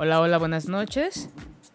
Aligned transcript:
Hola, 0.00 0.20
hola, 0.20 0.38
buenas 0.38 0.68
noches. 0.68 1.28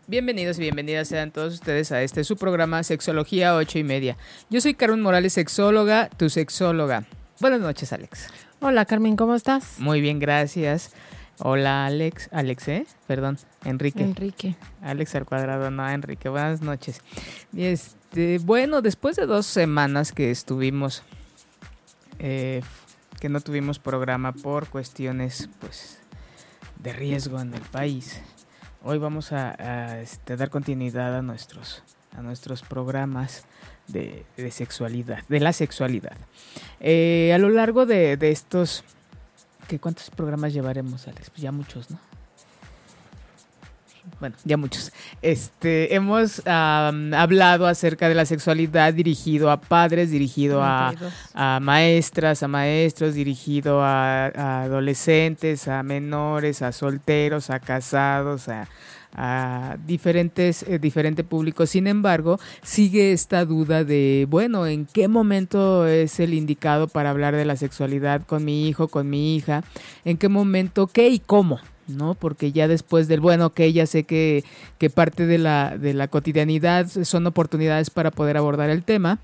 Bienvenidos 0.07 0.57
y 0.57 0.61
bienvenidas 0.61 1.09
sean 1.09 1.31
todos 1.31 1.55
ustedes 1.55 1.91
a 1.91 2.02
este 2.03 2.23
su 2.23 2.38
programa 2.38 2.81
Sexología 2.81 3.53
8 3.53 3.79
y 3.79 3.84
media. 3.84 4.15
Yo 4.49 4.61
soy 4.61 4.75
Carmen 4.75 5.02
Morales, 5.02 5.34
sexóloga, 5.34 6.07
tu 6.07 6.29
sexóloga. 6.29 7.03
Buenas 7.41 7.59
noches, 7.59 7.91
Alex. 7.91 8.29
Hola, 8.62 8.85
Carmen, 8.85 9.17
¿cómo 9.17 9.35
estás? 9.35 9.77
Muy 9.77 9.99
bien, 9.99 10.20
gracias. 10.20 10.93
Hola, 11.39 11.85
Alex. 11.85 12.29
Alex, 12.31 12.67
¿eh? 12.70 12.85
Perdón, 13.07 13.39
Enrique. 13.65 14.03
Enrique. 14.03 14.55
Alex 14.81 15.15
al 15.15 15.26
cuadrado, 15.26 15.70
no, 15.70 15.90
Enrique. 15.90 16.29
Buenas 16.29 16.62
noches. 16.62 17.01
Este, 17.57 18.40
bueno, 18.40 18.81
después 18.81 19.17
de 19.17 19.26
dos 19.26 19.45
semanas 19.45 20.13
que 20.13 20.31
estuvimos, 20.31 21.03
eh, 22.20 22.62
que 23.20 23.27
no 23.27 23.41
tuvimos 23.41 23.79
programa 23.79 24.31
por 24.31 24.70
cuestiones, 24.70 25.49
pues, 25.59 25.99
de 26.83 26.93
riesgo 26.93 27.39
en 27.39 27.53
el 27.53 27.61
país. 27.61 28.21
Hoy 28.83 28.97
vamos 28.97 29.31
a, 29.31 30.01
este, 30.01 30.35
dar 30.35 30.49
continuidad 30.49 31.17
a 31.17 31.21
nuestros, 31.21 31.81
a 32.15 32.21
nuestros 32.21 32.62
programas 32.62 33.45
de, 33.87 34.25
sexualidad, 34.51 35.23
de 35.29 35.40
la 35.40 35.53
sexualidad. 35.53 36.17
Eh, 36.81 37.31
a 37.34 37.37
lo 37.37 37.49
largo 37.49 37.85
de, 37.85 38.17
de 38.17 38.31
estos, 38.31 38.84
¿qué, 39.70 39.79
¿cuántos 39.79 40.09
programas 40.09 40.53
llevaremos, 40.53 41.07
Alex? 41.07 41.29
Pues 41.29 41.41
ya 41.41 41.53
muchos, 41.53 41.90
¿no? 41.90 42.12
Bueno, 44.20 44.35
ya 44.43 44.57
muchos, 44.57 44.91
este, 45.21 45.96
hemos 45.96 46.41
hablado 46.46 47.68
acerca 47.68 48.09
de 48.09 48.15
la 48.15 48.26
sexualidad 48.26 48.93
dirigido 48.93 49.49
a 49.49 49.62
padres, 49.62 50.12
dirigido 50.12 50.62
a, 50.62 50.93
maestras, 51.62 52.43
a 52.43 52.48
maestros, 52.48 53.15
dirigido 53.15 53.81
a, 53.81 54.63
adolescentes, 54.63 55.68
a 55.68 55.84
menores, 55.84 56.62
a 56.62 56.71
solteros, 56.71 57.49
a 57.49 57.59
casados, 57.59 58.48
a, 58.49 58.68
diferentes 59.85 60.63
eh, 60.63 60.79
diferente 60.79 61.24
público. 61.24 61.68
Sin 61.68 61.85
embargo, 61.85 62.40
sigue 62.63 63.12
esta 63.13 63.46
duda 63.46 63.84
de, 63.84 64.25
bueno, 64.28 64.66
¿en 64.66 64.88
qué 64.88 65.07
momento 65.07 65.85
es 65.85 66.19
el 66.19 66.34
indicado 66.34 66.88
para 66.88 67.12
hablar 67.12 67.35
de 67.35 67.46
la 67.46 67.56
sexualidad 67.56 68.24
con 68.24 68.44
mi 68.44 68.68
hijo, 68.68 68.88
con 68.88 69.09
mi 69.09 69.35
hija? 69.35 69.63
¿En 70.03 70.18
qué 70.18 70.29
momento, 70.29 70.88
qué 70.88 71.09
y 71.09 71.19
cómo? 71.19 71.59
¿No? 71.88 72.16
Porque 72.16 72.51
ya 72.51 72.67
después 72.67 73.07
del, 73.07 73.19
bueno, 73.19 73.51
que 73.51 73.72
ya 73.73 73.85
sé 73.85 74.03
que, 74.03 74.44
que 74.78 74.89
parte 74.89 75.25
de 75.25 75.38
la, 75.38 75.78
de 75.78 75.94
la 75.94 76.07
cotidianidad 76.07 76.88
son 76.88 77.28
oportunidades 77.28 77.90
para 77.90 78.12
poder 78.12 78.38
abordar 78.38 78.69
el 78.69 78.84
tema, 78.84 79.19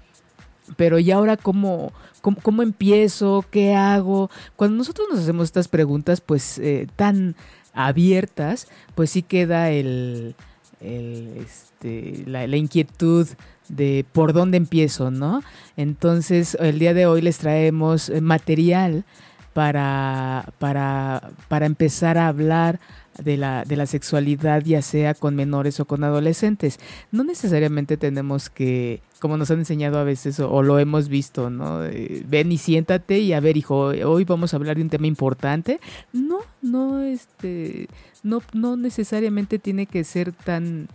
pero 0.78 1.00
¿y 1.00 1.12
ahora 1.12 1.38
cómo, 1.38 1.92
cómo, 2.22 2.62
empiezo? 2.62 3.46
¿Qué 3.50 3.74
hago? 3.76 4.30
Cuando 4.56 4.78
nosotros 4.78 5.08
nos 5.10 5.20
hacemos 5.20 5.46
estas 5.46 5.68
preguntas, 5.68 6.22
pues 6.22 6.60
eh, 6.60 6.88
tan 6.96 7.36
abiertas, 7.74 8.68
pues 8.96 9.10
sí 9.12 9.24
queda 9.24 9.72
el, 9.72 10.36
el 10.80 11.38
este, 11.38 12.24
la, 12.28 12.46
la 12.46 12.58
inquietud 12.58 13.28
de 13.70 14.06
por 14.12 14.34
dónde 14.34 14.58
empiezo, 14.58 15.12
¿no? 15.12 15.42
Entonces, 15.78 16.58
el 16.60 16.80
día 16.80 16.94
de 16.94 17.06
hoy 17.06 17.22
les 17.22 17.38
traemos 17.38 18.10
eh, 18.10 18.22
material 18.22 19.06
para, 19.54 20.54
para, 20.60 21.32
para 21.48 21.66
empezar 21.66 22.18
a 22.18 22.28
hablar 22.28 22.80
de 23.24 23.38
la, 23.38 23.64
de 23.66 23.76
la 23.76 23.86
sexualidad, 23.86 24.64
ya 24.64 24.82
sea 24.82 25.14
con 25.14 25.36
menores 25.36 25.80
o 25.80 25.86
con 25.86 26.04
adolescentes. 26.04 26.80
No 27.12 27.24
necesariamente 27.24 27.98
tenemos 27.98 28.50
que, 28.50 29.02
como 29.20 29.38
nos 29.38 29.52
han 29.52 29.60
enseñado 29.60 30.00
a 30.00 30.04
veces 30.04 30.40
o, 30.40 30.64
lo 30.64 30.80
hemos 30.80 31.10
visto, 31.10 31.50
¿no? 31.50 31.80
ven 32.26 32.52
y 32.52 32.58
siéntate 32.58 33.20
y 33.20 33.34
a 33.34 33.40
ver, 33.40 33.58
hijo, 33.58 33.88
hoy 33.88 34.24
vamos 34.24 34.54
a 34.54 34.58
hablar 34.58 34.78
de 34.78 34.84
un 34.84 34.90
tema 34.90 35.08
importante. 35.08 35.80
No, 36.14 36.40
no, 36.62 37.02
este, 37.02 37.88
no, 38.24 38.42
no 38.54 38.78
necesariamente 38.78 39.60
tiene 39.60 39.86
que 39.86 40.04
ser 40.04 40.32
tan 40.32 40.88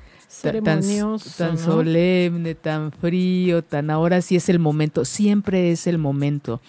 tan, 0.42 0.62
tan 1.36 1.58
solemne, 1.58 2.54
tan 2.54 2.90
frío, 2.90 3.62
tan 3.62 3.90
ahora 3.90 4.20
sí 4.20 4.36
es 4.36 4.48
el 4.48 4.58
momento, 4.58 5.04
siempre 5.04 5.70
es 5.70 5.86
el 5.86 5.98
momento. 5.98 6.60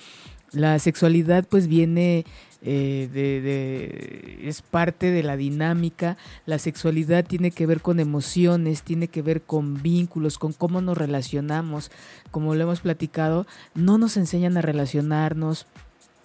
La 0.56 0.80
sexualidad 0.80 1.46
pues 1.48 1.68
viene 1.68 2.26
eh, 2.62 3.10
de, 3.14 4.48
es 4.48 4.62
parte 4.62 5.12
de 5.12 5.22
la 5.22 5.38
dinámica. 5.38 6.18
La 6.46 6.58
sexualidad 6.58 7.26
tiene 7.26 7.52
que 7.52 7.66
ver 7.66 7.82
con 7.82 8.00
emociones, 8.00 8.82
tiene 8.82 9.08
que 9.08 9.22
ver 9.22 9.44
con 9.44 9.82
vínculos, 9.84 10.40
con 10.40 10.54
cómo 10.54 10.82
nos 10.82 10.98
relacionamos. 10.98 11.92
Como 12.32 12.56
lo 12.56 12.64
hemos 12.64 12.80
platicado, 12.80 13.46
no 13.76 13.98
nos 13.98 14.18
enseñan 14.18 14.58
a 14.58 14.62
relacionarnos, 14.62 15.68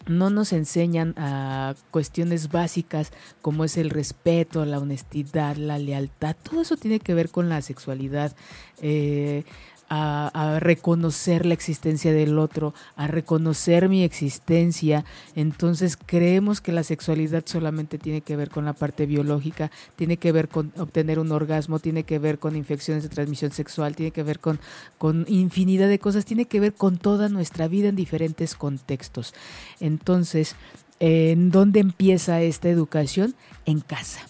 no 0.07 0.31
nos 0.31 0.53
enseñan 0.53 1.15
a 1.19 1.75
cuestiones 1.91 2.51
básicas 2.51 3.13
como 3.43 3.65
es 3.65 3.77
el 3.77 3.91
respeto, 3.91 4.65
la 4.65 4.79
honestidad, 4.79 5.57
la 5.57 5.79
lealtad. 5.79 6.37
Todo 6.43 6.63
eso 6.63 6.77
tiene 6.77 7.01
que 7.01 7.15
ver 7.15 7.31
con 7.31 7.49
la 7.49 7.61
sexualidad. 7.63 8.35
Eh, 8.81 9.45
a, 9.91 10.59
reconocer 10.61 11.47
la 11.47 11.55
existencia 11.55 12.13
del 12.13 12.39
otro, 12.39 12.75
a 12.97 13.09
reconocer 13.09 13.89
mi 13.89 14.05
existencia. 14.05 15.05
Entonces 15.35 15.99
creemos 16.07 16.61
que 16.61 16.73
la 16.73 16.85
sexualidad 16.85 17.43
solamente 17.47 17.99
tiene 17.99 18.21
que 18.21 18.37
ver 18.37 18.51
con 18.51 18.65
la 18.65 18.73
parte 18.73 19.07
biológica, 19.07 19.71
tiene 19.97 20.17
que 20.17 20.31
ver 20.31 20.49
con 20.49 20.73
obtener 20.79 21.19
un 21.19 21.33
orgasmo, 21.33 21.81
tiene 21.81 22.05
que 22.05 22.21
ver 22.21 22.39
con 22.39 22.57
infecciones 22.57 23.03
de 23.03 23.09
transmisión 23.09 23.51
sexual, 23.51 23.97
tiene 23.97 24.13
que 24.13 24.23
ver 24.23 24.39
con, 24.39 24.61
con 24.97 25.25
infinidad 25.29 25.89
de 25.89 25.99
cosas, 25.99 26.25
tiene 26.25 26.45
que 26.45 26.61
ver 26.61 26.73
con 26.73 26.97
toda 26.97 27.29
nuestra 27.29 27.67
vida 27.67 27.89
en 27.89 27.97
diferentes 27.97 28.55
contextos. 28.55 29.35
Entonces, 29.81 30.55
¿en 31.01 31.51
dónde 31.51 31.81
empieza 31.81 32.41
esta 32.43 32.69
educación? 32.69 33.35
En 33.67 33.81
casa. 33.81 34.21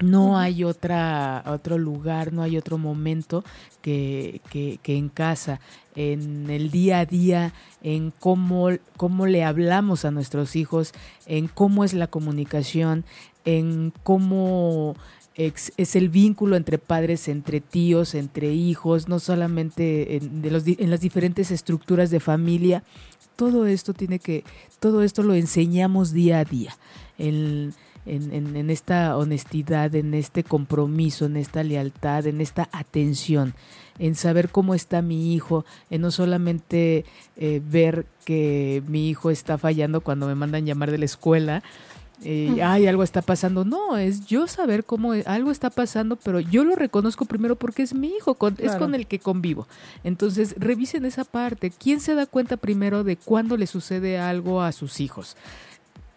No 0.00 0.38
hay 0.38 0.64
otra, 0.64 1.44
otro 1.46 1.78
lugar, 1.78 2.32
no 2.32 2.42
hay 2.42 2.56
otro 2.56 2.78
momento 2.78 3.44
que, 3.80 4.40
que, 4.50 4.96
en 4.96 5.08
casa, 5.08 5.60
en 5.94 6.50
el 6.50 6.70
día 6.70 7.00
a 7.00 7.06
día, 7.06 7.52
en 7.82 8.12
cómo, 8.18 8.70
cómo 8.96 9.26
le 9.26 9.44
hablamos 9.44 10.04
a 10.04 10.10
nuestros 10.10 10.56
hijos, 10.56 10.92
en 11.26 11.46
cómo 11.46 11.84
es 11.84 11.94
la 11.94 12.08
comunicación, 12.08 13.04
en 13.44 13.92
cómo 14.02 14.96
es 15.36 15.96
el 15.96 16.08
vínculo 16.10 16.56
entre 16.56 16.78
padres, 16.78 17.28
entre 17.28 17.60
tíos, 17.60 18.14
entre 18.14 18.52
hijos, 18.52 19.08
no 19.08 19.18
solamente 19.18 20.16
en, 20.16 20.42
las 20.90 21.00
diferentes 21.00 21.50
estructuras 21.50 22.10
de 22.10 22.20
familia. 22.20 22.84
Todo 23.34 23.66
esto 23.66 23.94
tiene 23.94 24.20
que, 24.20 24.44
todo 24.78 25.02
esto 25.02 25.22
lo 25.24 25.34
enseñamos 25.34 26.12
día 26.12 26.38
a 26.38 26.44
día. 26.44 26.76
En, 28.06 28.56
en, 28.56 28.70
esta 28.70 29.16
honestidad, 29.16 29.94
en 29.94 30.14
este 30.14 30.44
compromiso, 30.44 31.26
en 31.26 31.36
esta 31.36 31.62
lealtad, 31.62 32.26
en 32.26 32.40
esta 32.40 32.68
atención, 32.72 33.54
en 33.98 34.14
saber 34.14 34.50
cómo 34.50 34.74
está 34.74 35.02
mi 35.02 35.34
hijo, 35.34 35.64
en 35.90 36.02
no 36.02 36.10
solamente 36.10 37.04
eh, 37.36 37.62
ver 37.64 38.06
que 38.24 38.82
mi 38.88 39.08
hijo 39.08 39.30
está 39.30 39.58
fallando 39.58 40.00
cuando 40.00 40.26
me 40.26 40.34
mandan 40.34 40.66
llamar 40.66 40.90
de 40.90 40.98
la 40.98 41.04
escuela, 41.04 41.62
eh, 42.22 42.60
ay, 42.62 42.86
algo 42.86 43.02
está 43.02 43.22
pasando. 43.22 43.64
No, 43.64 43.96
es 43.96 44.26
yo 44.26 44.46
saber 44.46 44.84
cómo 44.84 45.12
algo 45.26 45.50
está 45.50 45.70
pasando, 45.70 46.16
pero 46.16 46.40
yo 46.40 46.64
lo 46.64 46.76
reconozco 46.76 47.24
primero 47.24 47.56
porque 47.56 47.82
es 47.82 47.94
mi 47.94 48.08
hijo, 48.08 48.36
es 48.58 48.76
con 48.76 48.94
el 48.94 49.06
que 49.06 49.18
convivo. 49.18 49.66
Entonces, 50.04 50.54
revisen 50.58 51.04
esa 51.04 51.24
parte. 51.24 51.70
¿Quién 51.70 52.00
se 52.00 52.14
da 52.14 52.26
cuenta 52.26 52.56
primero 52.56 53.04
de 53.04 53.16
cuándo 53.16 53.56
le 53.56 53.66
sucede 53.66 54.18
algo 54.18 54.62
a 54.62 54.72
sus 54.72 55.00
hijos? 55.00 55.36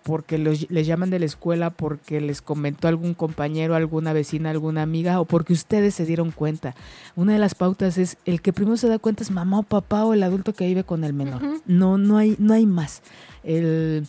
Porque 0.07 0.37
les 0.37 0.87
llaman 0.87 1.09
de 1.09 1.19
la 1.19 1.25
escuela, 1.25 1.69
porque 1.69 2.21
les 2.21 2.41
comentó 2.41 2.87
algún 2.87 3.13
compañero, 3.13 3.75
alguna 3.75 4.13
vecina, 4.13 4.51
alguna 4.51 4.81
amiga, 4.81 5.19
o 5.19 5.25
porque 5.25 5.51
ustedes 5.51 5.95
se 5.95 6.05
dieron 6.05 6.31
cuenta. 6.31 6.75
Una 7.17 7.33
de 7.33 7.39
las 7.39 7.55
pautas 7.55 7.97
es 7.97 8.15
el 8.23 8.41
que 8.41 8.53
primero 8.53 8.77
se 8.77 8.87
da 8.87 8.99
cuenta 8.99 9.23
es 9.23 9.31
mamá 9.31 9.59
o 9.59 9.63
papá 9.63 10.05
o 10.05 10.13
el 10.13 10.23
adulto 10.23 10.53
que 10.53 10.65
vive 10.65 10.85
con 10.85 11.03
el 11.03 11.11
menor. 11.11 11.41
No, 11.65 11.97
no 11.97 12.15
hay, 12.15 12.37
no 12.39 12.53
hay 12.53 12.65
más. 12.65 13.01
El, 13.43 14.07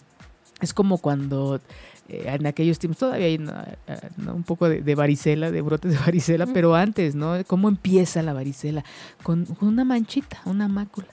es 0.60 0.72
como 0.72 0.98
cuando 0.98 1.60
eh, 2.08 2.26
en 2.26 2.46
aquellos 2.46 2.78
tiempos 2.78 2.98
todavía 2.98 3.26
hay 3.26 3.44
eh, 3.88 4.00
un 4.32 4.44
poco 4.44 4.68
de, 4.68 4.94
varicela, 4.94 5.50
de 5.50 5.62
brotes 5.62 5.90
de 5.90 5.98
varicela, 5.98 6.46
pero 6.46 6.76
antes, 6.76 7.16
¿no? 7.16 7.34
¿Cómo 7.48 7.68
empieza 7.68 8.22
la 8.22 8.34
varicela? 8.34 8.84
Con, 9.24 9.48
una 9.60 9.82
manchita, 9.82 10.42
una 10.44 10.68
mácula. 10.68 11.08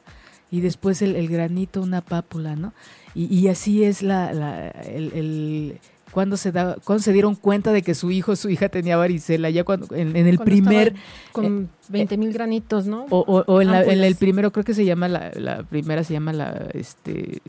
Y 0.52 0.62
después 0.62 1.02
el, 1.02 1.16
el 1.16 1.28
granito, 1.28 1.82
una 1.82 2.02
pápula, 2.02 2.56
¿no? 2.56 2.72
Y, 3.16 3.48
así 3.48 3.86
es 3.86 4.02
la, 4.02 4.30
el, 4.72 5.80
cuando 6.12 6.36
se 6.36 6.52
da, 6.52 6.76
cuando 6.84 7.02
se 7.02 7.14
dieron 7.14 7.36
cuenta 7.36 7.72
de 7.72 7.82
que 7.82 7.96
su 7.96 8.12
hijo 8.12 8.34
o 8.34 8.36
su 8.36 8.50
hija 8.50 8.68
tenía 8.68 8.98
varicela, 8.98 9.50
ya 9.50 9.64
cuando 9.64 9.88
en, 9.96 10.16
el 10.16 10.38
primer 10.38 10.96
con 11.32 11.70
20 11.88 12.14
eh, 12.14 12.18
mil 12.18 12.34
granitos, 12.34 12.88
¿no? 12.88 13.06
O, 13.10 13.62
en, 13.62 13.70
el 13.70 14.16
primero 14.16 14.52
creo 14.52 14.66
que 14.66 14.74
se 14.74 14.84
llama 14.84 15.08
la, 15.08 15.64
primera 15.64 16.04
se 16.04 16.12
llama 16.12 16.34
la 16.34 16.68
este 16.74 17.42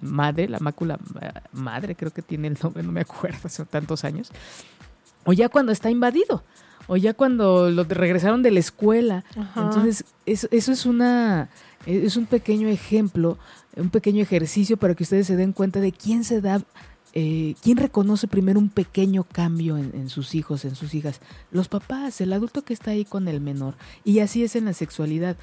madre, 0.00 0.48
la 0.48 0.58
mácula 0.58 0.98
madre, 1.52 1.94
creo 1.94 2.10
que 2.10 2.22
tiene 2.22 2.48
el 2.48 2.58
nombre, 2.62 2.82
no 2.82 2.92
me 2.92 3.02
acuerdo, 3.02 3.38
hace 3.44 3.64
tantos 3.66 4.04
años. 4.04 4.32
O 5.24 5.34
ya 5.34 5.50
cuando 5.50 5.72
está 5.72 5.90
invadido 5.90 6.42
o 6.86 6.96
ya 6.96 7.12
cuando 7.12 7.70
lo 7.70 7.84
regresaron 7.84 8.42
de 8.42 8.50
la 8.50 8.60
escuela. 8.60 9.24
Entonces, 9.54 10.04
eso, 10.24 10.48
eso 10.50 10.72
es 10.72 10.86
una 10.86 11.50
es 11.86 12.16
un 12.16 12.26
pequeño 12.26 12.68
ejemplo, 12.68 13.38
un 13.76 13.90
pequeño 13.90 14.22
ejercicio 14.22 14.76
para 14.76 14.94
que 14.94 15.04
ustedes 15.04 15.26
se 15.26 15.36
den 15.36 15.52
cuenta 15.52 15.80
de 15.80 15.92
quién 15.92 16.24
se 16.24 16.40
da 16.40 16.62
eh, 17.14 17.54
¿quién 17.62 17.78
reconoce 17.78 18.28
primero 18.28 18.60
un 18.60 18.68
pequeño 18.68 19.24
cambio 19.24 19.76
en, 19.76 20.08
sus 20.08 20.34
hijos, 20.34 20.64
en 20.64 20.74
sus 20.74 20.94
hijas? 20.94 21.20
Los 21.50 21.68
papás, 21.68 22.20
el 22.20 22.32
adulto 22.32 22.62
que 22.62 22.74
está 22.74 22.90
ahí 22.90 23.04
con 23.04 23.28
el 23.28 23.40
menor. 23.40 23.74
Y 24.04 24.20
así 24.20 24.44
es 24.44 24.56
en 24.56 24.66
la 24.66 24.72
sexualidad. 24.72 25.36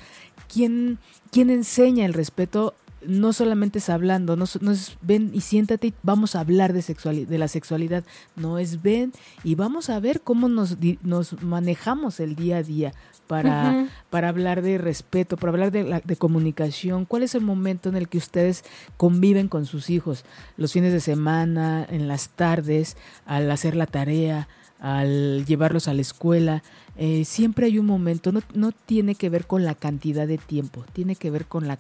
¿Quién, 0.52 1.00
quién 1.32 1.50
enseña 1.50 2.06
el 2.06 2.14
respeto? 2.14 2.76
No 3.06 3.34
solamente 3.34 3.80
es 3.80 3.90
hablando, 3.90 4.36
no, 4.36 4.46
es 4.46 4.98
ven 5.02 5.30
y 5.34 5.42
siéntate 5.42 5.88
y 5.88 5.94
vamos 6.02 6.36
a 6.36 6.40
hablar 6.40 6.74
de, 6.74 6.82
sexualidad, 6.82 7.28
de 7.28 7.38
la 7.38 7.48
sexualidad. 7.48 8.04
No 8.36 8.58
es 8.58 8.82
ven 8.82 9.12
y 9.44 9.56
vamos 9.56 9.90
a 9.90 10.00
ver 10.00 10.22
cómo 10.22 10.50
nos, 10.50 10.78
nos 11.04 11.42
manejamos 11.44 12.20
el 12.20 12.36
día 12.36 12.58
a 12.58 12.64
día 12.64 12.94
para, 13.28 13.88
para 14.10 14.30
hablar 14.30 14.62
de 14.62 14.78
respeto, 14.78 15.38
para 15.38 15.52
hablar 15.52 15.72
de, 15.72 16.02
de 16.04 16.16
comunicación. 16.16 17.06
¿Cuál 17.06 17.24
es 17.24 17.36
el 17.36 17.42
momento 17.42 17.90
en 17.90 17.96
el 17.96 18.08
que 18.08 18.18
ustedes 18.18 18.64
conviven 18.98 19.48
con 19.48 19.66
sus 19.66 19.90
hijos? 19.90 20.26
Los 20.58 20.74
fines 20.74 20.94
de 20.94 21.00
semana, 21.00 21.86
en 21.90 22.08
las 22.08 22.30
tardes, 22.30 22.98
al 23.26 23.50
hacer 23.52 23.76
la 23.76 23.88
tarea, 23.88 24.48
al 24.80 25.46
llevarlos 25.46 25.88
a 25.88 25.94
la 25.94 26.02
escuela. 26.02 26.64
Eh, 26.98 27.26
siempre 27.26 27.66
hay 27.66 27.80
un 27.80 27.86
momento, 27.86 28.32
no, 28.32 28.42
no 28.54 28.72
tiene 28.72 29.16
que 29.16 29.30
ver 29.30 29.48
con 29.48 29.66
la 29.66 29.76
cantidad 29.76 30.28
de 30.28 30.38
tiempo, 30.38 30.86
tiene 30.94 31.16
que 31.16 31.32
ver 31.32 31.46
con 31.46 31.68
la 31.68 31.80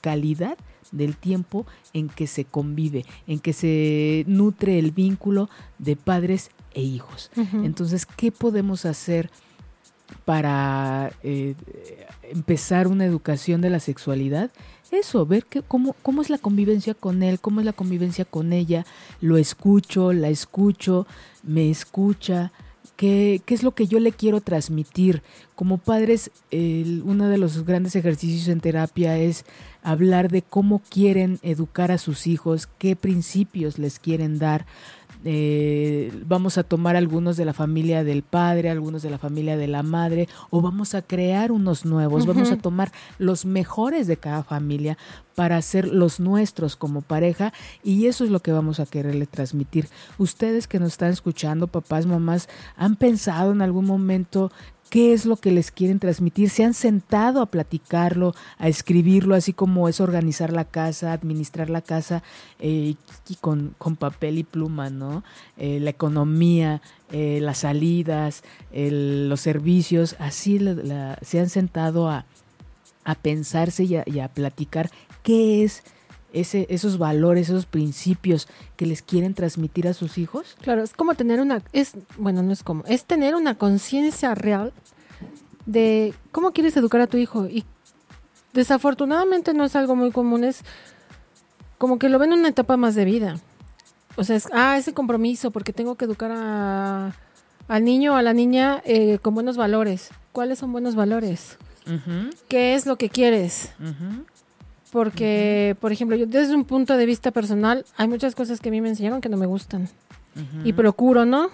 calidad 0.00 0.56
del 0.92 1.16
tiempo 1.16 1.66
en 1.92 2.08
que 2.08 2.26
se 2.26 2.44
convive, 2.44 3.04
en 3.26 3.40
que 3.40 3.52
se 3.52 4.24
nutre 4.26 4.78
el 4.78 4.92
vínculo 4.92 5.48
de 5.78 5.96
padres 5.96 6.50
e 6.74 6.82
hijos. 6.82 7.30
Entonces, 7.64 8.06
¿qué 8.06 8.30
podemos 8.30 8.84
hacer? 8.84 9.30
Para 10.24 11.12
eh, 11.22 11.54
empezar 12.30 12.88
una 12.88 13.04
educación 13.04 13.60
de 13.60 13.70
la 13.70 13.80
sexualidad, 13.80 14.50
eso, 14.90 15.26
ver 15.26 15.44
que, 15.44 15.62
cómo, 15.62 15.96
cómo 16.02 16.22
es 16.22 16.30
la 16.30 16.38
convivencia 16.38 16.94
con 16.94 17.22
él, 17.22 17.40
cómo 17.40 17.60
es 17.60 17.66
la 17.66 17.72
convivencia 17.72 18.24
con 18.24 18.52
ella, 18.52 18.86
lo 19.20 19.36
escucho, 19.36 20.12
la 20.12 20.28
escucho, 20.28 21.06
me 21.42 21.70
escucha, 21.70 22.52
qué, 22.96 23.42
qué 23.44 23.54
es 23.54 23.62
lo 23.62 23.72
que 23.72 23.86
yo 23.86 23.98
le 23.98 24.12
quiero 24.12 24.40
transmitir. 24.40 25.22
Como 25.54 25.78
padres, 25.78 26.30
uno 26.52 27.28
de 27.28 27.38
los 27.38 27.64
grandes 27.64 27.96
ejercicios 27.96 28.48
en 28.48 28.60
terapia 28.60 29.18
es 29.18 29.44
hablar 29.82 30.30
de 30.30 30.42
cómo 30.42 30.82
quieren 30.88 31.38
educar 31.42 31.90
a 31.90 31.98
sus 31.98 32.26
hijos, 32.26 32.68
qué 32.78 32.96
principios 32.96 33.78
les 33.78 33.98
quieren 33.98 34.38
dar, 34.38 34.66
eh, 35.24 36.12
vamos 36.26 36.58
a 36.58 36.62
tomar 36.62 36.96
algunos 36.96 37.36
de 37.36 37.44
la 37.44 37.52
familia 37.52 38.04
del 38.04 38.22
padre, 38.22 38.70
algunos 38.70 39.02
de 39.02 39.10
la 39.10 39.18
familia 39.18 39.56
de 39.56 39.66
la 39.66 39.82
madre, 39.82 40.28
o 40.50 40.60
vamos 40.60 40.94
a 40.94 41.02
crear 41.02 41.52
unos 41.52 41.84
nuevos, 41.84 42.26
vamos 42.26 42.50
a 42.50 42.58
tomar 42.58 42.92
los 43.18 43.44
mejores 43.44 44.06
de 44.06 44.16
cada 44.16 44.42
familia 44.42 44.98
para 45.34 45.56
hacer 45.58 45.86
los 45.88 46.18
nuestros 46.18 46.76
como 46.76 47.02
pareja 47.02 47.52
y 47.84 48.06
eso 48.06 48.24
es 48.24 48.30
lo 48.30 48.40
que 48.40 48.52
vamos 48.52 48.80
a 48.80 48.86
quererle 48.86 49.26
transmitir. 49.26 49.88
Ustedes 50.18 50.66
que 50.66 50.80
nos 50.80 50.92
están 50.92 51.10
escuchando, 51.10 51.66
papás, 51.66 52.06
mamás, 52.06 52.48
¿han 52.76 52.96
pensado 52.96 53.52
en 53.52 53.62
algún 53.62 53.84
momento 53.84 54.50
qué 54.90 55.12
es 55.12 55.26
lo 55.26 55.36
que 55.36 55.50
les 55.50 55.70
quieren 55.70 55.98
transmitir, 55.98 56.50
se 56.50 56.64
han 56.64 56.74
sentado 56.74 57.40
a 57.40 57.46
platicarlo, 57.46 58.34
a 58.58 58.68
escribirlo, 58.68 59.34
así 59.34 59.52
como 59.52 59.88
es 59.88 60.00
organizar 60.00 60.52
la 60.52 60.64
casa, 60.64 61.12
administrar 61.12 61.70
la 61.70 61.82
casa 61.82 62.22
eh, 62.58 62.94
con, 63.40 63.74
papel 63.98 64.38
y 64.38 64.44
pluma, 64.44 64.90
¿no? 64.90 65.24
Eh, 65.56 65.80
la 65.80 65.90
economía, 65.90 66.82
eh, 67.10 67.40
las 67.42 67.58
salidas, 67.58 68.42
los 68.72 69.40
servicios, 69.40 70.16
así 70.18 70.60
se 71.22 71.40
han 71.40 71.48
sentado 71.48 72.08
a, 72.08 72.26
pensarse 73.22 73.84
y 73.84 73.96
y 74.06 74.18
a 74.18 74.28
platicar 74.28 74.90
qué 75.22 75.62
es 75.62 75.84
ese, 76.40 76.66
esos 76.70 76.98
valores, 76.98 77.48
esos 77.48 77.66
principios 77.66 78.48
que 78.76 78.86
les 78.86 79.02
quieren 79.02 79.34
transmitir 79.34 79.88
a 79.88 79.94
sus 79.94 80.18
hijos? 80.18 80.56
Claro, 80.60 80.82
es 80.82 80.92
como 80.92 81.14
tener 81.14 81.40
una, 81.40 81.62
es, 81.72 81.94
bueno, 82.18 82.42
no 82.42 82.52
es 82.52 82.62
como, 82.62 82.84
es 82.86 83.04
tener 83.04 83.34
una 83.34 83.56
conciencia 83.56 84.34
real 84.34 84.72
de 85.64 86.14
cómo 86.32 86.52
quieres 86.52 86.76
educar 86.76 87.00
a 87.00 87.06
tu 87.06 87.16
hijo. 87.16 87.46
Y 87.46 87.64
desafortunadamente 88.52 89.54
no 89.54 89.64
es 89.64 89.76
algo 89.76 89.96
muy 89.96 90.10
común, 90.12 90.44
es 90.44 90.62
como 91.78 91.98
que 91.98 92.08
lo 92.08 92.18
ven 92.18 92.32
en 92.32 92.40
una 92.40 92.48
etapa 92.48 92.76
más 92.76 92.94
de 92.94 93.04
vida. 93.04 93.36
O 94.16 94.24
sea, 94.24 94.36
es, 94.36 94.48
ah, 94.52 94.78
ese 94.78 94.94
compromiso, 94.94 95.50
porque 95.50 95.72
tengo 95.72 95.96
que 95.96 96.06
educar 96.06 96.30
a, 96.32 97.14
al 97.68 97.84
niño 97.84 98.14
o 98.14 98.16
a 98.16 98.22
la 98.22 98.32
niña 98.32 98.82
eh, 98.84 99.18
con 99.20 99.34
buenos 99.34 99.56
valores. 99.56 100.10
¿Cuáles 100.32 100.58
son 100.58 100.72
buenos 100.72 100.94
valores? 100.94 101.58
¿Qué 102.48 102.74
es 102.74 102.84
lo 102.84 102.96
que 102.96 103.08
quieres? 103.10 103.70
Porque, 104.92 105.76
por 105.80 105.92
ejemplo, 105.92 106.16
yo 106.16 106.26
desde 106.26 106.54
un 106.54 106.64
punto 106.64 106.96
de 106.96 107.06
vista 107.06 107.30
personal, 107.30 107.84
hay 107.96 108.08
muchas 108.08 108.34
cosas 108.34 108.60
que 108.60 108.68
a 108.68 108.72
mí 108.72 108.80
me 108.80 108.88
enseñaron 108.88 109.20
que 109.20 109.28
no 109.28 109.36
me 109.36 109.46
gustan. 109.46 109.88
Y 110.64 110.74
procuro, 110.74 111.24
¿no? 111.24 111.48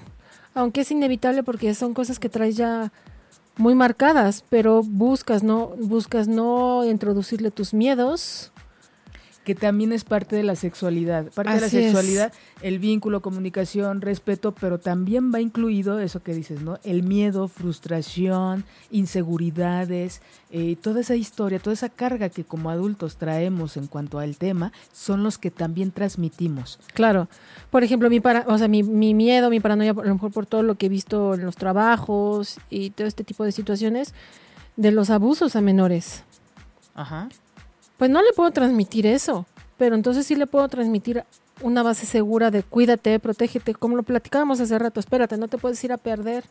Aunque 0.55 0.81
es 0.81 0.91
inevitable 0.91 1.43
porque 1.43 1.73
son 1.75 1.95
cosas 1.95 2.19
que 2.19 2.29
traes 2.29 2.57
ya 2.57 2.93
muy 3.57 3.75
marcadas, 3.75 4.45
pero 4.49 4.83
buscas, 4.83 5.43
¿no? 5.43 5.69
Buscas 5.79 6.27
no 6.29 6.85
introducirle 6.85 7.51
tus 7.51 7.75
miedos, 7.75 8.52
que 9.45 9.55
también 9.55 9.93
es 9.93 10.05
parte 10.05 10.37
de 10.37 10.45
la 10.45 10.55
sexualidad. 10.55 11.31
Parte 11.33 11.55
de 11.55 11.61
la 11.61 11.69
sexualidad, 11.69 12.33
el 12.61 12.79
vínculo, 12.79 13.23
comunicación, 13.23 14.01
respeto, 14.01 14.53
pero 14.53 14.79
también 14.79 15.33
va 15.35 15.41
incluido 15.41 15.99
eso 15.99 16.23
que 16.23 16.33
dices, 16.33 16.63
¿no? 16.63 16.79
El 16.85 17.03
miedo, 17.03 17.49
frustración, 17.49 18.65
inseguridades, 18.91 20.23
eh, 20.51 20.77
toda 20.77 21.01
esa 21.01 21.17
historia, 21.17 21.59
toda 21.59 21.75
esa 21.75 21.89
carga 21.89 22.29
que 22.29 22.45
como 22.45 22.71
adultos 22.71 23.17
traemos 23.17 23.77
en 23.77 23.89
cuanto 23.89 24.21
al 24.21 24.37
tema, 24.37 24.73
son 24.93 25.25
los 25.25 25.39
que 25.39 25.51
también 25.51 25.91
transmitimos. 25.91 26.79
Claro. 26.95 27.29
Por 27.71 27.83
ejemplo, 27.83 28.09
mi, 28.11 28.21
para, 28.21 28.45
o 28.47 28.59
sea, 28.59 28.69
mi, 28.69 28.85
mi 28.85 29.13
miedo, 29.13 29.51
mi 29.51 29.59
paranoia, 29.59 29.91
a 29.91 29.95
lo 29.95 30.15
mejor 30.15 30.31
por 30.31 30.47
todo 30.47 30.63
lo 30.63 30.77
que 30.77 30.87
he 30.87 30.89
visto 30.89 31.35
en 31.35 31.45
los 31.45 31.57
trabajos 31.57 32.59
y 32.71 32.91
todo 32.91 33.09
este 33.09 33.25
tipo 33.25 33.45
de 33.45 33.51
situaciones, 33.51 34.15
de 34.77 34.93
los 34.93 35.11
abusos 35.11 35.57
a 35.57 35.61
menores. 35.61 36.23
Ajá 36.95 37.29
pues 37.99 38.11
no 38.11 38.23
le 38.23 38.33
puedo 38.33 38.51
transmitir 38.51 39.07
eso, 39.07 39.47
pero 39.79 39.95
entonces 39.95 40.27
sí 40.27 40.35
le 40.35 40.47
puedo 40.47 40.69
transmitir 40.69 41.25
una 41.61 41.83
base 41.83 42.07
segura 42.07 42.51
de 42.51 42.63
cuídate, 42.63 43.19
protégete, 43.19 43.75
como 43.75 43.97
lo 43.97 44.03
platicábamos 44.03 44.61
hace 44.61 44.79
rato, 44.79 45.01
espérate, 45.01 45.37
no 45.37 45.49
te 45.49 45.59
puedes 45.59 45.83
ir 45.85 45.93
a 45.93 45.99
perder, 45.99 46.45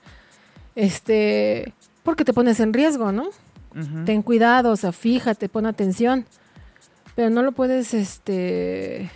este, 0.76 1.74
porque 2.04 2.26
te 2.26 2.34
pones 2.34 2.60
en 2.60 2.74
riesgo, 2.74 3.12
¿no? 3.12 3.30
Ten 4.06 4.22
cuidado, 4.22 4.72
o 4.72 4.76
sea, 4.76 4.92
fíjate, 4.92 5.48
pon 5.48 5.66
atención, 5.66 6.26
pero 7.16 7.30
no 7.30 7.42
lo 7.42 7.54
puedes, 7.54 7.94
este, 7.94 9.10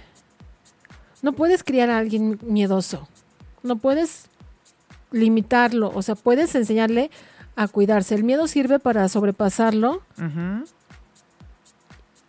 no 1.21 1.33
puedes 1.33 1.63
criar 1.63 1.89
a 1.89 1.97
alguien 1.97 2.39
miedoso, 2.41 3.07
no 3.63 3.75
puedes 3.75 4.29
limitarlo, 5.11 5.91
o 5.93 6.01
sea, 6.01 6.15
puedes 6.15 6.55
enseñarle 6.55 7.11
a 7.55 7.67
cuidarse. 7.67 8.15
El 8.15 8.23
miedo 8.23 8.47
sirve 8.47 8.79
para 8.79 9.07
sobrepasarlo 9.09 10.01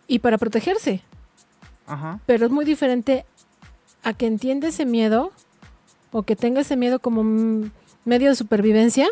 y 0.07 0.19
para 0.19 0.37
protegerse. 0.37 1.01
Ajá. 1.85 2.19
Pero 2.25 2.45
es 2.45 2.51
muy 2.51 2.65
diferente 2.65 3.25
a 4.03 4.13
que 4.13 4.27
entienda 4.27 4.67
ese 4.67 4.85
miedo 4.85 5.31
o 6.11 6.23
que 6.23 6.35
tenga 6.35 6.61
ese 6.61 6.75
miedo 6.75 6.99
como 6.99 7.23
medio 8.05 8.29
de 8.29 8.35
supervivencia, 8.35 9.07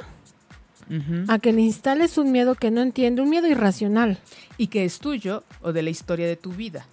a 1.28 1.40
que 1.40 1.52
le 1.52 1.62
instales 1.62 2.18
un 2.18 2.32
miedo 2.32 2.56
que 2.56 2.70
no 2.70 2.82
entiende, 2.82 3.22
un 3.22 3.30
miedo 3.30 3.48
irracional. 3.48 4.20
Y 4.58 4.68
que 4.68 4.86
es 4.86 5.00
tuyo 5.00 5.44
o 5.62 5.74
de 5.74 5.82
la 5.82 5.90
historia 5.90 6.28
de 6.28 6.36
tu 6.36 6.52
vida. 6.52 6.86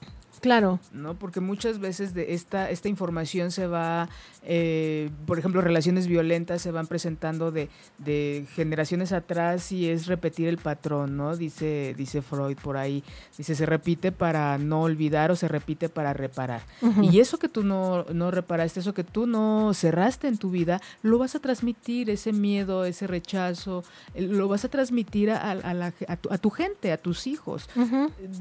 Claro. 0.42 0.80
¿No? 0.92 1.14
Porque 1.14 1.38
muchas 1.38 1.78
veces 1.78 2.14
de 2.14 2.34
esta, 2.34 2.68
esta 2.68 2.88
información 2.88 3.52
se 3.52 3.68
va, 3.68 4.08
eh, 4.42 5.08
por 5.25 5.38
ejemplo, 5.38 5.61
relaciones 5.61 6.08
violentas 6.08 6.61
se 6.61 6.72
van 6.72 6.88
presentando 6.88 7.52
de, 7.52 7.68
de, 7.99 8.44
generaciones 8.52 9.12
atrás 9.12 9.70
y 9.70 9.88
es 9.88 10.08
repetir 10.08 10.49
el 10.49 10.58
patrón, 10.58 11.16
¿no? 11.16 11.37
Dice, 11.37 11.94
dice 11.96 12.22
Freud 12.22 12.56
por 12.61 12.76
ahí. 12.76 13.04
Dice, 13.38 13.54
se 13.54 13.66
repite 13.66 14.11
para 14.11 14.58
no 14.58 14.82
olvidar 14.82 15.30
o 15.30 15.37
se 15.37 15.46
repite 15.46 15.88
para 15.88 16.12
reparar. 16.12 16.62
Y 17.00 17.20
eso 17.20 17.38
que 17.38 17.49
tú 17.49 17.62
no, 17.62 18.04
no 18.12 18.32
reparaste, 18.32 18.80
eso 18.80 18.94
que 18.94 19.04
tú 19.04 19.28
no 19.28 19.72
cerraste 19.75 20.26
en 20.26 20.38
tu 20.38 20.50
vida, 20.50 20.80
lo 21.02 21.18
vas 21.18 21.37
a 21.37 21.38
transmitir, 21.38 22.11
ese 22.11 22.32
miedo, 22.32 22.84
ese 22.84 23.06
rechazo, 23.06 23.84
lo 24.16 24.49
vas 24.49 24.64
a 24.64 24.68
transmitir 24.68 25.30
a, 25.30 25.52
a, 25.52 25.72
la, 25.72 25.94
a, 26.08 26.16
tu, 26.16 26.32
a 26.32 26.38
tu, 26.38 26.50
gente, 26.50 26.90
a 26.90 26.96
tus 26.96 27.28
hijos. 27.28 27.68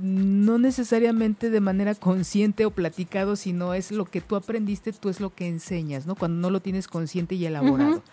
No 0.01 0.57
necesariamente 0.57 1.51
de 1.51 1.59
manera 1.59 1.90
manera 1.91 1.99
consciente 1.99 2.65
o 2.65 2.71
platicado, 2.71 3.35
sino 3.35 3.73
es 3.73 3.91
lo 3.91 4.05
que 4.05 4.21
tú 4.21 4.35
aprendiste, 4.35 4.91
tú 4.93 5.09
es 5.09 5.19
lo 5.19 5.33
que 5.33 5.47
enseñas, 5.47 6.05
¿no? 6.05 6.15
Cuando 6.15 6.39
no 6.41 6.49
lo 6.49 6.59
tienes 6.61 6.87
consciente 6.87 7.35
y 7.35 7.45
elaborado. 7.45 8.03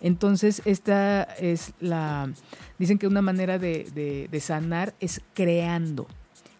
Entonces, 0.00 0.62
esta 0.64 1.22
es 1.22 1.72
la, 1.80 2.30
dicen 2.78 2.98
que 2.98 3.06
una 3.06 3.22
manera 3.22 3.58
de, 3.58 4.28
de 4.30 4.40
sanar 4.40 4.94
es 5.00 5.20
creando. 5.34 6.06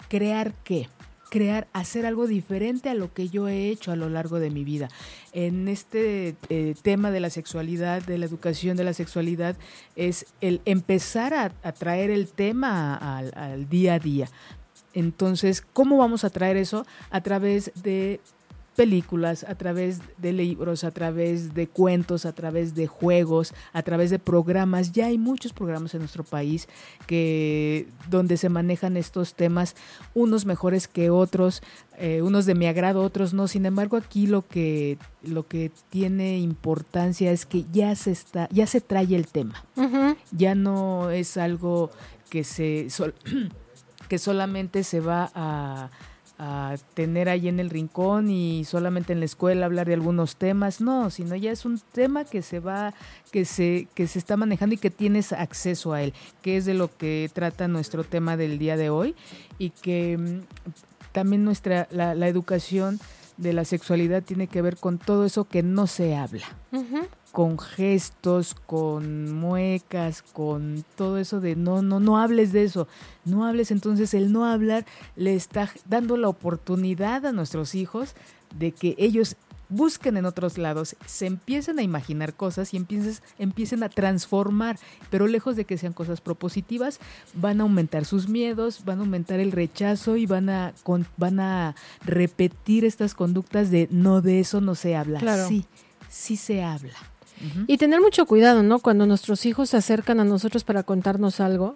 ¿Crear 0.09 0.55
qué? 0.65 0.89
crear, 1.35 1.67
hacer 1.73 2.07
algo 2.07 2.29
diferente 2.29 2.91
a 2.91 2.95
lo 2.95 3.13
que 3.13 3.29
yo 3.29 3.49
he 3.49 3.69
hecho 3.69 3.91
a 3.91 3.97
lo 3.97 4.09
largo 4.09 4.39
de 4.39 4.51
mi 4.51 4.63
vida. 4.63 4.89
En 5.33 5.67
este 5.67 6.37
eh, 6.49 6.77
tema 6.81 7.11
de 7.11 7.19
la 7.19 7.29
sexualidad, 7.29 8.05
de 8.05 8.19
la 8.19 8.27
educación 8.27 8.77
de 8.77 8.85
la 8.85 8.93
sexualidad, 8.93 9.57
es 9.97 10.27
el 10.41 10.61
empezar 10.65 11.35
a, 11.35 11.51
traer 11.73 12.11
el 12.11 12.29
tema 12.29 12.95
al, 12.95 13.69
día 13.69 13.95
a 13.95 13.99
día. 13.99 14.29
Entonces, 14.95 15.63
¿cómo 15.73 15.99
vamos 15.99 16.25
a 16.25 16.31
traer 16.31 16.57
eso? 16.57 16.87
A 17.11 17.21
través 17.21 17.73
de 17.83 18.21
películas, 18.75 19.45
a 19.45 19.55
través 19.55 20.01
de 20.19 20.33
libros, 20.33 20.85
a 20.85 20.91
través 20.91 21.55
de 21.55 21.67
cuentos, 21.67 22.27
a 22.27 22.33
través 22.33 22.75
de 22.75 22.87
juegos, 22.87 23.55
a 23.73 23.83
través 23.83 24.11
de 24.11 24.19
programas. 24.19 24.93
Ya 24.93 25.07
hay 25.07 25.19
muchos 25.19 25.53
programas 25.53 25.95
en 25.95 26.01
nuestro 26.01 26.25
país 26.25 26.69
que 27.07 27.87
donde 28.11 28.37
se 28.37 28.49
manejan 28.49 28.97
estos 28.97 29.35
temas, 29.35 29.77
unos 30.15 30.45
mejores 30.45 30.89
que 30.89 31.11
otros, 31.11 31.63
eh, 31.99 32.23
unos 32.23 32.47
de 32.47 32.55
mi 32.55 32.67
agrado, 32.67 33.03
otros 33.03 33.33
no. 33.33 33.49
Sin 33.49 33.67
embargo, 33.67 33.97
aquí 33.97 34.27
lo 34.27 34.47
que 34.47 34.99
lo 35.23 35.47
que 35.47 35.71
tiene 35.91 36.39
importancia 36.39 37.33
es 37.33 37.47
que 37.47 37.65
ya 37.73 37.95
se 37.95 38.11
está, 38.11 38.49
ya 38.51 38.67
se 38.67 38.81
trae 38.81 39.15
el 39.15 39.27
tema. 39.27 39.65
Ya 40.33 40.55
no 40.55 41.11
es 41.11 41.37
algo 41.37 41.91
que 42.29 42.45
se 42.45 42.89
que 44.09 44.19
solamente 44.19 44.85
se 44.85 45.01
va 45.01 45.31
a 45.35 45.91
tener 46.95 47.29
ahí 47.29 47.49
en 47.49 47.61
el 47.61 47.71
rincón 47.71 48.29
y 48.29 48.65
solamente 48.65 49.13
en 49.13 49.21
la 49.21 49.25
escuela 49.25 49.67
hablar 49.67 49.87
de 49.87 49.95
algunos 49.95 50.37
temas, 50.37 50.81
no, 50.81 51.11
sino 51.11 51.37
ya 51.37 51.53
es 51.53 51.65
un 51.65 51.81
tema 51.93 52.25
que 52.25 52.43
se 52.43 52.59
va, 52.59 52.93
que 53.31 53.45
se, 53.45 53.89
que 53.95 54.07
se 54.07 54.19
está 54.19 54.37
manejando 54.37 54.75
y 54.75 54.79
que 54.79 54.91
tienes 54.91 55.33
acceso 55.33 55.93
a 55.93 56.03
él, 56.03 56.13
que 56.43 56.57
es 56.57 56.65
de 56.65 56.75
lo 56.75 56.95
que 56.95 57.31
trata 57.33 57.69
nuestro 57.69 58.03
tema 58.05 58.37
del 58.37 58.59
día 58.59 58.77
de 58.77 58.91
hoy 58.91 59.15
y 59.59 59.71
que 59.71 60.19
mm, 60.19 60.41
también 61.13 61.45
nuestra, 61.45 61.87
la, 61.91 62.15
la 62.15 62.29
educación 62.29 62.99
de 63.37 63.53
la 63.53 63.65
sexualidad 63.65 64.23
tiene 64.23 64.49
que 64.49 64.63
ver 64.63 64.77
con 64.77 64.99
todo 64.99 65.25
eso 65.25 65.45
que 65.45 65.63
no 65.63 65.87
se 65.87 66.17
habla 66.17 66.47
con 67.35 67.59
gestos, 67.59 68.55
con 68.55 69.33
muecas, 69.33 70.23
con 70.23 70.85
todo 70.95 71.19
eso 71.19 71.41
de 71.41 71.57
no, 71.57 71.83
no, 71.83 71.99
no 71.99 72.17
hables 72.17 72.53
de 72.53 72.63
eso, 72.63 72.87
no 73.25 73.45
hables. 73.45 73.73
Entonces 73.73 74.15
el 74.15 74.33
no 74.33 74.45
hablar 74.45 74.87
le 75.17 75.35
está 75.35 75.69
dando 75.85 76.17
la 76.17 76.29
oportunidad 76.29 77.27
a 77.27 77.33
nuestros 77.33 77.75
hijos 77.75 78.15
de 78.57 78.71
que 78.71 78.95
ellos 78.99 79.37
busquen 79.69 80.17
en 80.17 80.27
otros 80.27 80.59
lados, 80.59 80.95
se 81.07 81.27
empiecen 81.27 81.81
a 81.81 81.83
imaginar 81.83 82.35
cosas 82.35 82.73
y 82.73 82.77
empiecen, 82.77 83.17
empiecen 83.41 83.83
a 83.83 83.89
transformar, 83.89 84.79
pero 85.11 85.27
lejos 85.27 85.57
de 85.57 85.65
que 85.65 85.77
sean 85.77 85.93
cosas 85.93 86.21
propositivas, 86.21 87.01
van 87.35 87.61
a 87.61 87.65
aumentar 87.65 88.05
sus 88.05 88.29
miedos, 88.29 88.85
van 88.85 88.99
a 88.99 89.01
aumentar 89.01 89.41
el 89.41 89.51
rechazo 89.51 90.17
y 90.17 90.27
van 90.27 90.51
a, 90.51 90.73
van 91.17 91.41
a 91.41 91.75
repetir 92.05 92.85
estas 92.85 93.13
conductas 93.13 93.73
de 93.73 93.89
no, 93.91 94.21
de 94.21 94.39
eso 94.39 94.61
no 94.61 94.77
se 94.77 94.95
habla. 94.95 95.19
Claro. 95.19 95.49
Sí, 95.49 95.65
sí 96.09 96.37
se 96.37 96.63
habla. 96.63 96.95
Y 97.67 97.79
tener 97.79 98.01
mucho 98.01 98.27
cuidado, 98.27 98.63
¿no? 98.63 98.79
Cuando 98.79 99.07
nuestros 99.07 99.45
hijos 99.47 99.71
se 99.71 99.77
acercan 99.77 100.21
a 100.21 100.25
nosotros 100.25 100.65
para 100.65 100.83
contarnos 100.83 101.41
algo. 101.41 101.75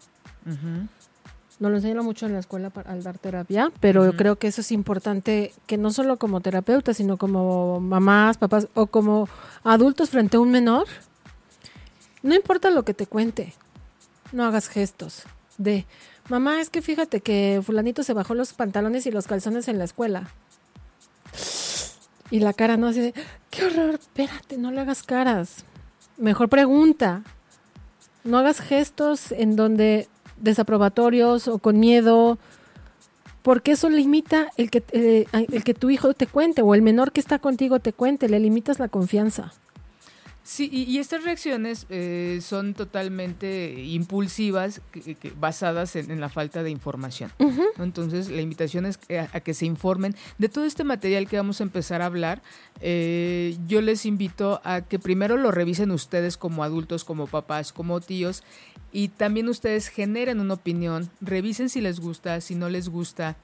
No 1.61 1.71
lo 1.71 1.77
enseño 1.77 2.03
mucho 2.03 2.27
en 2.27 2.35
la 2.35 2.39
escuela 2.39 2.71
para, 2.71 2.93
al 2.93 3.03
dar 3.03 3.19
terapia, 3.19 3.73
pero 3.81 4.05
yo 4.05 4.17
creo 4.17 4.37
que 4.37 4.47
eso 4.47 4.61
es 4.61 4.71
importante, 4.71 5.53
que 5.67 5.77
no 5.77 5.91
solo 5.91 6.17
como 6.17 6.41
terapeuta, 6.41 6.95
sino 6.95 7.17
como 7.17 7.81
mamás, 7.81 8.39
papás 8.39 8.69
o 8.75 8.87
como 8.87 9.29
adultos 9.65 10.11
frente 10.11 10.37
a 10.37 10.41
un 10.41 10.53
menor. 10.53 10.87
No 12.23 12.35
importa 12.35 12.71
lo 12.71 12.85
que 12.85 12.95
te 12.95 13.07
cuente, 13.07 13.55
no 14.33 14.45
hagas 14.45 14.69
gestos 14.69 15.25
de, 15.59 15.85
mamá, 16.29 16.61
es 16.61 16.71
que 16.71 16.81
fíjate 16.81 17.21
que 17.21 17.61
fulanito 17.65 18.03
se 18.03 18.15
bajó 18.15 18.35
los 18.35 18.55
pantalones 18.55 19.05
y 19.07 19.11
los 19.11 19.27
calzones 19.27 19.69
en 19.69 19.79
la 19.79 19.85
escuela. 19.85 20.29
Y 22.31 22.41
la 22.41 22.53
cara 22.53 22.77
no 22.77 22.93
de, 22.93 23.15
qué 23.51 23.65
horror, 23.65 23.95
espérate, 23.95 24.59
no 24.59 24.71
le 24.71 24.81
hagas 24.81 25.03
caras. 25.03 25.65
Mejor 26.17 26.49
pregunta. 26.49 27.23
No 28.25 28.39
hagas 28.39 28.61
gestos 28.61 29.33
en 29.33 29.57
donde 29.57 30.09
desaprobatorios 30.41 31.49
o 31.49 31.59
con 31.59 31.81
miedo, 31.81 32.39
porque 33.43 33.73
eso 33.73 33.89
limita 33.89 34.49
el 34.57 34.71
que, 34.71 34.83
eh, 34.93 35.27
el 35.33 35.65
que 35.65 35.75
tu 35.75 35.91
hijo 35.91 36.13
te 36.15 36.27
cuente 36.27 36.63
o 36.63 36.75
el 36.75 36.83
menor 36.83 37.13
que 37.13 37.21
está 37.21 37.39
contigo 37.39 37.81
te 37.81 37.93
cuente, 37.93 38.29
le 38.29 38.41
limitas 38.41 38.79
la 38.79 38.89
confianza. 38.89 39.53
Sí, 40.49 40.71
y, 40.73 40.97
estas 40.97 41.25
reacciones 41.25 41.85
eh, 41.91 42.39
son 42.41 42.73
totalmente 42.73 43.83
impulsivas, 43.83 44.81
basadas 45.39 45.95
en, 45.95 46.23
la 46.23 46.31
falta 46.31 46.63
de 46.63 46.71
información. 46.71 47.31
Entonces, 47.77 48.31
la 48.31 48.41
invitación 48.41 48.87
es 48.87 48.99
a, 49.35 49.41
que 49.41 49.53
se 49.53 49.67
informen 49.67 50.17
de 50.39 50.49
todo 50.49 50.65
este 50.65 50.85
material 50.85 51.29
que 51.29 51.37
vamos 51.37 51.61
a 51.61 51.65
empezar 51.65 52.01
a 52.01 52.07
hablar. 52.07 52.41
Eh, 52.81 53.59
yo 53.67 53.83
les 53.83 54.07
invito 54.07 54.63
a 54.65 54.81
que 54.81 54.99
primero 54.99 55.37
lo 55.37 55.51
revisen 55.51 55.91
ustedes 55.91 56.39
como 56.39 56.65
adultos, 56.65 57.05
como 57.05 57.27
papás, 57.27 57.75
como 57.75 58.01
tíos, 58.01 58.43
y 58.91 59.09
también 59.09 59.51
ustedes 59.51 59.89
generen 59.89 60.41
una 60.41 60.55
opinión, 60.55 61.11
revisen 61.21 61.69
si 61.69 61.83
les 61.83 62.01
gusta, 62.01 62.41
si 62.41 62.55
no 62.55 62.71
les 62.71 62.89
gusta 62.89 63.37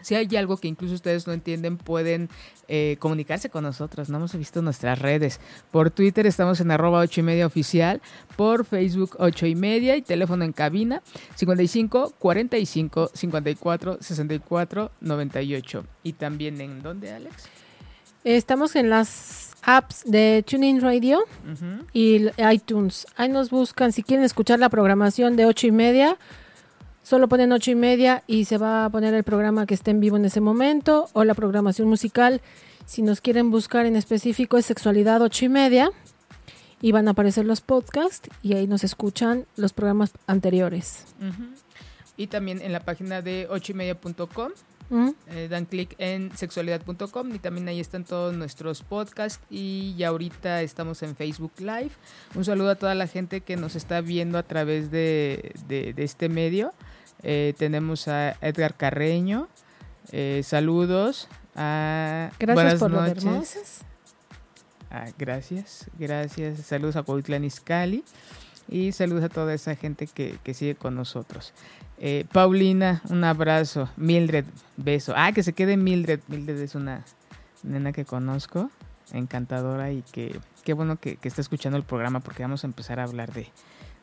si 0.00 0.14
hay 0.14 0.34
algo 0.36 0.56
que 0.56 0.68
incluso 0.68 0.94
ustedes 0.94 1.26
no 1.26 1.32
entienden, 1.32 1.78
pueden 1.78 2.28
eh, 2.68 2.96
comunicarse 2.98 3.50
con 3.50 3.64
nosotros. 3.64 4.08
No 4.08 4.18
hemos 4.18 4.34
visto 4.36 4.62
nuestras 4.62 4.98
redes. 4.98 5.40
Por 5.70 5.90
Twitter 5.90 6.26
estamos 6.26 6.60
en 6.60 6.70
arroba 6.70 7.00
ocho 7.00 7.20
y 7.20 7.22
media 7.22 7.46
oficial. 7.46 8.00
Por 8.36 8.64
Facebook 8.64 9.16
ocho 9.18 9.46
y 9.46 9.54
media 9.54 9.96
y 9.96 10.02
teléfono 10.02 10.44
en 10.44 10.52
cabina 10.52 11.02
55 11.36 12.14
45 12.18 13.10
54 13.14 13.98
64 14.00 14.90
98. 15.00 15.84
Y 16.02 16.12
también 16.14 16.60
en 16.60 16.82
dónde, 16.82 17.12
Alex? 17.12 17.48
Estamos 18.24 18.76
en 18.76 18.88
las 18.88 19.52
apps 19.62 20.04
de 20.04 20.44
TuneIn 20.46 20.80
Radio 20.80 21.24
y 21.92 22.28
iTunes. 22.52 23.06
Ahí 23.16 23.28
nos 23.28 23.50
buscan 23.50 23.92
si 23.92 24.02
quieren 24.02 24.24
escuchar 24.24 24.58
la 24.60 24.68
programación 24.68 25.34
de 25.34 25.46
ocho 25.46 25.66
y 25.66 25.72
media 25.72 26.16
Solo 27.12 27.28
ponen 27.28 27.52
ocho 27.52 27.70
y 27.70 27.74
media 27.74 28.24
y 28.26 28.46
se 28.46 28.56
va 28.56 28.86
a 28.86 28.88
poner 28.88 29.12
el 29.12 29.22
programa 29.22 29.66
que 29.66 29.74
esté 29.74 29.90
en 29.90 30.00
vivo 30.00 30.16
en 30.16 30.24
ese 30.24 30.40
momento 30.40 31.10
o 31.12 31.24
la 31.24 31.34
programación 31.34 31.86
musical. 31.86 32.40
Si 32.86 33.02
nos 33.02 33.20
quieren 33.20 33.50
buscar 33.50 33.84
en 33.84 33.96
específico 33.96 34.56
es 34.56 34.64
sexualidad 34.64 35.20
ocho 35.20 35.44
y 35.44 35.50
media 35.50 35.90
y 36.80 36.90
van 36.90 37.08
a 37.08 37.10
aparecer 37.10 37.44
los 37.44 37.60
podcasts 37.60 38.30
y 38.42 38.54
ahí 38.54 38.66
nos 38.66 38.82
escuchan 38.82 39.44
los 39.56 39.74
programas 39.74 40.12
anteriores. 40.26 41.04
Y 42.16 42.28
también 42.28 42.62
en 42.62 42.72
la 42.72 42.80
página 42.80 43.20
de 43.20 43.46
ocho 43.50 43.72
y 43.72 43.74
media.com 43.74 44.52
eh, 45.30 45.48
dan 45.50 45.66
clic 45.66 45.94
en 45.98 46.34
sexualidad.com 46.34 47.34
y 47.34 47.38
también 47.38 47.68
ahí 47.68 47.80
están 47.80 48.04
todos 48.04 48.34
nuestros 48.34 48.80
podcasts 48.82 49.44
y 49.50 49.94
ya 49.98 50.08
ahorita 50.08 50.62
estamos 50.62 51.02
en 51.02 51.14
Facebook 51.14 51.52
Live. 51.58 51.90
Un 52.34 52.46
saludo 52.46 52.70
a 52.70 52.74
toda 52.76 52.94
la 52.94 53.06
gente 53.06 53.42
que 53.42 53.58
nos 53.58 53.76
está 53.76 54.00
viendo 54.00 54.38
a 54.38 54.44
través 54.44 54.90
de, 54.90 55.52
de 55.68 55.94
este 55.98 56.30
medio. 56.30 56.72
Eh, 57.22 57.54
tenemos 57.56 58.08
a 58.08 58.36
Edgar 58.40 58.74
Carreño. 58.74 59.48
Eh, 60.10 60.42
saludos. 60.44 61.28
A, 61.54 62.30
gracias 62.38 62.80
por 62.80 62.90
noches. 62.90 63.80
Ah, 64.90 65.06
gracias, 65.18 65.86
gracias. 65.98 66.58
Saludos 66.66 66.96
a 66.96 67.02
Cuauhtlán 67.02 67.44
Iscali 67.44 68.04
y 68.68 68.92
saludos 68.92 69.24
a 69.24 69.28
toda 69.28 69.54
esa 69.54 69.74
gente 69.74 70.06
que, 70.06 70.38
sigue 70.54 70.74
con 70.74 70.94
nosotros. 70.94 71.54
Eh, 71.98 72.26
Paulina, 72.32 73.00
un 73.08 73.24
abrazo. 73.24 73.88
Mildred, 73.96 74.44
beso. 74.76 75.14
Ah, 75.16 75.32
que 75.32 75.42
se 75.42 75.52
quede 75.52 75.76
Mildred. 75.76 76.20
Mildred 76.28 76.60
es 76.60 76.74
una 76.74 77.04
nena 77.62 77.92
que 77.92 78.04
conozco, 78.04 78.70
encantadora 79.12 79.92
y 79.92 80.02
que 80.02 80.38
qué 80.64 80.74
bueno 80.74 80.96
que, 80.96 81.16
que 81.16 81.28
está 81.28 81.40
escuchando 81.40 81.78
el 81.78 81.84
programa 81.84 82.20
porque 82.20 82.42
vamos 82.42 82.64
a 82.64 82.66
empezar 82.66 83.00
a 83.00 83.04
hablar 83.04 83.32
de, 83.32 83.48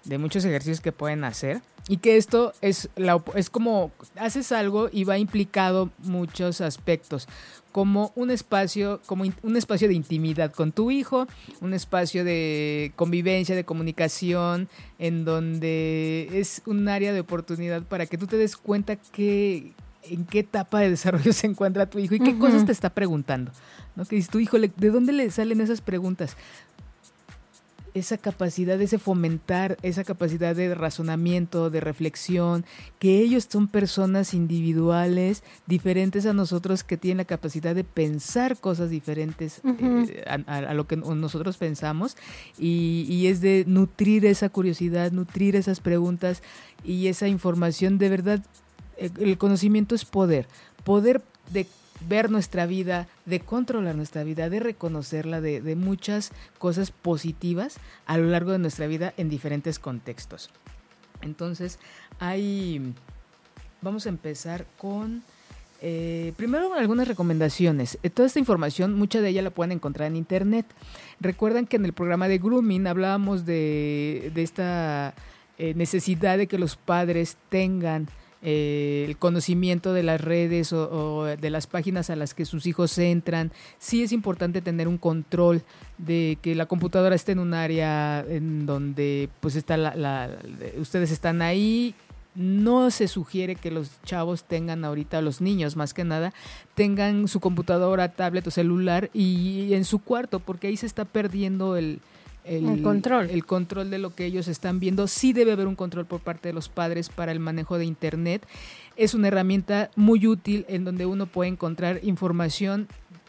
de 0.05 0.17
muchos 0.17 0.45
ejercicios 0.45 0.81
que 0.81 0.91
pueden 0.91 1.23
hacer 1.23 1.61
y 1.89 1.97
que 1.97 2.15
esto 2.15 2.53
es, 2.61 2.87
la, 2.95 3.21
es 3.35 3.49
como 3.49 3.91
haces 4.15 4.53
algo 4.53 4.89
y 4.93 5.03
va 5.03 5.17
implicado 5.17 5.89
muchos 6.03 6.61
aspectos 6.61 7.27
como 7.71 8.13
un 8.15 8.31
espacio 8.31 9.01
como 9.05 9.25
un 9.43 9.57
espacio 9.57 9.87
de 9.87 9.95
intimidad 9.95 10.53
con 10.53 10.71
tu 10.71 10.91
hijo 10.91 11.27
un 11.61 11.73
espacio 11.73 12.23
de 12.23 12.93
convivencia 12.95 13.55
de 13.55 13.63
comunicación 13.63 14.69
en 14.99 15.25
donde 15.25 16.29
es 16.31 16.61
un 16.65 16.87
área 16.87 17.11
de 17.11 17.19
oportunidad 17.19 17.81
para 17.81 18.05
que 18.05 18.17
tú 18.17 18.27
te 18.27 18.37
des 18.37 18.55
cuenta 18.55 18.95
que 18.95 19.73
en 20.03 20.25
qué 20.25 20.39
etapa 20.39 20.79
de 20.79 20.91
desarrollo 20.91 21.33
se 21.33 21.47
encuentra 21.47 21.89
tu 21.89 21.97
hijo 21.97 22.15
y 22.15 22.19
qué 22.19 22.37
cosas 22.37 22.65
te 22.65 22.71
está 22.71 22.91
preguntando 22.91 23.51
¿no? 23.95 24.05
que 24.05 24.15
dices 24.15 24.31
tu 24.31 24.39
hijo 24.39 24.57
de 24.59 24.89
dónde 24.89 25.11
le 25.11 25.31
salen 25.31 25.59
esas 25.59 25.81
preguntas 25.81 26.37
esa 27.93 28.17
capacidad, 28.17 28.79
ese 28.81 28.99
fomentar, 28.99 29.77
esa 29.81 30.03
capacidad 30.03 30.55
de 30.55 30.73
razonamiento, 30.75 31.69
de 31.69 31.79
reflexión, 31.79 32.65
que 32.99 33.19
ellos 33.19 33.47
son 33.49 33.67
personas 33.67 34.33
individuales, 34.33 35.43
diferentes 35.67 36.25
a 36.25 36.33
nosotros, 36.33 36.83
que 36.83 36.97
tienen 36.97 37.17
la 37.17 37.25
capacidad 37.25 37.75
de 37.75 37.83
pensar 37.83 38.57
cosas 38.57 38.89
diferentes 38.89 39.61
eh, 39.65 40.23
a, 40.25 40.73
lo 40.73 40.87
que 40.87 40.97
nosotros 40.97 41.57
pensamos, 41.57 42.17
y, 42.57 43.05
y 43.09 43.27
es 43.27 43.41
de 43.41 43.65
nutrir 43.67 44.25
esa 44.25 44.49
curiosidad, 44.49 45.11
nutrir 45.11 45.55
esas 45.55 45.79
preguntas 45.79 46.43
y 46.83 47.07
esa 47.07 47.27
información, 47.27 47.97
de 47.97 48.09
verdad, 48.09 48.45
el 48.97 49.37
conocimiento 49.37 49.95
es 49.95 50.05
poder, 50.05 50.47
poder 50.83 51.21
de 51.51 51.65
ver 52.07 52.31
nuestra 52.31 52.65
vida, 52.65 53.07
de 53.25 53.39
controlar 53.39 53.95
nuestra 53.95 54.23
vida, 54.23 54.49
de 54.49 54.59
reconocerla, 54.59 55.41
de, 55.41 55.61
de, 55.61 55.75
muchas 55.75 56.31
cosas 56.57 56.91
positivas 56.91 57.77
a 58.05 58.17
lo 58.17 58.25
largo 58.25 58.51
de 58.51 58.59
nuestra 58.59 58.87
vida 58.87 59.13
en 59.17 59.29
diferentes 59.29 59.79
contextos. 59.79 60.49
Entonces, 61.21 61.79
hay, 62.19 62.93
vamos 63.81 64.05
a 64.05 64.09
empezar 64.09 64.65
con, 64.77 65.23
eh, 65.81 66.33
primero 66.35 66.73
algunas 66.73 67.07
recomendaciones. 67.07 67.97
Eh, 68.03 68.09
toda 68.09 68.27
esta 68.27 68.39
información, 68.39 68.93
mucha 68.95 69.21
de 69.21 69.29
ella 69.29 69.41
la 69.41 69.49
pueden 69.49 69.71
encontrar 69.71 70.07
en 70.07 70.17
internet. 70.17 70.65
Recuerdan 71.19 71.67
que 71.67 71.77
en 71.77 71.85
el 71.85 71.93
programa 71.93 72.27
de 72.27 72.37
Grooming 72.37 72.87
hablábamos 72.87 73.45
de, 73.45 74.31
de 74.33 74.43
esta 74.43 75.13
eh, 75.57 75.73
necesidad 75.75 76.37
de 76.37 76.47
que 76.47 76.57
los 76.57 76.75
padres 76.75 77.37
tengan 77.49 78.07
eh, 78.41 79.03
el 79.05 79.17
conocimiento 79.17 79.91
de 79.91 80.03
las 80.03 80.21
redes 80.21 80.71
o, 80.71 81.25
de 81.25 81.49
las 81.49 81.67
páginas 81.67 82.09
a 82.09 82.15
las 82.15 82.33
que 82.33 82.45
sus 82.45 82.65
hijos 82.67 82.97
entran. 82.97 83.51
Sí 83.79 84.01
es 84.01 84.11
importante 84.11 84.61
tener 84.61 84.87
un 84.87 84.97
control 84.97 85.63
de 85.97 86.37
que 86.41 86.55
la 86.55 86.65
computadora 86.65 87.15
esté 87.15 87.33
en 87.33 87.39
un 87.39 87.53
área 87.53 88.25
en 88.27 88.65
donde 88.65 89.29
pues 89.41 89.55
está 89.55 89.75
la, 89.75 90.29
ustedes 90.77 91.11
están 91.11 91.41
ahí. 91.41 91.95
No 92.35 92.91
se 92.91 93.09
sugiere 93.09 93.55
que 93.55 93.71
los 93.71 94.01
chavos 94.03 94.43
tengan 94.45 94.85
ahorita, 94.85 95.21
los 95.21 95.41
niños 95.41 95.75
más 95.75 95.93
que 95.93 96.05
nada, 96.05 96.31
tengan 96.75 97.27
su 97.27 97.41
computadora, 97.41 98.13
tablet 98.13 98.47
o 98.47 98.51
celular 98.51 99.09
y 99.13 99.73
en 99.73 99.83
su 99.83 99.99
cuarto, 99.99 100.39
porque 100.39 100.67
ahí 100.67 100.77
se 100.77 100.85
está 100.85 101.03
perdiendo 101.03 101.75
el, 101.75 101.99
el, 102.43 102.81
control. 102.81 103.29
el 103.29 103.45
control 103.45 103.89
de 103.89 103.99
lo 103.99 104.15
que 104.15 104.25
ellos 104.25 104.47
están 104.47 104.79
viendo. 104.79 105.07
Sí 105.07 105.33
debe 105.33 105.51
haber 105.51 105.67
un 105.67 105.75
control 105.75 106.05
por 106.05 106.21
parte 106.21 106.49
de 106.49 106.53
los 106.53 106.69
padres 106.69 107.09
para 107.09 107.31
el 107.31 107.39
manejo 107.39 107.77
de 107.77 107.85
Internet. 107.85 108.45
Es 108.95 109.13
una 109.13 109.27
herramienta 109.27 109.91
muy 109.95 110.27
útil 110.27 110.65
en 110.67 110.83
donde 110.83 111.05
uno 111.05 111.25
puede 111.25 111.49
encontrar 111.49 111.99
información 112.03 112.87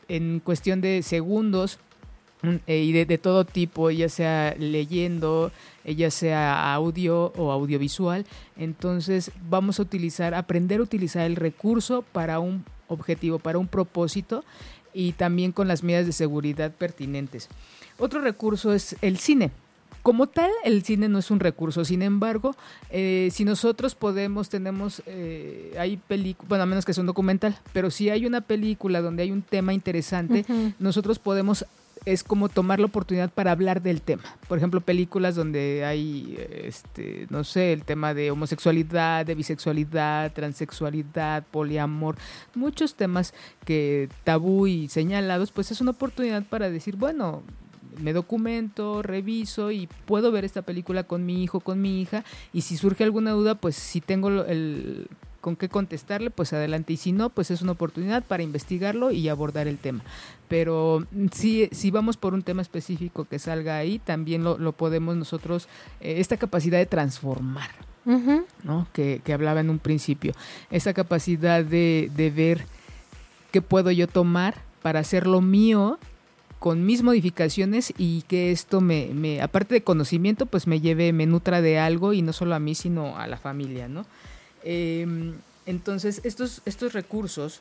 en 0.08 0.40
cuestión 0.40 0.80
de 0.80 1.02
segundos 1.02 1.78
eh, 2.66 2.82
y 2.82 2.92
de, 2.92 3.18
todo 3.18 3.44
tipo, 3.44 3.90
ya 3.90 4.08
sea 4.08 4.54
leyendo, 4.58 5.52
eh, 5.84 5.94
ya 5.94 6.10
sea 6.10 6.72
audio 6.72 7.32
o 7.36 7.52
audiovisual. 7.52 8.24
Entonces 8.56 9.30
vamos 9.48 9.78
a 9.78 9.82
utilizar, 9.82 10.34
aprender 10.34 10.80
a 10.80 10.84
utilizar 10.84 11.26
el 11.26 11.36
recurso 11.36 12.02
para 12.12 12.40
un 12.40 12.64
objetivo, 12.88 13.38
para 13.38 13.58
un 13.58 13.68
propósito 13.68 14.44
y 14.92 15.12
también 15.12 15.52
con 15.52 15.68
las 15.68 15.82
medidas 15.82 16.06
de 16.06 16.12
seguridad 16.12 16.72
pertinentes. 16.72 17.48
Otro 17.98 18.20
recurso 18.20 18.72
es 18.72 18.96
el 19.02 19.18
cine. 19.18 19.50
Como 20.02 20.28
tal, 20.28 20.50
el 20.64 20.82
cine 20.82 21.08
no 21.08 21.18
es 21.18 21.30
un 21.30 21.40
recurso. 21.40 21.84
Sin 21.84 22.00
embargo, 22.00 22.56
eh, 22.88 23.28
si 23.32 23.44
nosotros 23.44 23.94
podemos, 23.94 24.48
tenemos, 24.48 25.02
eh, 25.04 25.74
hay 25.78 25.98
películas, 25.98 26.48
bueno, 26.48 26.64
a 26.64 26.66
menos 26.66 26.86
que 26.86 26.94
sea 26.94 27.02
un 27.02 27.06
documental, 27.06 27.58
pero 27.74 27.90
si 27.90 28.08
hay 28.08 28.24
una 28.24 28.40
película 28.40 29.02
donde 29.02 29.24
hay 29.24 29.30
un 29.30 29.42
tema 29.42 29.74
interesante, 29.74 30.46
nosotros 30.78 31.18
podemos 31.18 31.66
es 32.04 32.24
como 32.24 32.48
tomar 32.48 32.80
la 32.80 32.86
oportunidad 32.86 33.30
para 33.30 33.52
hablar 33.52 33.82
del 33.82 34.02
tema. 34.02 34.22
Por 34.48 34.58
ejemplo, 34.58 34.80
películas 34.80 35.34
donde 35.34 35.84
hay, 35.84 36.38
este, 36.64 37.26
no 37.30 37.44
sé, 37.44 37.72
el 37.72 37.84
tema 37.84 38.14
de 38.14 38.30
homosexualidad, 38.30 39.26
de 39.26 39.34
bisexualidad, 39.34 40.32
transexualidad, 40.32 41.44
poliamor, 41.50 42.16
muchos 42.54 42.94
temas 42.94 43.34
que 43.64 44.08
tabú 44.24 44.66
y 44.66 44.88
señalados, 44.88 45.52
pues 45.52 45.70
es 45.70 45.80
una 45.80 45.92
oportunidad 45.92 46.44
para 46.44 46.70
decir, 46.70 46.96
bueno, 46.96 47.42
me 47.98 48.12
documento, 48.12 49.02
reviso 49.02 49.70
y 49.70 49.88
puedo 50.06 50.30
ver 50.32 50.44
esta 50.44 50.62
película 50.62 51.04
con 51.04 51.26
mi 51.26 51.42
hijo, 51.42 51.60
con 51.60 51.80
mi 51.80 52.00
hija 52.00 52.24
y 52.52 52.62
si 52.62 52.76
surge 52.76 53.04
alguna 53.04 53.32
duda, 53.32 53.56
pues 53.56 53.76
si 53.76 54.00
tengo 54.00 54.28
el 54.44 55.08
con 55.40 55.56
qué 55.56 55.68
contestarle, 55.68 56.30
pues 56.30 56.52
adelante 56.52 56.92
y 56.92 56.96
si 56.96 57.12
no, 57.12 57.30
pues 57.30 57.50
es 57.50 57.62
una 57.62 57.72
oportunidad 57.72 58.22
para 58.24 58.42
investigarlo 58.42 59.10
y 59.10 59.28
abordar 59.28 59.68
el 59.68 59.78
tema. 59.78 60.02
Pero 60.48 61.06
si, 61.32 61.68
si 61.72 61.90
vamos 61.90 62.16
por 62.16 62.34
un 62.34 62.42
tema 62.42 62.62
específico 62.62 63.24
que 63.24 63.38
salga 63.38 63.76
ahí, 63.76 63.98
también 63.98 64.44
lo, 64.44 64.58
lo 64.58 64.72
podemos 64.72 65.16
nosotros, 65.16 65.68
eh, 66.00 66.16
esta 66.18 66.36
capacidad 66.36 66.78
de 66.78 66.86
transformar, 66.86 67.70
¿no? 68.64 68.88
Que, 68.92 69.20
que, 69.24 69.32
hablaba 69.32 69.60
en 69.60 69.70
un 69.70 69.78
principio, 69.78 70.32
esa 70.70 70.92
capacidad 70.92 71.64
de, 71.64 72.10
de 72.14 72.30
ver 72.30 72.66
qué 73.52 73.62
puedo 73.62 73.90
yo 73.90 74.08
tomar 74.08 74.56
para 74.82 75.00
hacerlo 75.00 75.40
mío 75.40 75.98
con 76.58 76.84
mis 76.84 77.02
modificaciones 77.02 77.92
y 77.96 78.22
que 78.22 78.50
esto 78.50 78.80
me, 78.82 79.10
me, 79.14 79.40
aparte 79.40 79.74
de 79.74 79.82
conocimiento, 79.82 80.44
pues 80.44 80.66
me 80.66 80.80
lleve, 80.80 81.12
me 81.12 81.26
nutra 81.26 81.62
de 81.62 81.78
algo 81.78 82.12
y 82.12 82.20
no 82.20 82.34
solo 82.34 82.54
a 82.54 82.58
mí, 82.58 82.74
sino 82.74 83.16
a 83.16 83.26
la 83.26 83.38
familia, 83.38 83.88
¿no? 83.88 84.04
Em, 84.62 85.34
entonces, 85.66 86.20
estos, 86.24 86.62
estos 86.64 86.92
recursos 86.92 87.60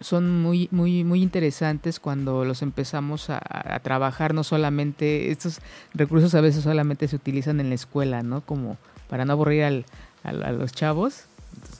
son 0.00 0.42
muy, 0.42 0.68
muy, 0.70 1.04
muy 1.04 1.22
interesantes 1.22 2.00
cuando 2.00 2.44
los 2.44 2.62
empezamos 2.62 3.30
a, 3.30 3.40
trabajar, 3.82 4.34
no 4.34 4.44
solamente, 4.44 5.30
estos 5.30 5.60
recursos 5.94 6.34
a 6.34 6.40
veces 6.40 6.64
solamente 6.64 7.08
se 7.08 7.16
utilizan 7.16 7.60
en 7.60 7.68
la 7.68 7.74
escuela, 7.74 8.22
¿no? 8.22 8.40
Como 8.40 8.76
para 9.08 9.24
no 9.24 9.32
aburrir 9.32 9.64
al, 9.64 9.84
a 10.24 10.52
los 10.52 10.72
chavos, 10.72 11.24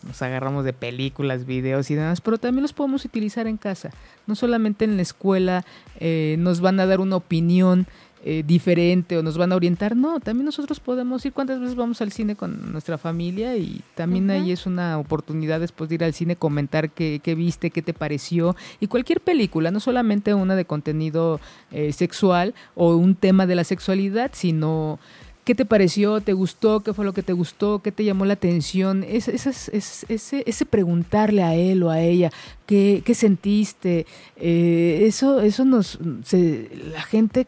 nos 0.07 0.23
agarramos 0.23 0.65
de 0.65 0.73
películas, 0.73 1.47
videos 1.47 1.91
y 1.91 1.95
demás, 1.95 2.21
pero 2.21 2.39
también 2.39 2.63
los 2.63 2.73
podemos 2.73 3.05
utilizar 3.05 3.47
en 3.47 3.57
casa. 3.57 3.91
No 4.27 4.35
solamente 4.35 4.85
en 4.85 4.97
la 4.97 5.03
escuela 5.03 5.65
eh, 5.99 6.37
nos 6.39 6.61
van 6.61 6.81
a 6.81 6.87
dar 6.87 7.01
una 7.01 7.17
opinión 7.17 7.87
eh, 8.29 8.43
diferente 8.45 9.17
o 9.17 9.23
nos 9.23 9.39
van 9.39 9.53
a 9.53 9.55
orientar, 9.55 9.95
no, 9.95 10.19
también 10.19 10.47
nosotros 10.47 10.81
podemos 10.81 11.25
ir 11.25 11.33
cuántas 11.33 11.61
veces 11.61 11.77
vamos 11.77 12.03
al 12.03 12.11
cine 12.11 12.35
con 12.35 12.73
nuestra 12.73 12.99
familia 12.99 13.57
y 13.57 13.83
también 13.95 14.29
ahí 14.31 14.51
es 14.51 14.67
una 14.67 14.99
oportunidad 14.99 15.61
después 15.61 15.89
de 15.89 15.95
ir 15.95 16.03
al 16.03 16.13
cine 16.13 16.35
comentar 16.35 16.91
qué, 16.91 17.21
qué, 17.23 17.37
viste, 17.37 17.71
qué 17.71 17.83
te 17.83 17.95
pareció 17.95 18.57
y 18.81 18.89
cualquier 18.89 19.21
película, 19.21 19.71
no 19.71 19.79
solamente 19.79 20.35
una 20.35 20.57
de 20.57 20.65
contenido 20.65 21.39
eh, 21.71 21.93
sexual 21.93 22.53
o 22.75 22.97
un 22.97 23.15
tema 23.15 23.47
de 23.47 23.55
la 23.55 23.63
sexualidad, 23.63 24.33
sino 24.35 24.99
¿Qué 25.47 25.55
te 25.55 25.65
pareció? 25.65 26.21
¿Te 26.21 26.33
gustó? 26.33 26.81
¿Qué 26.81 26.93
fue 26.93 27.05
lo 27.05 27.13
que 27.13 27.23
te 27.23 27.33
gustó? 27.33 27.79
¿Qué 27.79 27.93
te 27.93 28.05
llamó 28.05 28.25
la 28.25 28.33
atención? 28.33 29.05
Es, 29.09 29.29
ese, 29.29 29.71
ese, 30.09 30.67
preguntarle 30.67 31.45
a 31.45 31.55
él 31.55 31.85
o 31.85 31.91
a 31.91 32.01
ella, 32.01 32.33
¿qué, 32.67 33.01
qué 33.05 33.15
sentiste? 33.15 34.07
Eh, 34.35 35.05
eso, 35.07 35.41
eso 35.41 35.65
nos, 35.65 36.01
la 36.01 37.03
gente 37.03 37.47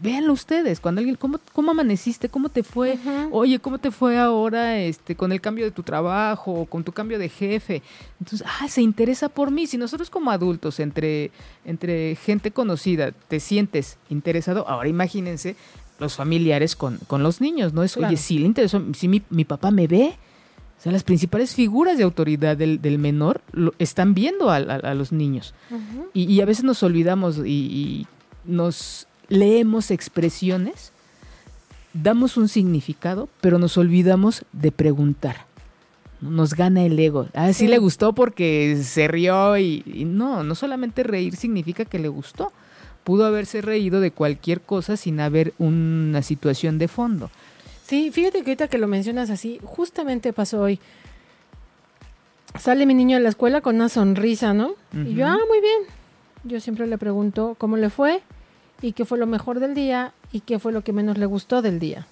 véanlo 0.00 0.32
ustedes, 0.32 0.80
cuando 0.80 1.00
alguien, 1.00 1.16
¿cómo, 1.16 1.38
cómo 1.52 1.70
amaneciste? 1.70 2.28
¿Cómo 2.28 2.48
te 2.48 2.62
fue? 2.62 2.98
Oye, 3.30 3.58
¿cómo 3.58 3.78
te 3.78 3.90
fue 3.90 4.18
ahora 4.18 4.78
este, 4.78 5.16
con 5.16 5.32
el 5.32 5.40
cambio 5.40 5.64
de 5.64 5.70
tu 5.70 5.82
trabajo 5.82 6.52
o 6.52 6.66
con 6.66 6.84
tu 6.84 6.92
cambio 6.92 7.18
de 7.18 7.28
jefe? 7.28 7.82
Entonces, 8.20 8.46
ah, 8.60 8.68
se 8.68 8.82
interesa 8.82 9.28
por 9.28 9.50
mí. 9.50 9.66
Si 9.66 9.76
nosotros 9.76 10.10
como 10.10 10.30
adultos, 10.30 10.80
entre, 10.80 11.30
entre 11.64 12.16
gente 12.16 12.50
conocida, 12.50 13.12
te 13.12 13.40
sientes 13.40 13.98
interesado, 14.08 14.68
ahora 14.68 14.88
imagínense 14.88 15.56
los 15.98 16.14
familiares 16.14 16.76
con, 16.76 16.98
con 17.06 17.22
los 17.22 17.40
niños, 17.40 17.72
¿no? 17.72 17.82
Es, 17.82 17.96
oye, 17.96 18.16
si 18.16 18.38
le 18.38 18.46
interesó, 18.46 18.82
si 18.94 19.08
mi, 19.08 19.22
mi, 19.30 19.44
papá 19.44 19.70
me 19.70 19.86
ve, 19.86 20.16
o 20.78 20.82
sea, 20.82 20.92
las 20.92 21.04
principales 21.04 21.54
figuras 21.54 21.96
de 21.96 22.04
autoridad 22.04 22.56
del, 22.56 22.82
del 22.82 22.98
menor 22.98 23.40
lo, 23.52 23.72
están 23.78 24.12
viendo 24.14 24.50
a, 24.50 24.56
a, 24.56 24.94
los 24.94 25.12
niños. 25.12 25.54
y, 26.12 26.30
y, 26.30 26.40
a 26.40 26.44
veces 26.44 26.64
nos 26.64 26.82
olvidamos 26.82 27.38
y, 27.38 27.50
y, 27.50 28.06
nos 28.44 29.08
leemos 29.28 29.90
expresiones, 29.90 30.92
damos 31.92 32.36
un 32.36 32.48
significado, 32.48 33.28
pero 33.40 33.58
nos 33.58 33.76
olvidamos 33.78 34.44
de 34.52 34.72
preguntar. 34.72 35.46
Nos 36.20 36.54
gana 36.54 36.84
el 36.84 36.98
ego. 36.98 37.28
Ah, 37.34 37.52
sí, 37.52 37.66
le 37.66 37.78
gustó 37.78 38.14
porque 38.14 38.80
se 38.82 39.06
rió 39.06 39.58
y, 39.58 39.82
y 39.86 40.04
no, 40.04 40.42
no 40.42 40.54
solamente 40.54 41.02
reír 41.02 41.36
significa 41.36 41.84
que 41.84 41.98
le 41.98 42.08
gustó 42.08 42.52
pudo 43.06 43.24
haberse 43.24 43.60
reído 43.60 44.00
de 44.00 44.10
cualquier 44.10 44.60
cosa 44.60 44.96
sin 44.96 45.20
haber 45.20 45.54
una 45.58 46.22
situación 46.22 46.76
de 46.76 46.88
fondo. 46.88 47.30
Sí, 47.84 48.10
fíjate 48.10 48.42
que 48.42 48.50
ahorita 48.50 48.66
que 48.66 48.78
lo 48.78 48.88
mencionas 48.88 49.30
así, 49.30 49.60
justamente 49.62 50.32
pasó 50.32 50.60
hoy. 50.60 50.80
Sale 52.58 52.84
mi 52.84 52.94
niño 52.94 53.16
a 53.16 53.20
la 53.20 53.28
escuela 53.28 53.60
con 53.60 53.76
una 53.76 53.88
sonrisa, 53.88 54.54
¿no? 54.54 54.74
Y 54.92 55.14
yo, 55.14 55.24
ah, 55.24 55.38
muy 55.48 55.60
bien. 55.60 55.82
Yo 56.42 56.58
siempre 56.58 56.88
le 56.88 56.98
pregunto 56.98 57.54
cómo 57.58 57.76
le 57.76 57.90
fue 57.90 58.22
y 58.86 58.92
qué 58.92 59.04
fue 59.04 59.18
lo 59.18 59.26
mejor 59.26 59.58
del 59.58 59.74
día 59.74 60.12
y 60.30 60.40
qué 60.40 60.58
fue 60.60 60.72
lo 60.72 60.82
que 60.82 60.92
menos 60.92 61.18
le 61.18 61.26
gustó 61.26 61.60
del 61.60 61.80
día. 61.80 62.06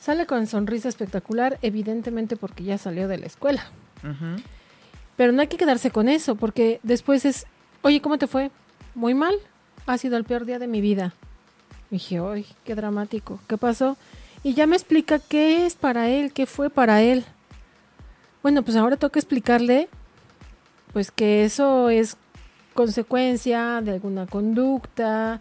Sale 0.00 0.26
con 0.26 0.46
sonrisa 0.46 0.88
espectacular, 0.88 1.58
evidentemente 1.60 2.36
porque 2.36 2.62
ya 2.62 2.78
salió 2.78 3.08
de 3.08 3.18
la 3.18 3.26
escuela. 3.26 3.66
Pero 5.16 5.32
no 5.32 5.40
hay 5.40 5.48
que 5.48 5.56
quedarse 5.56 5.90
con 5.90 6.08
eso, 6.08 6.36
porque 6.36 6.78
después 6.82 7.24
es, 7.24 7.46
oye, 7.82 8.00
¿cómo 8.00 8.18
te 8.18 8.26
fue? 8.26 8.50
muy 8.94 9.14
mal, 9.14 9.34
ha 9.86 9.98
sido 9.98 10.16
el 10.16 10.24
peor 10.24 10.44
día 10.44 10.58
de 10.58 10.68
mi 10.68 10.80
vida. 10.80 11.14
dije, 11.90 12.20
¡ay, 12.20 12.46
qué 12.64 12.74
dramático! 12.74 13.40
¿Qué 13.48 13.58
pasó? 13.58 13.96
Y 14.42 14.54
ya 14.54 14.66
me 14.66 14.76
explica 14.76 15.18
qué 15.18 15.66
es 15.66 15.74
para 15.74 16.08
él, 16.08 16.32
qué 16.32 16.46
fue 16.46 16.70
para 16.70 17.02
él. 17.02 17.24
Bueno, 18.42 18.62
pues 18.62 18.76
ahora 18.76 18.96
toca 18.96 19.18
explicarle, 19.18 19.88
pues 20.92 21.10
que 21.10 21.44
eso 21.44 21.88
es 21.88 22.16
consecuencia 22.74 23.80
de 23.80 23.92
alguna 23.92 24.26
conducta, 24.26 25.40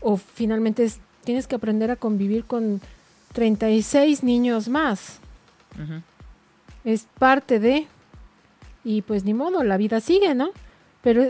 o 0.00 0.16
finalmente 0.16 0.90
tienes 1.24 1.46
que 1.46 1.56
aprender 1.56 1.90
a 1.90 1.96
convivir 1.96 2.44
con 2.44 2.80
36 3.32 4.22
niños 4.22 4.68
más. 4.68 5.18
Es 6.84 7.06
parte 7.18 7.58
de, 7.58 7.86
y 8.84 9.02
pues 9.02 9.24
ni 9.24 9.34
modo, 9.34 9.64
la 9.64 9.76
vida 9.76 10.00
sigue, 10.00 10.34
¿no? 10.34 10.50
Pero 11.02 11.24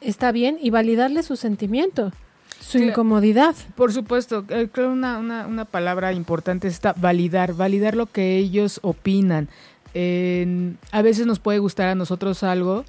está 0.00 0.32
bien 0.32 0.58
y 0.60 0.70
validarle 0.70 1.22
su 1.22 1.36
sentimiento, 1.36 2.12
su 2.60 2.78
incomodidad. 2.78 3.54
Por 3.74 3.92
supuesto, 3.92 4.44
eh, 4.48 4.68
creo 4.72 4.92
una, 4.92 5.18
una, 5.18 5.46
una 5.46 5.64
palabra 5.64 6.12
importante 6.12 6.68
está 6.68 6.94
validar, 6.94 7.54
validar 7.54 7.96
lo 7.96 8.06
que 8.06 8.38
ellos 8.38 8.78
opinan. 8.82 9.48
a 9.94 11.02
veces 11.02 11.26
nos 11.26 11.38
puede 11.38 11.58
gustar 11.58 11.88
a 11.88 11.94
nosotros 11.94 12.42
algo, 12.42 12.84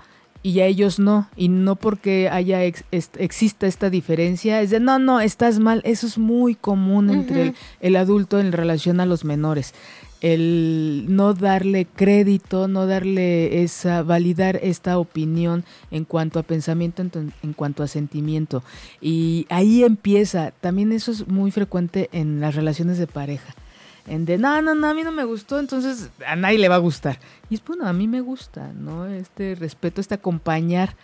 y 0.46 0.60
a 0.60 0.68
ellos 0.68 1.00
no, 1.00 1.28
y 1.36 1.50
no 1.50 1.76
porque 1.76 2.30
haya 2.30 2.62
exista 2.62 3.66
esta 3.66 3.90
diferencia, 3.90 4.62
es 4.62 4.70
de 4.70 4.80
no, 4.80 5.00
no, 5.00 5.20
estás 5.20 5.58
mal, 5.58 5.82
eso 5.86 6.06
es 6.06 6.20
muy 6.20 6.54
común 6.54 7.10
entre 7.10 7.56
el, 7.80 7.96
adulto 7.96 8.40
en 8.40 8.52
relación 8.52 9.00
a 9.00 9.08
los 9.08 9.26
menores. 9.26 9.74
El 10.22 11.08
no 11.10 11.34
darle 11.34 11.88
crédito, 11.88 12.68
no 12.68 12.86
darle 12.86 13.64
esa, 13.64 14.04
validar 14.04 14.60
esta 14.62 15.00
opinión 15.00 15.66
en 15.90 16.06
cuanto 16.06 16.38
a 16.38 16.44
pensamiento, 16.44 17.02
en, 17.02 17.34
en 17.42 17.54
cuanto 17.54 17.82
a 17.82 17.88
sentimiento. 17.88 18.64
Y 19.02 19.48
ahí 19.50 19.84
empieza, 19.84 20.52
también 20.62 20.92
eso 20.92 21.12
es 21.12 21.28
muy 21.28 21.50
frecuente 21.50 22.08
en 22.12 22.40
las 22.40 22.54
relaciones 22.54 23.00
de 23.00 23.08
pareja 23.08 23.56
en 24.08 24.26
de, 24.26 24.38
no, 24.38 24.62
no, 24.62 24.76
no, 24.76 24.88
a 24.88 24.94
mí 24.94 25.04
no 25.04 25.12
me 25.12 25.24
gustó, 25.24 25.60
entonces 25.60 26.10
a 26.28 26.36
nadie 26.36 26.60
le 26.60 26.70
va 26.70 26.76
a 26.76 26.80
gustar. 26.80 27.20
Y 27.50 27.56
es 27.56 27.64
bueno, 27.64 27.88
a 27.88 27.94
mí 27.94 28.08
me 28.08 28.22
gusta, 28.22 28.72
¿no? 28.74 29.08
Este 29.08 29.56
respeto, 29.56 30.02
este 30.02 30.16
acompañar 30.16 30.96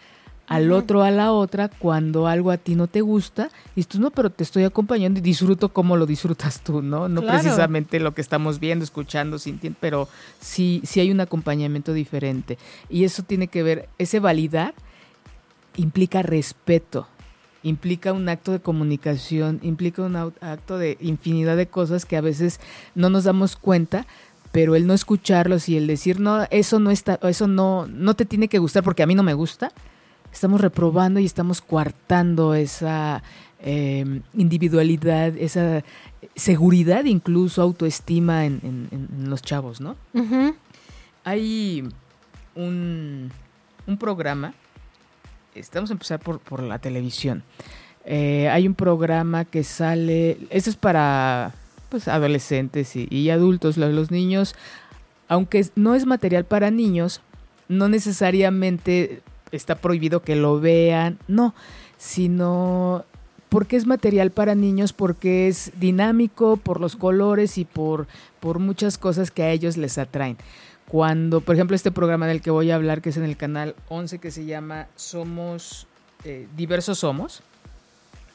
al 0.47 0.73
otro, 0.73 1.01
a 1.01 1.11
la 1.11 1.31
otra, 1.31 1.69
cuando 1.69 2.27
algo 2.27 2.51
a 2.51 2.57
ti 2.57 2.75
no 2.75 2.87
te 2.87 2.99
gusta, 2.99 3.49
y 3.73 3.83
tú 3.85 4.01
no, 4.01 4.11
pero 4.11 4.29
te 4.29 4.43
estoy 4.43 4.65
acompañando 4.65 5.19
y 5.19 5.21
disfruto 5.21 5.69
como 5.69 5.95
lo 5.95 6.05
disfrutas 6.05 6.59
tú, 6.59 6.81
¿no? 6.81 7.07
No 7.07 7.21
precisamente 7.21 8.01
lo 8.01 8.13
que 8.13 8.19
estamos 8.19 8.59
viendo, 8.59 8.83
escuchando, 8.83 9.39
sintiendo, 9.39 9.77
pero 9.79 10.09
sí, 10.41 10.81
sí 10.83 10.99
hay 10.99 11.09
un 11.09 11.21
acompañamiento 11.21 11.93
diferente. 11.93 12.57
Y 12.89 13.05
eso 13.05 13.23
tiene 13.23 13.47
que 13.47 13.63
ver, 13.63 13.87
ese 13.97 14.19
validar 14.19 14.73
implica 15.77 16.21
respeto, 16.21 17.07
implica 17.63 18.13
un 18.13 18.27
acto 18.29 18.51
de 18.51 18.59
comunicación, 18.59 19.59
implica 19.61 20.01
un 20.01 20.15
acto 20.15 20.77
de 20.77 20.97
infinidad 20.99 21.57
de 21.57 21.67
cosas 21.67 22.05
que 22.05 22.17
a 22.17 22.21
veces 22.21 22.59
no 22.95 23.09
nos 23.09 23.23
damos 23.23 23.55
cuenta, 23.55 24.05
pero 24.51 24.75
el 24.75 24.87
no 24.87 24.93
escucharlos 24.93 25.69
y 25.69 25.77
el 25.77 25.87
decir 25.87 26.19
no, 26.19 26.43
eso 26.49 26.79
no 26.79 26.91
está, 26.91 27.19
eso 27.23 27.47
no, 27.47 27.87
no 27.87 28.15
te 28.15 28.25
tiene 28.25 28.47
que 28.47 28.59
gustar 28.59 28.83
porque 28.83 29.03
a 29.03 29.07
mí 29.07 29.15
no 29.15 29.23
me 29.23 29.33
gusta, 29.33 29.71
estamos 30.33 30.59
reprobando 30.59 31.19
y 31.19 31.25
estamos 31.25 31.61
coartando 31.61 32.53
esa 32.55 33.21
em, 33.59 34.21
individualidad, 34.33 35.37
esa 35.37 35.83
seguridad, 36.35 37.05
incluso 37.05 37.61
autoestima 37.61 38.45
en, 38.45 38.89
los 39.25 39.41
chavos, 39.41 39.81
¿no? 39.81 39.95
Hay 41.23 41.87
un, 42.55 43.31
un 43.85 43.97
programa 43.97 44.53
estamos 45.55 45.89
a 45.89 45.93
empezar 45.93 46.19
por, 46.19 46.39
por 46.39 46.61
la 46.63 46.79
televisión. 46.79 47.43
Eh, 48.05 48.49
hay 48.49 48.67
un 48.67 48.75
programa 48.75 49.45
que 49.45 49.63
sale, 49.63 50.37
esto 50.49 50.69
es 50.69 50.75
para 50.75 51.53
pues 51.89 52.07
adolescentes 52.07 52.95
y, 52.95 53.29
adultos, 53.29 53.77
los, 53.77 54.11
niños, 54.11 54.55
aunque 55.27 55.65
no 55.75 55.93
es 55.93 56.05
material 56.05 56.45
para 56.45 56.71
niños, 56.71 57.21
no 57.67 57.89
necesariamente 57.89 59.21
está 59.51 59.75
prohibido 59.75 60.21
que 60.21 60.37
lo 60.37 60.61
vean, 60.61 61.19
no, 61.27 61.53
sino 61.97 63.03
porque 63.49 63.75
es 63.75 63.85
material 63.85 64.31
para 64.31 64.55
niños, 64.55 64.93
porque 64.93 65.49
es 65.49 65.73
dinámico 65.77 66.55
por 66.55 66.79
los 66.79 66.95
colores 66.95 67.57
y 67.57 67.65
por, 67.65 68.07
por 68.39 68.59
muchas 68.59 68.97
cosas 68.97 69.29
que 69.29 69.43
a 69.43 69.51
ellos 69.51 69.75
les 69.75 69.97
atraen 69.97 70.37
cuando, 70.91 71.39
por 71.39 71.55
ejemplo, 71.55 71.73
este 71.73 71.89
programa 71.89 72.27
del 72.27 72.41
que 72.41 72.51
voy 72.51 72.69
a 72.69 72.75
hablar, 72.75 73.01
que 73.01 73.11
es 73.11 73.17
en 73.17 73.23
el 73.23 73.37
canal 73.37 73.75
11, 73.87 74.19
que 74.19 74.29
se 74.29 74.43
llama 74.43 74.89
Somos, 74.97 75.87
eh, 76.25 76.49
Diversos 76.57 76.99
Somos, 76.99 77.43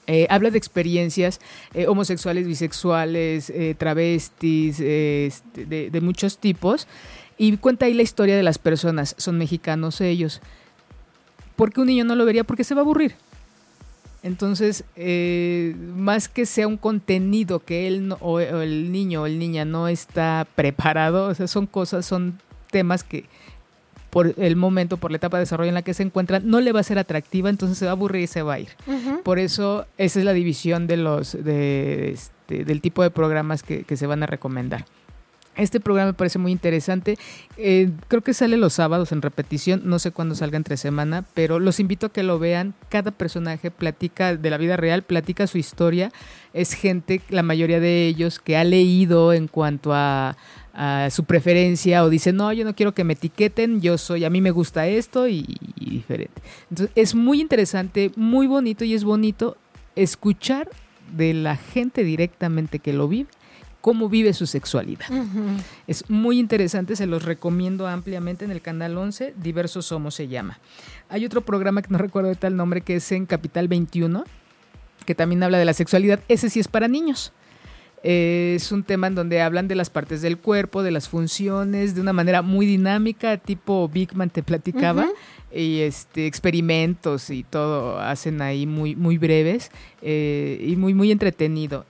eh, 0.06 0.26
habla 0.30 0.50
de 0.50 0.56
experiencias 0.56 1.38
eh, 1.74 1.86
homosexuales, 1.86 2.46
bisexuales, 2.46 3.52
travestis, 3.76 4.80
este, 4.80 5.66
de, 5.66 6.00
muchos 6.00 6.38
tipos, 6.38 6.88
y 7.36 7.54
cuenta 7.58 7.84
ahí 7.84 7.92
la 7.92 8.02
historia 8.02 8.34
de 8.34 8.42
las 8.42 8.56
personas, 8.56 9.14
son 9.18 9.36
mexicanos 9.36 10.00
ellos. 10.00 10.40
¿Por 11.56 11.74
qué 11.74 11.82
un 11.82 11.88
niño 11.88 12.06
no 12.06 12.14
lo 12.14 12.24
vería? 12.24 12.44
Porque 12.44 12.64
se 12.64 12.74
va 12.74 12.80
a 12.80 12.84
aburrir. 12.84 13.16
Entonces, 14.22 14.82
más 15.94 16.30
que 16.30 16.46
sea 16.46 16.66
un 16.66 16.78
contenido 16.78 17.60
que 17.60 17.86
él 17.86 18.14
o, 18.20 18.40
el 18.40 18.90
niño 18.90 19.22
o 19.22 19.26
el 19.26 19.38
niña 19.38 19.66
no 19.66 19.88
está 19.88 20.46
preparado, 20.56 21.28
o 21.28 21.34
sea, 21.34 21.46
son 21.48 21.66
cosas, 21.66 22.06
son 22.06 22.40
temas 22.70 23.04
que 23.04 23.24
por 24.16 24.34
el 24.38 24.56
momento, 24.56 24.96
por 24.96 25.10
la 25.10 25.18
etapa 25.18 25.36
de 25.36 25.42
desarrollo 25.42 25.68
en 25.68 25.74
la 25.74 25.82
que 25.82 25.92
se 25.92 26.02
encuentran, 26.02 26.48
no 26.48 26.62
le 26.62 26.72
va 26.72 26.80
a 26.80 26.82
ser 26.82 26.98
atractiva, 26.98 27.50
entonces 27.50 27.76
se 27.76 27.84
va 27.84 27.90
a 27.90 27.92
aburrir 27.92 28.22
y 28.22 28.26
se 28.26 28.40
va 28.40 28.54
a 28.54 28.60
ir. 28.60 28.68
Por 29.22 29.38
eso, 29.38 29.84
esa 29.98 30.18
es 30.20 30.24
la 30.24 30.32
división 30.32 30.86
de 30.86 30.96
los, 30.96 31.32
de, 31.32 32.12
este, 32.12 32.64
del 32.64 32.80
tipo 32.80 33.02
de 33.02 33.10
programas 33.10 33.62
que, 33.62 33.84
se 33.94 34.06
van 34.06 34.22
a 34.22 34.26
recomendar. 34.26 34.86
Este 35.54 35.80
programa 35.80 36.12
me 36.12 36.14
parece 36.14 36.38
muy 36.38 36.50
interesante. 36.50 37.18
Eh, 37.58 37.90
creo 38.08 38.22
que 38.22 38.32
sale 38.32 38.56
los 38.56 38.74
sábados 38.74 39.12
en 39.12 39.20
repetición. 39.20 39.82
No 39.84 39.98
sé 39.98 40.12
cuándo 40.12 40.34
salga 40.34 40.56
entre 40.56 40.76
semana, 40.76 41.24
pero 41.34 41.58
los 41.58 41.80
invito 41.80 42.06
a 42.06 42.12
que 42.12 42.22
lo 42.22 42.38
vean. 42.38 42.74
Cada 42.90 43.10
personaje 43.10 43.70
platica 43.70 44.36
de 44.36 44.50
la 44.50 44.56
vida 44.56 44.76
real, 44.76 45.02
platica 45.02 45.46
su 45.46 45.56
historia. 45.58 46.10
Es 46.54 46.72
gente, 46.72 47.20
la 47.30 47.42
mayoría 47.42 47.80
de 47.80 48.06
ellos, 48.06 48.38
que 48.38 48.56
ha 48.56 48.64
leído 48.64 49.32
en 49.32 49.48
cuanto 49.48 49.94
a, 49.94 50.36
su 51.10 51.24
preferencia 51.24 52.04
o 52.04 52.10
dice, 52.10 52.32
no, 52.32 52.52
yo 52.52 52.64
no 52.64 52.74
quiero 52.74 52.92
que 52.92 53.04
me 53.04 53.14
etiqueten, 53.14 53.80
yo 53.80 53.96
soy, 53.96 54.24
a 54.24 54.30
mí 54.30 54.40
me 54.40 54.50
gusta 54.50 54.86
esto 54.86 55.26
y, 55.26 55.58
diferente. 55.76 56.42
Entonces 56.70 56.92
es 56.94 57.14
muy 57.14 57.40
interesante, 57.40 58.12
muy 58.16 58.46
bonito 58.46 58.84
y 58.84 58.94
es 58.94 59.04
bonito 59.04 59.56
escuchar 59.94 60.68
de 61.16 61.32
la 61.32 61.56
gente 61.56 62.04
directamente 62.04 62.78
que 62.78 62.92
lo 62.92 63.08
vive 63.08 63.28
cómo 63.80 64.08
vive 64.08 64.34
su 64.34 64.48
sexualidad. 64.48 65.06
Es 65.86 66.10
muy 66.10 66.40
interesante, 66.40 66.96
se 66.96 67.06
los 67.06 67.24
recomiendo 67.24 67.86
ampliamente 67.86 68.44
en 68.44 68.50
el 68.50 68.60
canal 68.60 68.98
11, 68.98 69.34
Diversos 69.36 69.86
Somos 69.86 70.16
se 70.16 70.26
llama. 70.26 70.58
Hay 71.08 71.24
otro 71.24 71.42
programa 71.42 71.82
que 71.82 71.90
no 71.92 71.98
recuerdo 71.98 72.30
de 72.30 72.34
tal 72.34 72.56
nombre 72.56 72.80
que 72.80 72.96
es 72.96 73.12
en 73.12 73.26
Capital 73.26 73.68
21, 73.68 74.24
que 75.04 75.14
también 75.14 75.40
habla 75.44 75.58
de 75.58 75.66
la 75.66 75.72
sexualidad, 75.72 76.18
ese 76.26 76.50
sí 76.50 76.58
es 76.58 76.66
para 76.66 76.88
niños 76.88 77.32
es 78.08 78.70
un 78.70 78.84
tema 78.84 79.08
en 79.08 79.16
donde 79.16 79.42
hablan 79.42 79.66
de 79.66 79.74
las 79.74 79.90
partes 79.90 80.22
del 80.22 80.38
cuerpo, 80.38 80.84
de 80.84 80.92
las 80.92 81.08
funciones, 81.08 81.96
de 81.96 82.00
una 82.00 82.12
manera 82.12 82.40
muy 82.40 82.64
dinámica, 82.64 83.36
tipo 83.36 83.88
Big 83.88 84.14
Man 84.14 84.30
te 84.30 84.44
platicaba. 84.44 85.08
Y 85.52 85.80
este, 85.80 86.26
experimentos 86.26 87.30
y 87.30 87.42
todo 87.42 87.98
hacen 87.98 88.42
ahí 88.42 88.64
muy, 88.64 88.94
muy 88.94 89.18
breves 89.18 89.72
eh, 90.02 90.64
y 90.64 90.76
muy, 90.76 90.94
muy 90.94 91.10
entretenido. 91.10 91.84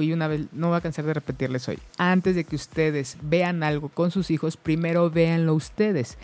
y 0.00 0.12
una 0.12 0.28
vez, 0.28 0.42
no 0.52 0.68
voy 0.68 0.76
a 0.76 0.82
cansar 0.82 1.06
de 1.06 1.14
repetirles 1.14 1.68
hoy, 1.70 1.78
antes 1.96 2.36
de 2.36 2.44
que 2.44 2.56
ustedes 2.56 3.16
vean 3.22 3.62
algo 3.62 3.88
con 3.88 4.10
sus 4.10 4.30
hijos, 4.30 4.58
primero 4.58 5.08
véanlo 5.08 5.54
ustedes. 5.54 6.18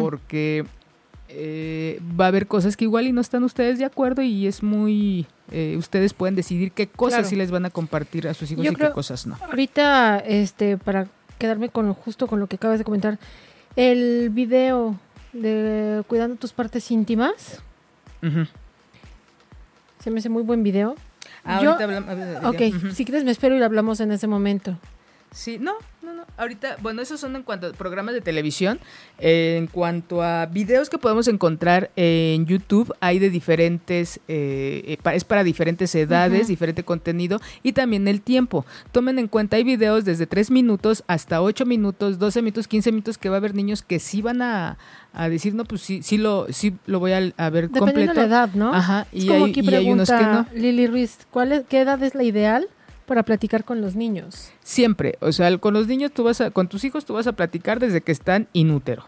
Porque 0.00 0.64
eh, 1.28 2.00
va 2.20 2.26
a 2.26 2.28
haber 2.28 2.46
cosas 2.46 2.76
que 2.76 2.84
igual 2.84 3.06
y 3.06 3.12
no 3.12 3.20
están 3.20 3.44
ustedes 3.44 3.78
de 3.78 3.84
acuerdo 3.84 4.22
y 4.22 4.46
es 4.46 4.62
muy 4.62 5.26
eh, 5.50 5.76
ustedes 5.78 6.12
pueden 6.12 6.34
decidir 6.34 6.72
qué 6.72 6.86
cosas 6.86 7.28
sí 7.28 7.36
les 7.36 7.50
van 7.50 7.64
a 7.64 7.70
compartir 7.70 8.28
a 8.28 8.34
sus 8.34 8.50
hijos 8.50 8.66
y 8.66 8.74
qué 8.74 8.90
cosas 8.90 9.26
no. 9.26 9.36
Ahorita, 9.42 10.18
este, 10.18 10.76
para 10.76 11.08
quedarme 11.38 11.70
con 11.70 11.92
justo 11.94 12.26
con 12.26 12.40
lo 12.40 12.46
que 12.46 12.56
acabas 12.56 12.78
de 12.78 12.84
comentar, 12.84 13.18
el 13.76 14.30
video 14.30 14.98
de 15.32 16.04
cuidando 16.06 16.36
tus 16.36 16.52
partes 16.52 16.90
íntimas 16.90 17.62
se 20.00 20.10
me 20.10 20.18
hace 20.18 20.28
muy 20.28 20.42
buen 20.42 20.62
video. 20.62 20.96
Ah, 21.44 21.56
ahorita 21.56 21.84
hablamos. 21.84 22.44
Ok, 22.44 22.92
si 22.92 23.04
quieres 23.04 23.24
me 23.24 23.30
espero 23.30 23.56
y 23.56 23.58
lo 23.58 23.64
hablamos 23.64 24.00
en 24.00 24.12
ese 24.12 24.26
momento. 24.26 24.78
Sí, 25.34 25.58
no, 25.58 25.72
no, 26.00 26.14
no. 26.14 26.22
Ahorita, 26.36 26.76
bueno, 26.80 27.02
esos 27.02 27.18
son 27.18 27.34
en 27.34 27.42
cuanto 27.42 27.66
a 27.66 27.72
programas 27.72 28.14
de 28.14 28.20
televisión. 28.20 28.78
en 29.18 29.66
cuanto 29.66 30.22
a 30.22 30.46
videos 30.46 30.88
que 30.88 30.96
podemos 30.96 31.26
encontrar 31.26 31.90
en 31.96 32.46
YouTube, 32.46 32.94
hay 33.00 33.18
de 33.18 33.30
diferentes, 33.30 34.20
eh, 34.28 34.96
eh, 35.04 35.10
es 35.12 35.24
para 35.24 35.42
diferentes 35.42 35.92
edades, 35.96 36.46
diferente 36.46 36.84
contenido 36.84 37.40
y 37.64 37.72
también 37.72 38.06
el 38.06 38.20
tiempo. 38.20 38.64
Tomen 38.92 39.18
en 39.18 39.26
cuenta, 39.26 39.56
hay 39.56 39.64
videos 39.64 40.04
desde 40.04 40.28
3 40.28 40.52
minutos 40.52 41.02
hasta 41.08 41.42
8 41.42 41.66
minutos, 41.66 42.20
12 42.20 42.40
minutos, 42.40 42.68
15 42.68 42.92
minutos 42.92 43.18
que 43.18 43.28
va 43.28 43.34
a 43.36 43.38
haber 43.38 43.56
niños 43.56 43.82
que 43.82 43.98
sí 43.98 44.22
van 44.22 44.40
a, 44.40 44.78
decir, 45.28 45.52
no, 45.54 45.64
pues 45.64 45.80
sí, 45.80 46.00
sí 46.04 46.16
lo, 46.16 46.46
sí 46.50 46.76
lo 46.86 47.00
voy 47.00 47.10
a, 47.10 47.18
ver 47.18 47.32
Dependiendo 47.34 47.80
completo. 47.80 48.12
de 48.12 48.20
la 48.20 48.24
edad, 48.24 48.50
¿no? 48.54 48.72
Ajá, 48.72 49.08
y, 49.10 49.28
hay, 49.30 49.52
y 49.52 49.74
hay 49.74 49.90
unos 49.90 50.08
que 50.08 50.22
no. 50.22 50.46
Lili 50.54 50.86
Ruiz, 50.86 51.18
¿cuál 51.32 51.50
es, 51.50 51.64
¿qué 51.68 51.80
edad 51.80 52.00
es 52.04 52.14
la 52.14 52.22
ideal? 52.22 52.68
Para 53.06 53.22
platicar 53.22 53.64
con 53.64 53.80
los 53.80 53.96
niños. 53.96 54.50
Siempre, 54.62 55.16
o 55.20 55.32
sea, 55.32 55.56
con 55.58 55.74
los 55.74 55.86
niños 55.86 56.12
tú 56.12 56.24
vas 56.24 56.40
a, 56.40 56.50
con 56.50 56.68
tus 56.68 56.84
hijos 56.84 57.04
tú 57.04 57.14
vas 57.14 57.26
a 57.26 57.32
platicar 57.32 57.80
desde 57.80 58.00
que 58.00 58.12
están 58.12 58.48
inútero. 58.52 59.04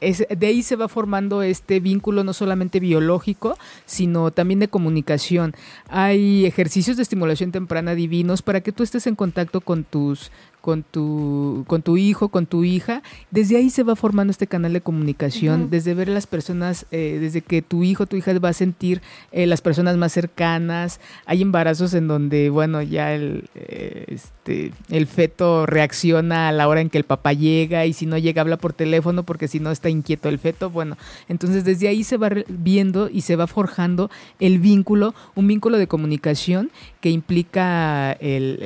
Es, 0.00 0.26
de 0.28 0.46
ahí 0.46 0.62
se 0.62 0.76
va 0.76 0.86
formando 0.86 1.42
este 1.42 1.80
vínculo 1.80 2.24
no 2.24 2.32
solamente 2.32 2.78
biológico, 2.78 3.56
sino 3.86 4.30
también 4.30 4.60
de 4.60 4.68
comunicación. 4.68 5.54
Hay 5.88 6.44
ejercicios 6.44 6.96
de 6.96 7.02
estimulación 7.02 7.52
temprana 7.52 7.94
divinos 7.94 8.42
para 8.42 8.60
que 8.60 8.72
tú 8.72 8.82
estés 8.82 9.06
en 9.06 9.16
contacto 9.16 9.60
con 9.60 9.84
tus 9.84 10.30
con 10.66 10.82
tu, 10.82 11.62
con 11.68 11.80
tu 11.80 11.96
hijo, 11.96 12.28
con 12.28 12.44
tu 12.44 12.64
hija. 12.64 13.00
Desde 13.30 13.56
ahí 13.56 13.70
se 13.70 13.84
va 13.84 13.94
formando 13.94 14.32
este 14.32 14.48
canal 14.48 14.72
de 14.72 14.80
comunicación, 14.80 15.70
desde 15.70 15.94
ver 15.94 16.10
a 16.10 16.12
las 16.12 16.26
personas, 16.26 16.86
eh, 16.90 17.18
desde 17.20 17.40
que 17.40 17.62
tu 17.62 17.84
hijo, 17.84 18.06
tu 18.06 18.16
hija 18.16 18.36
va 18.40 18.48
a 18.48 18.52
sentir 18.52 19.00
eh, 19.30 19.46
las 19.46 19.60
personas 19.60 19.96
más 19.96 20.10
cercanas. 20.10 20.98
Hay 21.24 21.40
embarazos 21.40 21.94
en 21.94 22.08
donde, 22.08 22.50
bueno, 22.50 22.82
ya 22.82 23.14
el, 23.14 23.48
eh, 23.54 24.06
este, 24.08 24.72
el 24.90 25.06
feto 25.06 25.66
reacciona 25.66 26.48
a 26.48 26.52
la 26.52 26.66
hora 26.66 26.80
en 26.80 26.90
que 26.90 26.98
el 26.98 27.04
papá 27.04 27.32
llega 27.32 27.86
y 27.86 27.92
si 27.92 28.06
no 28.06 28.18
llega 28.18 28.42
habla 28.42 28.56
por 28.56 28.72
teléfono 28.72 29.22
porque 29.22 29.46
si 29.46 29.60
no 29.60 29.70
está 29.70 29.88
inquieto 29.88 30.28
el 30.28 30.40
feto. 30.40 30.68
Bueno, 30.68 30.98
entonces 31.28 31.64
desde 31.64 31.86
ahí 31.86 32.02
se 32.02 32.16
va 32.16 32.28
viendo 32.48 33.08
y 33.08 33.20
se 33.20 33.36
va 33.36 33.46
forjando 33.46 34.10
el 34.40 34.58
vínculo, 34.58 35.14
un 35.36 35.46
vínculo 35.46 35.78
de 35.78 35.86
comunicación 35.86 36.72
que 37.00 37.10
implica 37.10 38.10
el, 38.14 38.58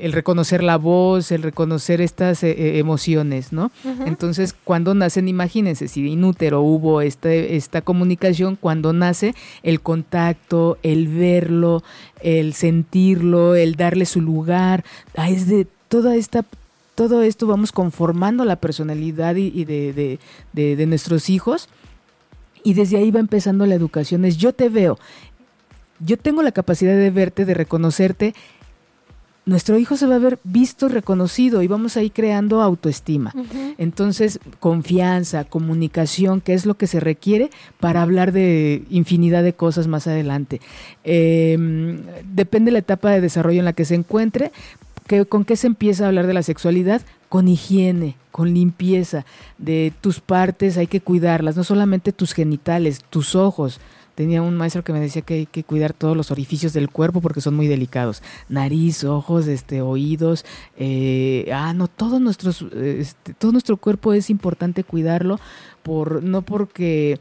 el 0.00 0.12
reconocer 0.12 0.62
la 0.62 0.76
voz 0.76 0.91
el 1.30 1.42
reconocer 1.42 2.00
estas 2.00 2.42
eh, 2.42 2.50
eh, 2.50 2.78
emociones, 2.78 3.52
¿no? 3.52 3.70
Entonces, 4.06 4.54
cuando 4.64 4.94
nacen, 4.94 5.28
imagínense, 5.28 5.88
si 5.88 6.06
inútero 6.06 6.60
hubo 6.62 7.00
este, 7.00 7.56
esta 7.56 7.82
comunicación, 7.82 8.56
cuando 8.56 8.92
nace, 8.92 9.34
el 9.62 9.80
contacto, 9.80 10.78
el 10.82 11.08
verlo, 11.08 11.82
el 12.20 12.54
sentirlo, 12.54 13.54
el 13.54 13.76
darle 13.76 14.06
su 14.06 14.20
lugar, 14.20 14.84
ah, 15.16 15.30
es 15.30 15.46
de 15.46 15.66
toda 15.88 16.16
esta 16.16 16.44
todo 16.94 17.22
esto 17.22 17.46
vamos 17.46 17.72
conformando 17.72 18.44
la 18.44 18.56
personalidad 18.56 19.36
y, 19.36 19.64
de, 19.64 20.18
de, 20.52 20.86
nuestros 20.86 21.30
hijos 21.30 21.68
y 22.62 22.74
desde 22.74 22.98
ahí 22.98 23.10
va 23.10 23.18
empezando 23.18 23.64
la 23.64 23.74
educación. 23.74 24.26
Es 24.26 24.36
yo 24.36 24.52
te 24.52 24.68
veo, 24.68 24.98
yo 26.00 26.18
tengo 26.18 26.42
la 26.42 26.52
capacidad 26.52 26.94
de 26.94 27.10
verte, 27.10 27.44
de 27.44 27.54
reconocerte 27.54 28.34
nuestro 29.44 29.76
hijo 29.76 29.96
se 29.96 30.06
va 30.06 30.16
a 30.16 30.20
ver 30.20 30.38
visto, 30.44 30.88
reconocido 30.88 31.62
y 31.62 31.66
vamos 31.66 31.96
a 31.96 32.02
ir 32.02 32.12
creando 32.12 32.62
autoestima. 32.62 33.34
Entonces, 33.76 34.38
confianza, 34.60 35.44
comunicación, 35.44 36.40
que 36.40 36.54
es 36.54 36.64
lo 36.64 36.74
que 36.74 36.86
se 36.86 37.00
requiere 37.00 37.50
para 37.80 38.02
hablar 38.02 38.32
de 38.32 38.84
infinidad 38.88 39.42
de 39.42 39.52
cosas 39.52 39.88
más 39.88 40.06
adelante. 40.06 40.60
Em, 41.02 42.02
depende 42.32 42.70
de 42.70 42.72
la 42.72 42.78
etapa 42.78 43.10
de 43.10 43.20
desarrollo 43.20 43.58
en 43.58 43.64
la 43.64 43.72
que 43.72 43.84
se 43.84 43.96
encuentre. 43.96 44.52
Que, 45.08 45.26
¿Con 45.26 45.44
qué 45.44 45.56
se 45.56 45.66
empieza 45.66 46.04
a 46.04 46.08
hablar 46.08 46.28
de 46.28 46.34
la 46.34 46.44
sexualidad? 46.44 47.02
Con 47.28 47.48
higiene, 47.48 48.14
con 48.30 48.54
limpieza. 48.54 49.26
De 49.58 49.92
tus 50.00 50.20
partes 50.20 50.78
hay 50.78 50.86
que 50.86 51.00
cuidarlas, 51.00 51.56
no 51.56 51.64
solamente 51.64 52.12
tus 52.12 52.32
genitales, 52.32 53.02
tus 53.10 53.34
ojos, 53.34 53.80
tenía 54.14 54.42
un 54.42 54.56
maestro 54.56 54.84
que 54.84 54.92
me 54.92 55.00
decía 55.00 55.22
que 55.22 55.34
hay 55.34 55.46
que 55.46 55.64
cuidar 55.64 55.92
todos 55.92 56.16
los 56.16 56.30
orificios 56.30 56.72
del 56.72 56.90
cuerpo 56.90 57.20
porque 57.20 57.40
son 57.40 57.54
muy 57.54 57.66
delicados. 57.66 58.22
Nariz, 58.48 59.04
ojos, 59.04 59.46
este, 59.46 59.82
oídos, 59.82 60.44
eh, 60.76 61.50
ah, 61.52 61.72
no, 61.74 61.88
todos 61.88 62.20
nuestros, 62.20 62.62
este, 62.74 63.34
todo 63.34 63.52
nuestro 63.52 63.76
cuerpo 63.76 64.12
es 64.12 64.30
importante 64.30 64.84
cuidarlo, 64.84 65.40
por, 65.82 66.22
no 66.22 66.42
porque 66.42 67.18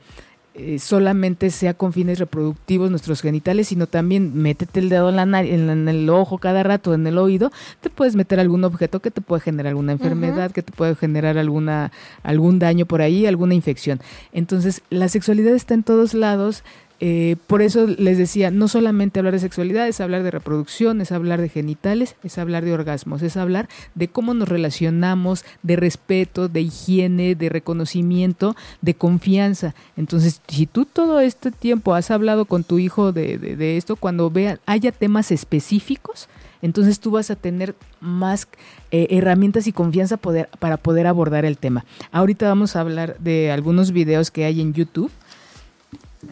eh, 0.62 0.78
solamente 0.78 1.50
sea 1.50 1.74
con 1.74 1.91
fines 1.91 2.19
reproductivos 2.19 2.91
nuestros 2.91 3.21
genitales, 3.21 3.69
sino 3.69 3.88
también 3.88 4.36
métete 4.36 4.80
el 4.80 4.89
dedo 4.89 5.10
en, 5.10 5.15
la 5.15 5.41
en, 5.41 5.89
el 5.89 6.10
ojo 6.10 6.38
cada 6.38 6.62
rato, 6.62 6.93
en 6.93 7.08
el 7.08 7.17
oído, 7.17 7.52
te 7.82 7.89
puedes 7.89 8.15
meter 8.15 8.39
algún 8.39 8.63
objeto 8.63 9.00
que 9.00 9.10
te 9.10 9.21
puede 9.21 9.41
generar 9.41 9.71
alguna 9.71 9.93
enfermedad, 9.93 10.52
que 10.52 10.62
te 10.62 10.71
puede 10.71 10.95
generar 10.95 11.39
alguna, 11.39 11.91
algún 12.21 12.60
daño 12.60 12.86
por 12.86 13.02
ahí, 13.02 13.26
alguna 13.26 13.56
infección. 13.56 14.00
Entonces, 14.34 14.84
la 14.91 15.10
sexualidad 15.10 15.56
está 15.56 15.74
en 15.74 15.82
todos 15.82 16.13
lados, 16.13 16.63
eh, 17.04 17.36
por 17.48 17.64
eso 17.64 17.88
les 17.88 18.20
decía, 18.20 18.52
no 18.52 18.68
solamente 18.68 19.18
hablar 19.18 19.34
de 19.34 19.40
sexualidad, 19.40 19.88
es 19.88 20.00
hablar 20.00 20.22
de 20.22 20.30
reproducción, 20.30 21.02
es 21.02 21.12
hablar 21.12 21.42
de 21.42 21.50
genitales, 21.50 22.16
es 22.24 22.38
hablar 22.38 22.64
de 22.64 22.74
orgasmos, 22.74 23.24
es 23.24 23.38
hablar 23.38 23.68
de 23.96 24.08
cómo 24.08 24.36
nos 24.36 24.48
relacionamos, 24.48 25.44
de 25.64 25.78
respeto, 25.78 26.48
de 26.48 26.62
higiene, 26.62 27.34
de 27.34 27.50
reconocimiento, 27.50 28.56
de 28.82 28.94
confianza. 28.94 29.74
Entonces, 29.98 30.42
si 30.48 30.68
tú 30.68 30.86
todo 30.86 31.20
este 31.22 31.50
tiempo 31.50 31.96
has 31.96 32.12
hablado 32.12 32.46
con 32.46 32.64
tu 32.64 32.78
hijo 32.78 33.12
de, 33.12 33.78
esto, 33.78 33.96
cuando 33.96 34.30
vea, 34.30 34.60
haya 34.68 34.92
temas 34.92 35.32
específicos, 35.32 36.30
entonces 36.62 37.00
tú 37.00 37.10
vas 37.10 37.32
a 37.32 37.36
tener 37.36 37.74
más 38.00 38.48
eh, 38.92 39.08
herramientas 39.10 39.66
y 39.66 39.72
confianza 39.72 40.18
para 40.18 40.78
poder 40.78 41.08
abordar 41.08 41.46
el 41.46 41.58
tema. 41.58 41.84
Ahorita 42.12 42.48
vamos 42.48 42.76
a 42.76 42.82
hablar 42.82 43.18
de 43.18 43.52
algunos 43.52 43.92
videos 43.92 44.30
que 44.30 44.46
hay 44.46 44.62
en 44.62 44.74
YouTube 44.74 45.12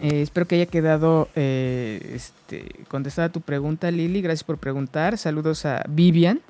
eh, 0.01 0.21
espero 0.21 0.47
que 0.47 0.55
haya 0.55 0.65
quedado 0.65 1.29
eh, 1.35 2.13
este, 2.13 2.65
contestada 2.87 3.29
tu 3.29 3.41
pregunta, 3.41 3.89
Lili. 3.91 4.21
Gracias 4.21 4.43
por 4.43 4.57
preguntar. 4.57 5.17
Saludos 5.17 5.65
a 5.65 5.83
Vivian 5.89 6.41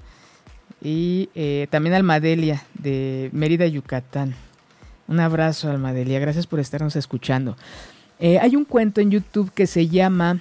y 0.82 1.30
eh, 1.36 1.67
también 1.69 1.93
a 1.93 1.97
Almadelia 1.97 2.63
de 2.73 3.30
Mérida, 3.34 3.65
Yucatán. 3.67 4.36
Un 5.08 5.19
abrazo, 5.19 5.69
Almadelia. 5.69 6.19
Gracias 6.19 6.47
por 6.47 6.60
estarnos 6.60 6.95
escuchando. 6.95 7.58
hay 8.19 8.56
un 8.56 8.65
cuento 8.65 9.02
en 9.02 9.12
YouTube 9.12 9.52
que 9.54 9.65
se 9.65 9.88
llama 9.88 10.39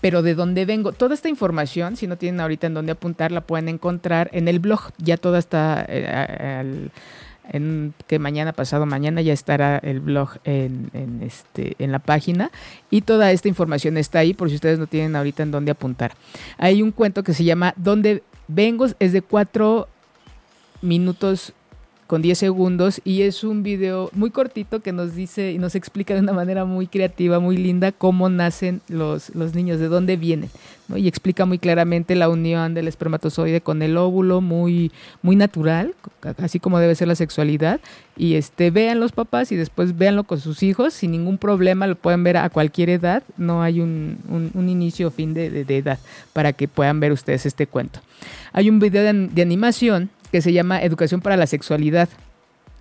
Pero 0.00 0.22
de 0.22 0.34
dónde 0.34 0.64
vengo. 0.64 0.92
Toda 0.92 1.14
esta 1.14 1.28
información, 1.28 1.96
si 1.96 2.06
no 2.06 2.16
tienen 2.16 2.40
ahorita 2.40 2.66
en 2.66 2.74
dónde 2.74 2.92
apuntar, 2.92 3.30
la 3.30 3.42
pueden 3.42 3.68
encontrar 3.68 4.30
en 4.32 4.48
el 4.48 4.58
blog. 4.58 4.92
Ya 4.98 5.16
toda 5.16 5.38
está 5.38 5.80
al 5.80 6.90
en 7.50 7.94
que 8.06 8.18
mañana 8.18 8.52
pasado 8.52 8.86
mañana 8.86 9.20
ya 9.20 9.32
estará 9.32 9.78
el 9.78 10.00
blog 10.00 10.30
en, 10.44 10.90
este 11.22 11.76
en 11.78 11.92
la 11.92 11.98
página. 11.98 12.50
Y 12.90 13.02
toda 13.02 13.32
esta 13.32 13.48
información 13.48 13.96
está 13.96 14.20
ahí 14.20 14.34
por 14.34 14.48
si 14.48 14.56
ustedes 14.56 14.78
no 14.78 14.86
tienen 14.86 15.16
ahorita 15.16 15.42
en 15.42 15.50
dónde 15.50 15.70
apuntar. 15.70 16.12
Hay 16.58 16.82
un 16.82 16.90
cuento 16.90 17.22
que 17.22 17.34
se 17.34 17.44
llama 17.44 17.74
dónde 17.76 18.22
vengo 18.48 18.86
es 18.98 19.12
de 19.12 19.22
cuatro 19.22 19.88
minutos 20.82 21.52
con 22.14 22.22
10 22.22 22.38
segundos 22.38 23.00
y 23.04 23.22
es 23.22 23.42
un 23.42 23.64
video 23.64 24.08
muy 24.12 24.30
cortito 24.30 24.78
que 24.78 24.92
nos 24.92 25.16
dice 25.16 25.50
y 25.50 25.58
nos 25.58 25.74
explica 25.74 26.14
de 26.14 26.20
una 26.20 26.32
manera 26.32 26.64
muy 26.64 26.86
creativa, 26.86 27.40
muy 27.40 27.56
linda 27.56 27.90
cómo 27.90 28.28
nacen 28.28 28.82
los, 28.86 29.34
los 29.34 29.56
niños, 29.56 29.80
de 29.80 29.88
dónde 29.88 30.16
vienen, 30.16 30.48
y 30.94 31.08
explica 31.08 31.44
muy 31.44 31.58
claramente 31.58 32.14
la 32.14 32.28
unión 32.28 32.72
del 32.72 32.86
espermatozoide 32.86 33.62
con 33.62 33.82
el 33.82 33.96
óvulo, 33.96 34.40
muy, 34.40 34.92
muy 35.22 35.34
natural, 35.34 35.96
así 36.38 36.60
como 36.60 36.78
debe 36.78 36.94
ser 36.94 37.08
la 37.08 37.16
sexualidad, 37.16 37.80
y 38.16 38.34
este, 38.34 38.70
vean 38.70 39.00
los 39.00 39.10
papás 39.10 39.50
y 39.50 39.56
después 39.56 39.98
véanlo 39.98 40.22
con 40.22 40.38
sus 40.38 40.62
hijos 40.62 40.94
sin 40.94 41.10
ningún 41.10 41.36
problema, 41.36 41.88
lo 41.88 41.96
pueden 41.96 42.22
ver 42.22 42.36
a 42.36 42.48
cualquier 42.48 42.90
edad, 42.90 43.24
no 43.36 43.60
hay 43.60 43.80
un, 43.80 44.18
un, 44.54 44.68
inicio 44.68 45.08
o 45.08 45.10
fin 45.10 45.34
de, 45.34 45.50
de, 45.50 45.76
edad 45.76 45.98
para 46.32 46.52
que 46.52 46.68
puedan 46.68 47.00
ver 47.00 47.10
ustedes 47.10 47.44
este 47.44 47.66
cuento. 47.66 47.98
Hay 48.52 48.70
un 48.70 48.78
video 48.78 49.02
de, 49.02 49.26
de 49.26 49.42
animación 49.42 50.10
que 50.34 50.42
se 50.42 50.52
llama 50.52 50.82
Educación 50.82 51.20
para 51.20 51.36
la 51.36 51.46
Sexualidad. 51.46 52.08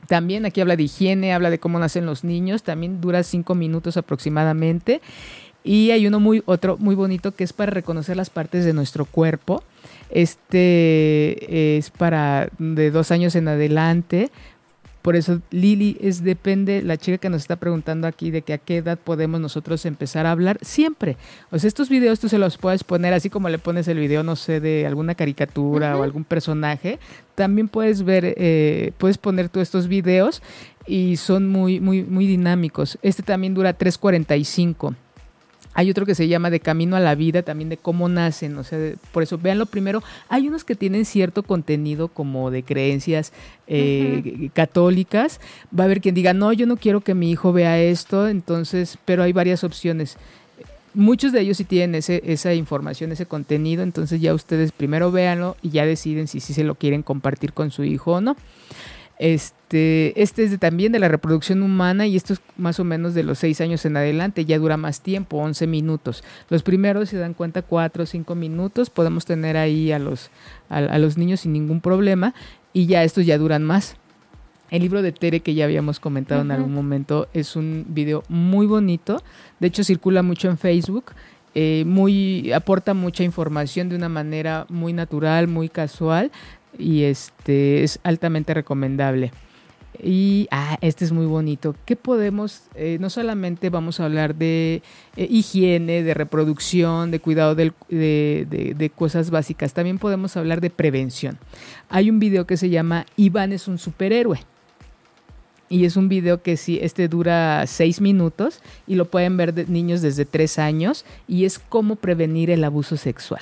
También 0.08 0.44
aquí 0.44 0.60
habla 0.60 0.76
de 0.76 0.82
higiene, 0.82 1.36
habla 1.36 1.52
de 1.52 1.60
cómo 1.60 1.78
nacen 1.78 2.04
los 2.04 2.24
niños, 2.24 2.64
también 2.64 3.00
dura 3.00 3.22
cinco 3.22 3.54
minutos 3.54 3.96
aproximadamente. 3.96 5.02
Y 5.64 5.92
hay 5.92 6.08
uno 6.08 6.20
muy, 6.20 6.42
otro 6.48 6.78
muy 6.80 6.96
bonito 6.96 7.36
que 7.36 7.44
es 7.44 7.54
para 7.54 7.70
reconocer 7.70 8.18
las 8.18 8.32
partes 8.32 8.66
de 8.66 8.74
nuestro 8.74 9.06
cuerpo. 9.06 9.62
Este 10.10 11.78
es 11.78 11.92
para 11.92 12.50
de 12.58 12.90
dos 12.90 13.12
años 13.12 13.36
en 13.36 13.48
adelante, 13.48 14.32
por 15.04 15.18
eso 15.18 15.42
Lili 15.52 15.98
es 16.00 16.24
depende, 16.24 16.82
la 16.82 16.96
chica 16.96 17.18
que 17.18 17.30
nos 17.30 17.42
está 17.42 17.58
preguntando 17.58 18.08
aquí 18.08 18.32
de 18.32 18.42
que 18.42 18.54
a 18.54 18.58
qué 18.58 18.78
edad 18.78 18.98
podemos 18.98 19.42
nosotros 19.42 19.86
empezar 19.86 20.26
a 20.26 20.32
hablar, 20.32 20.58
siempre. 20.62 21.18
O 21.52 21.60
sea, 21.60 21.68
estos 21.68 21.90
videos 21.90 22.22
tú 22.22 22.30
se 22.30 22.38
los 22.38 22.58
puedes 22.58 22.86
poner 22.86 23.14
así 23.14 23.30
como 23.30 23.50
le 23.50 23.60
pones 23.60 23.90
el 23.90 24.00
video, 24.00 24.24
no 24.24 24.38
sé, 24.38 24.62
de 24.62 24.88
alguna 24.88 25.14
caricatura 25.14 25.98
o 25.98 26.04
algún 26.04 26.24
personaje. 26.24 27.00
También 27.36 27.68
puedes 27.68 28.04
ver, 28.04 28.34
eh, 28.38 28.94
puedes 28.98 29.18
poner 29.18 29.50
tú 29.50 29.60
estos 29.60 29.90
videos 29.90 30.42
y 30.88 31.18
son 31.18 31.50
muy, 31.50 31.82
muy, 31.82 32.04
muy 32.04 32.26
dinámicos. 32.26 32.98
Este 33.02 33.24
también 33.24 33.54
dura 33.54 33.78
3.45. 33.78 34.96
Hay 35.74 35.90
otro 35.90 36.06
que 36.06 36.16
se 36.16 36.28
llama 36.28 36.50
De 36.50 36.60
Camino 36.60 36.96
a 36.96 37.00
la 37.00 37.16
Vida, 37.16 37.42
también 37.44 37.70
de 37.70 37.78
cómo 37.78 38.10
nacen, 38.10 38.58
o 38.58 38.64
sea, 38.64 38.94
por 39.12 39.24
eso 39.24 39.38
véanlo 39.38 39.66
primero. 39.66 40.04
Hay 40.30 40.48
unos 40.48 40.64
que 40.64 40.76
tienen 40.76 41.06
cierto 41.06 41.44
contenido 41.44 42.08
como 42.08 42.52
de 42.52 42.64
creencias 42.64 43.34
eh, 43.68 44.50
católicas. 44.54 45.40
Va 45.78 45.84
a 45.84 45.86
haber 45.86 46.02
quien 46.02 46.16
diga, 46.16 46.34
no, 46.34 46.54
yo 46.54 46.66
no 46.66 46.78
quiero 46.78 47.02
que 47.02 47.14
mi 47.14 47.32
hijo 47.32 47.54
vea 47.54 47.80
esto, 47.82 48.28
entonces, 48.28 48.98
pero 49.06 49.24
hay 49.24 49.34
varias 49.34 49.64
opciones. 49.64 50.18
Muchos 50.94 51.32
de 51.32 51.42
ellos 51.42 51.58
sí 51.58 51.64
tienen 51.64 51.96
ese, 51.96 52.22
esa 52.26 52.54
información, 52.54 53.12
ese 53.12 53.26
contenido, 53.26 53.82
entonces 53.82 54.22
ya 54.22 54.34
ustedes 54.34 54.72
primero 54.72 55.12
véanlo 55.12 55.58
y 55.64 55.72
ya 55.72 55.88
deciden 55.88 56.28
si 56.28 56.40
sí 56.40 56.54
se 56.54 56.64
lo 56.64 56.76
quieren 56.76 57.02
compartir 57.02 57.54
con 57.54 57.72
su 57.72 57.84
hijo 57.84 58.14
o 58.14 58.22
no. 58.22 58.36
Este, 59.20 60.22
este 60.22 60.44
es 60.44 60.60
también 60.60 60.92
de 60.92 61.00
la 61.00 61.08
reproducción 61.08 61.62
humana 61.62 62.08
y 62.08 62.16
esto 62.16 62.34
es 62.34 62.42
más 62.58 62.80
o 62.80 62.84
menos 62.84 63.14
de 63.14 63.24
los 63.24 63.40
6 63.40 63.62
años 63.62 63.86
en 63.86 63.96
adelante, 63.96 64.46
ya 64.46 64.58
dura 64.58 64.76
más 64.76 65.02
tiempo, 65.02 65.38
11 65.38 65.68
minutos. 65.68 66.24
Los 66.50 66.64
primeros, 66.64 67.10
se 67.10 67.18
dan 67.18 67.34
cuenta, 67.34 67.62
4 67.62 68.04
o 68.04 68.06
5 68.06 68.36
minutos, 68.36 68.90
podemos 68.90 69.26
tener 69.26 69.56
ahí 69.56 69.92
a 69.92 70.00
los, 70.00 70.32
a, 70.70 70.98
los 70.98 71.18
niños 71.18 71.42
sin 71.42 71.54
ningún 71.54 71.80
problema 71.80 72.34
y 72.74 72.88
ya 72.88 73.04
estos 73.04 73.26
ya 73.26 73.38
duran 73.38 73.64
más. 73.64 73.98
El 74.72 74.82
libro 74.82 75.04
de 75.04 75.12
Tere 75.12 75.42
que 75.42 75.54
ya 75.54 75.66
habíamos 75.66 76.00
comentado 76.00 76.42
en 76.42 76.50
algún 76.50 76.74
momento 76.74 77.28
es 77.34 77.56
un 77.56 77.86
video 77.90 78.24
muy 78.28 78.66
bonito, 78.66 79.22
de 79.60 79.68
hecho 79.68 79.84
circula 79.84 80.24
mucho 80.24 80.50
en 80.50 80.58
Facebook. 80.58 81.12
Eh, 81.56 81.84
muy 81.86 82.52
aporta 82.52 82.96
mucha 82.96 83.24
información 83.24 83.88
de 83.88 83.96
una 83.96 84.10
manera 84.10 84.66
muy 84.70 84.92
natural, 84.92 85.48
muy 85.48 85.70
casual 85.70 86.32
y 86.78 87.04
este 87.04 87.84
es 87.84 88.00
altamente 88.04 88.54
recomendable. 88.54 89.32
Y 90.02 90.48
ah, 90.50 90.78
este 90.82 91.06
es 91.06 91.12
muy 91.12 91.26
bonito. 91.26 91.76
¿Qué 91.86 91.96
podemos? 91.96 92.64
Eh, 92.76 92.98
no 93.00 93.10
solamente 93.10 93.70
vamos 93.70 94.00
a 94.00 94.06
hablar 94.06 94.36
de 94.36 94.82
eh, 95.16 95.28
higiene, 95.30 96.02
de 96.02 96.14
reproducción, 96.14 97.12
de 97.12 97.20
cuidado 97.20 97.54
de, 97.56 97.74
de, 97.90 98.92
cosas 98.96 99.30
básicas. 99.30 99.74
También 99.74 100.00
podemos 100.00 100.36
hablar 100.36 100.62
de 100.62 100.72
prevención. 100.72 101.38
Hay 101.90 102.10
un 102.10 102.20
video 102.20 102.48
que 102.48 102.58
se 102.58 102.70
llama 102.70 103.06
Iván 103.18 103.54
es 103.54 103.68
un 103.68 103.78
superhéroe 103.78 104.40
y 105.74 105.86
es 105.86 105.98
un 105.98 106.08
video 106.08 106.44
que 106.44 106.56
sí, 106.56 106.78
este 106.84 107.08
dura 107.08 107.66
seis 107.66 108.00
minutos 108.00 108.62
y 108.86 108.94
lo 108.94 109.06
pueden 109.06 109.38
ver 109.38 109.56
de 109.56 109.66
niños 109.66 110.04
desde 110.04 110.24
tres 110.24 110.60
años 110.60 111.04
y 111.28 111.46
es 111.46 111.58
cómo 111.58 111.96
prevenir 111.96 112.52
el 112.52 112.64
abuso 112.64 112.96
sexual. 112.96 113.42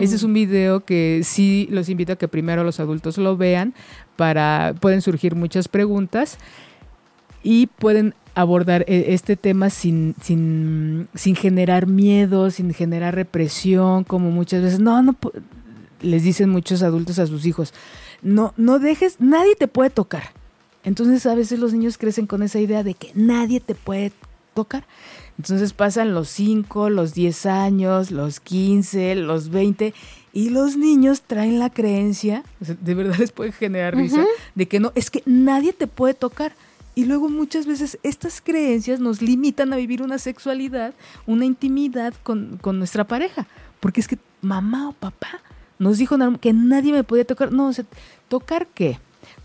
Ese 0.00 0.16
es 0.16 0.24
un 0.24 0.32
video 0.32 0.84
que 0.84 1.20
sí 1.22 1.68
los 1.70 1.88
invito 1.88 2.14
a 2.14 2.16
que 2.16 2.26
primero 2.26 2.64
los 2.64 2.80
adultos 2.80 3.16
lo 3.16 3.36
vean 3.36 3.74
para, 4.16 4.74
pueden 4.80 5.02
surgir 5.02 5.36
muchas 5.36 5.68
preguntas 5.68 6.38
y 7.44 7.68
pueden 7.68 8.12
abordar 8.34 8.84
e, 8.88 9.14
este 9.14 9.36
tema 9.36 9.70
sin, 9.70 10.16
sin, 10.20 11.06
sin 11.14 11.36
generar 11.36 11.86
miedo, 11.86 12.50
sin 12.50 12.74
generar 12.74 13.14
represión, 13.14 14.02
como 14.02 14.32
muchas 14.32 14.62
veces, 14.64 14.80
no, 14.80 15.00
no, 15.00 15.16
les 16.00 16.24
dicen 16.24 16.50
muchos 16.50 16.82
adultos 16.82 17.20
a 17.20 17.28
sus 17.28 17.46
hijos, 17.46 17.72
no, 18.20 18.52
no 18.56 18.80
dejes, 18.80 19.20
nadie 19.20 19.54
te 19.54 19.68
puede 19.68 19.90
tocar 19.90 20.36
entonces 20.88 21.26
a 21.26 21.34
veces 21.34 21.58
los 21.58 21.72
niños 21.72 21.98
crecen 21.98 22.26
con 22.26 22.42
esa 22.42 22.58
idea 22.58 22.82
de 22.82 22.94
que 22.94 23.10
nadie 23.14 23.60
te 23.60 23.74
puede 23.74 24.10
tocar. 24.54 24.84
Entonces 25.36 25.72
pasan 25.72 26.14
los 26.14 26.28
5, 26.30 26.90
los 26.90 27.14
10 27.14 27.46
años, 27.46 28.10
los 28.10 28.40
15, 28.40 29.14
los 29.16 29.50
20 29.50 29.94
y 30.32 30.48
los 30.48 30.76
niños 30.76 31.22
traen 31.22 31.58
la 31.58 31.68
creencia, 31.68 32.42
de 32.60 32.94
verdad 32.94 33.16
les 33.18 33.32
puede 33.32 33.52
generar 33.52 33.96
risa, 33.96 34.24
de 34.54 34.66
que 34.66 34.80
no, 34.80 34.92
es 34.94 35.10
que 35.10 35.22
nadie 35.26 35.72
te 35.72 35.86
puede 35.86 36.14
tocar. 36.14 36.52
Y 36.94 37.04
luego 37.04 37.28
muchas 37.28 37.66
veces 37.66 37.98
estas 38.02 38.40
creencias 38.40 38.98
nos 38.98 39.22
limitan 39.22 39.72
a 39.72 39.76
vivir 39.76 40.02
una 40.02 40.18
sexualidad, 40.18 40.94
una 41.26 41.44
intimidad 41.44 42.14
con, 42.24 42.58
con 42.60 42.78
nuestra 42.78 43.06
pareja. 43.06 43.46
Porque 43.78 44.00
es 44.00 44.08
que 44.08 44.18
mamá 44.40 44.88
o 44.88 44.92
papá 44.92 45.40
nos 45.78 45.98
dijo 45.98 46.16
que 46.40 46.52
nadie 46.52 46.92
me 46.92 47.04
podía 47.04 47.24
tocar. 47.24 47.52
No, 47.52 47.68
o 47.68 47.72
sea, 47.72 47.84
¿tocar 48.28 48.66
qué? 48.66 48.98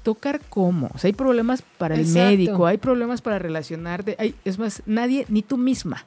Tocar 0.04 0.42
cómo. 0.50 0.92
O 0.94 0.98
sea, 0.98 1.08
hay 1.08 1.14
problemas 1.14 1.64
para 1.78 1.96
el 1.96 2.06
médico, 2.08 2.68
hay 2.68 2.78
problemas 2.78 3.22
para 3.22 3.40
relacionarte. 3.40 4.16
Hay, 4.20 4.36
es 4.46 4.60
más, 4.60 4.84
nadie, 4.86 5.26
ni 5.30 5.42
tú 5.42 5.58
misma. 5.58 6.06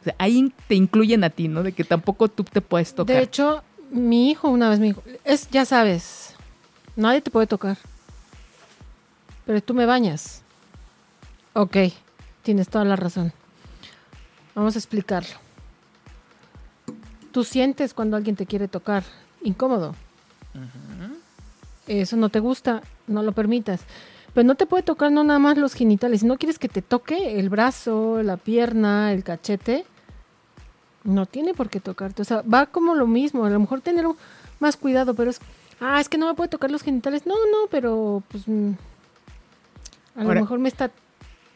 O 0.00 0.04
sea, 0.04 0.14
ahí 0.18 0.52
te 0.66 0.74
incluyen 0.74 1.22
a 1.24 1.30
ti, 1.30 1.48
¿no? 1.48 1.62
De 1.62 1.72
que 1.72 1.84
tampoco 1.84 2.28
tú 2.28 2.44
te 2.44 2.60
puedes 2.60 2.94
tocar. 2.94 3.14
De 3.14 3.22
hecho, 3.22 3.62
mi 3.90 4.30
hijo 4.30 4.48
una 4.48 4.68
vez 4.68 4.80
me 4.80 4.86
dijo, 4.86 5.02
es, 5.24 5.48
ya 5.50 5.64
sabes, 5.64 6.34
nadie 6.96 7.20
te 7.20 7.30
puede 7.30 7.46
tocar. 7.46 7.78
Pero 9.46 9.62
tú 9.62 9.74
me 9.74 9.86
bañas. 9.86 10.42
Ok, 11.52 11.76
tienes 12.42 12.68
toda 12.68 12.84
la 12.84 12.96
razón. 12.96 13.32
Vamos 14.54 14.74
a 14.74 14.78
explicarlo. 14.78 15.36
Tú 17.30 17.44
sientes 17.44 17.94
cuando 17.94 18.16
alguien 18.16 18.36
te 18.36 18.46
quiere 18.46 18.68
tocar 18.68 19.04
incómodo. 19.42 19.94
Eso 21.86 22.16
no 22.16 22.28
te 22.28 22.40
gusta 22.40 22.82
no 23.06 23.22
lo 23.22 23.32
permitas. 23.32 23.82
Pero 24.32 24.46
no 24.46 24.54
te 24.56 24.66
puede 24.66 24.82
tocar 24.82 25.12
no 25.12 25.22
nada 25.22 25.38
más 25.38 25.56
los 25.56 25.74
genitales. 25.74 26.20
Si 26.20 26.26
no 26.26 26.38
quieres 26.38 26.58
que 26.58 26.68
te 26.68 26.82
toque 26.82 27.38
el 27.38 27.48
brazo, 27.48 28.22
la 28.22 28.36
pierna, 28.36 29.12
el 29.12 29.22
cachete, 29.22 29.84
no 31.04 31.26
tiene 31.26 31.54
por 31.54 31.70
qué 31.70 31.80
tocarte. 31.80 32.22
O 32.22 32.24
sea, 32.24 32.42
va 32.42 32.66
como 32.66 32.94
lo 32.94 33.06
mismo. 33.06 33.44
A 33.44 33.50
lo 33.50 33.60
mejor 33.60 33.80
tener 33.80 34.06
más 34.58 34.76
cuidado, 34.76 35.14
pero 35.14 35.30
es, 35.30 35.40
ah, 35.80 36.00
es 36.00 36.08
que 36.08 36.18
no 36.18 36.26
me 36.26 36.34
puede 36.34 36.48
tocar 36.48 36.70
los 36.70 36.82
genitales. 36.82 37.26
No, 37.26 37.34
no, 37.34 37.68
pero 37.70 38.22
pues 38.28 38.48
mm, 38.48 38.72
a 40.16 40.24
lo 40.24 40.34
mejor 40.34 40.58
me 40.58 40.68
está 40.68 40.90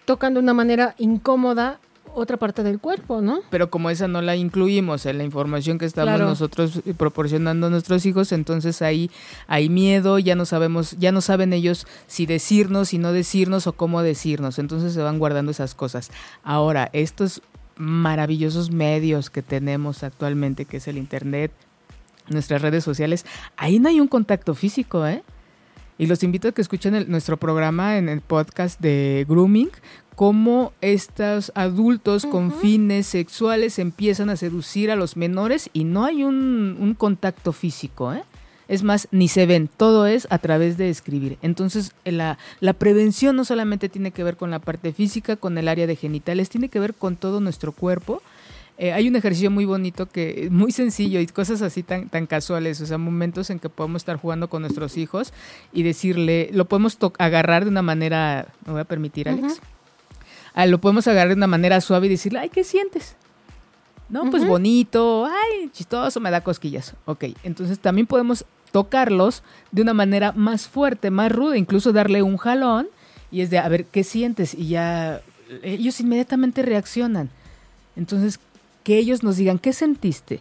tocando 0.05 0.38
de 0.38 0.45
una 0.45 0.55
manera 0.55 0.95
incómoda 0.99 1.81
otra 2.14 2.37
parte 2.37 2.62
del 2.62 2.79
cuerpo, 2.79 3.21
¿no? 3.21 3.40
Pero 3.51 3.71
como 3.71 3.90
esa 3.90 4.09
no 4.09 4.23
la 4.23 4.37
incluimos 4.37 5.07
en 5.07 5.18
la 5.18 5.25
información 5.25 5.79
que 5.79 5.87
estamos 5.87 6.21
nosotros 6.21 6.81
proporcionando 6.97 7.68
a 7.68 7.71
nuestros 7.71 8.07
hijos, 8.07 8.33
entonces 8.33 8.83
ahí 8.83 9.11
hay 9.47 9.68
miedo, 9.68 10.18
ya 10.18 10.35
no 10.35 10.44
sabemos, 10.44 10.97
ya 10.99 11.12
no 11.12 11.21
saben 11.21 11.53
ellos 11.53 11.87
si 12.07 12.27
decirnos, 12.27 12.88
si 12.88 12.99
no 12.99 13.12
decirnos 13.12 13.66
o 13.66 13.73
cómo 13.73 14.03
decirnos, 14.03 14.59
entonces 14.59 14.92
se 14.92 15.03
van 15.03 15.18
guardando 15.18 15.51
esas 15.51 15.75
cosas. 15.75 16.11
Ahora, 16.42 16.90
estos 16.92 17.42
maravillosos 17.77 18.71
medios 18.71 19.31
que 19.31 19.42
tenemos 19.42 20.03
actualmente, 20.03 20.64
que 20.64 20.79
es 20.79 20.88
el 20.88 20.99
internet, 20.99 21.53
nuestras 22.29 22.62
redes 22.62 22.85
sociales, 22.85 23.25
ahí 23.57 23.79
no 23.79 23.88
hay 23.88 24.01
un 24.01 24.09
contacto 24.09 24.55
físico, 24.55 25.07
¿eh? 25.07 25.23
Y 25.97 26.07
los 26.07 26.23
invito 26.23 26.49
a 26.49 26.53
que 26.53 26.62
escuchen 26.62 27.07
nuestro 27.09 27.38
programa 27.38 27.97
en 27.99 28.09
el 28.09 28.21
podcast 28.21 28.81
de 28.81 29.27
Grooming, 29.29 29.71
cómo 30.19 30.73
estos 30.81 31.53
adultos 31.55 32.27
con 32.27 32.51
fines 32.53 33.07
sexuales 33.07 33.79
empiezan 33.79 34.31
a 34.31 34.37
seducir 34.37 34.91
a 34.91 34.97
los 34.97 35.17
menores 35.17 35.71
y 35.73 35.85
no 35.85 36.05
hay 36.05 36.25
un, 36.25 36.97
contacto 36.99 37.53
físico, 37.53 38.13
¿eh? 38.13 38.25
Es 38.67 38.83
más, 38.83 39.07
ni 39.13 39.29
se 39.29 39.47
ven, 39.47 39.69
todo 39.69 40.07
es 40.07 40.27
a 40.29 40.39
través 40.39 40.77
de 40.77 40.91
escribir. 40.91 41.39
Entonces, 41.41 41.93
la, 42.05 42.37
la, 42.59 42.73
prevención 42.73 43.37
no 43.37 43.45
solamente 43.45 43.89
tiene 43.89 44.11
que 44.11 44.25
ver 44.25 44.37
con 44.37 44.51
la 44.51 44.59
parte 44.59 44.93
física, 44.93 45.37
con 45.37 45.57
el 45.57 45.69
área 45.69 45.87
de 45.87 45.95
genitales, 45.95 46.49
tiene 46.51 46.69
que 46.69 46.81
ver 46.81 46.95
con 46.95 47.15
todo 47.15 47.41
nuestro 47.41 47.71
cuerpo. 47.71 48.21
Eh, 48.77 48.93
hay 48.93 49.07
un 49.07 49.15
ejercicio 49.15 49.53
muy 49.53 49.67
bonito 49.67 50.07
que 50.07 50.49
muy 50.51 50.73
sencillo 50.73 51.21
y 51.21 51.29
cosas 51.29 51.63
así 51.63 51.85
tan, 51.85 52.09
tan 52.09 52.27
casuales, 52.27 52.81
o 52.81 52.87
sea, 52.87 52.99
momentos 52.99 53.51
en 53.51 53.61
que 53.61 53.69
podemos 53.69 54.03
estar 54.03 54.17
jugando 54.17 54.51
con 54.51 54.63
nuestros 54.63 54.97
hijos 54.97 55.33
y 55.73 55.85
decirle, 55.85 56.51
lo 56.53 56.65
podemos 56.65 56.99
agarrar 57.19 57.63
de 57.63 57.71
una 57.71 57.83
manera, 57.83 58.49
me 58.67 58.73
voy 58.73 58.81
a 58.81 58.85
permitir, 58.85 59.29
Alex. 59.29 59.61
Ah, 59.63 59.78
lo 60.66 60.81
podemos 60.81 61.07
agarrar 61.07 61.29
de 61.29 61.35
una 61.35 61.47
manera 61.47 61.81
suave 61.81 62.07
y 62.07 62.11
decirle, 62.11 62.40
ay, 62.40 62.49
¿qué 62.49 62.64
sientes? 62.64 63.16
No, 64.09 64.31
pues 64.31 64.47
bonito, 64.47 65.27
ay, 65.27 65.68
chistoso, 65.71 66.18
me 66.18 66.31
da 66.31 66.40
cosquillas. 66.40 66.94
Ok, 67.05 67.25
entonces 67.42 67.79
también 67.79 68.07
podemos 68.07 68.44
tocarlos 68.73 69.42
de 69.71 69.83
una 69.83 69.94
manera 69.94 70.33
más 70.33 70.66
fuerte, 70.66 71.11
más 71.11 71.31
ruda, 71.31 71.59
incluso 71.59 71.92
darle 71.92 72.23
un 72.23 72.38
jalón 72.38 72.88
y 73.31 73.42
es 73.42 73.51
de, 73.51 73.59
a 73.59 73.68
ver, 73.68 73.85
¿qué 73.85 74.05
sientes? 74.05 74.55
Y 74.55 74.68
ya 74.68 75.21
ellos 75.62 76.01
inmediatamente 76.01 76.62
reaccionan. 76.62 77.29
Entonces, 77.97 78.40
que 78.83 78.99
ellos 78.99 79.23
nos 79.23 79.37
digan, 79.37 79.59
¿qué 79.59 79.73
sentiste? 79.73 80.40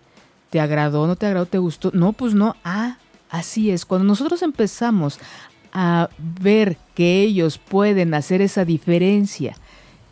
¿Te 0.49 0.60
agradó? 0.60 1.08
¿No 1.08 1.15
te 1.15 1.25
agradó? 1.25 1.45
¿Te 1.45 1.58
gustó? 1.58 1.91
No, 1.93 2.13
pues 2.13 2.34
no. 2.34 2.56
Ah, 2.63 2.97
así 3.30 3.71
es. 3.71 3.86
Cuando 3.86 4.06
nosotros 4.06 4.41
empezamos 4.41 5.19
a 5.73 6.10
ver 6.41 6.77
que 6.95 7.21
ellos 7.21 7.58
pueden 7.58 8.13
hacer 8.13 8.41
esa 8.41 8.63
diferencia 8.63 9.58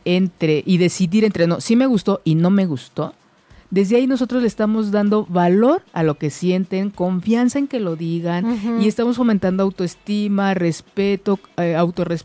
entre 0.05 0.63
y 0.65 0.77
decidir 0.77 1.25
entre 1.25 1.47
no, 1.47 1.59
sí 1.59 1.75
me 1.75 1.87
gustó 1.87 2.21
y 2.23 2.35
no 2.35 2.49
me 2.49 2.65
gustó, 2.65 3.13
desde 3.71 3.97
ahí 3.97 4.07
nosotros 4.07 4.41
le 4.41 4.47
estamos 4.47 4.91
dando 4.91 5.25
valor 5.25 5.83
a 5.91 6.03
lo 6.03 6.17
que 6.17 6.29
sienten, 6.29 6.91
confianza 6.91 7.59
en 7.59 7.67
que 7.67 7.79
lo 7.79 7.95
digan 7.95 8.79
y 8.81 8.87
estamos 8.87 9.17
fomentando 9.17 9.63
autoestima, 9.63 10.53
respeto, 10.53 11.39
eh, 11.57 11.75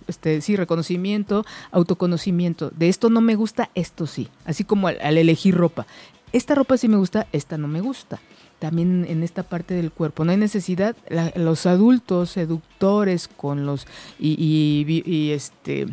este, 0.06 0.42
sí, 0.42 0.54
reconocimiento, 0.56 1.44
autoconocimiento. 1.72 2.70
De 2.70 2.88
esto 2.88 3.08
no 3.10 3.20
me 3.20 3.34
gusta, 3.34 3.70
esto 3.74 4.06
sí. 4.06 4.28
Así 4.44 4.64
como 4.64 4.88
al, 4.88 5.18
elegir 5.18 5.56
ropa. 5.56 5.86
Esta 6.32 6.54
ropa 6.54 6.76
sí 6.76 6.88
me 6.88 6.98
gusta, 6.98 7.26
esta 7.32 7.56
no 7.56 7.68
me 7.68 7.80
gusta. 7.80 8.20
También 8.58 9.06
en 9.08 9.22
esta 9.22 9.42
parte 9.42 9.74
del 9.74 9.90
cuerpo. 9.90 10.24
No 10.24 10.32
hay 10.32 10.36
necesidad. 10.36 10.94
los 11.34 11.64
adultos 11.64 12.30
seductores 12.30 13.28
con 13.28 13.64
los 13.64 13.86
y, 14.18 14.36
y, 14.38 15.02
y 15.10 15.30
este 15.30 15.88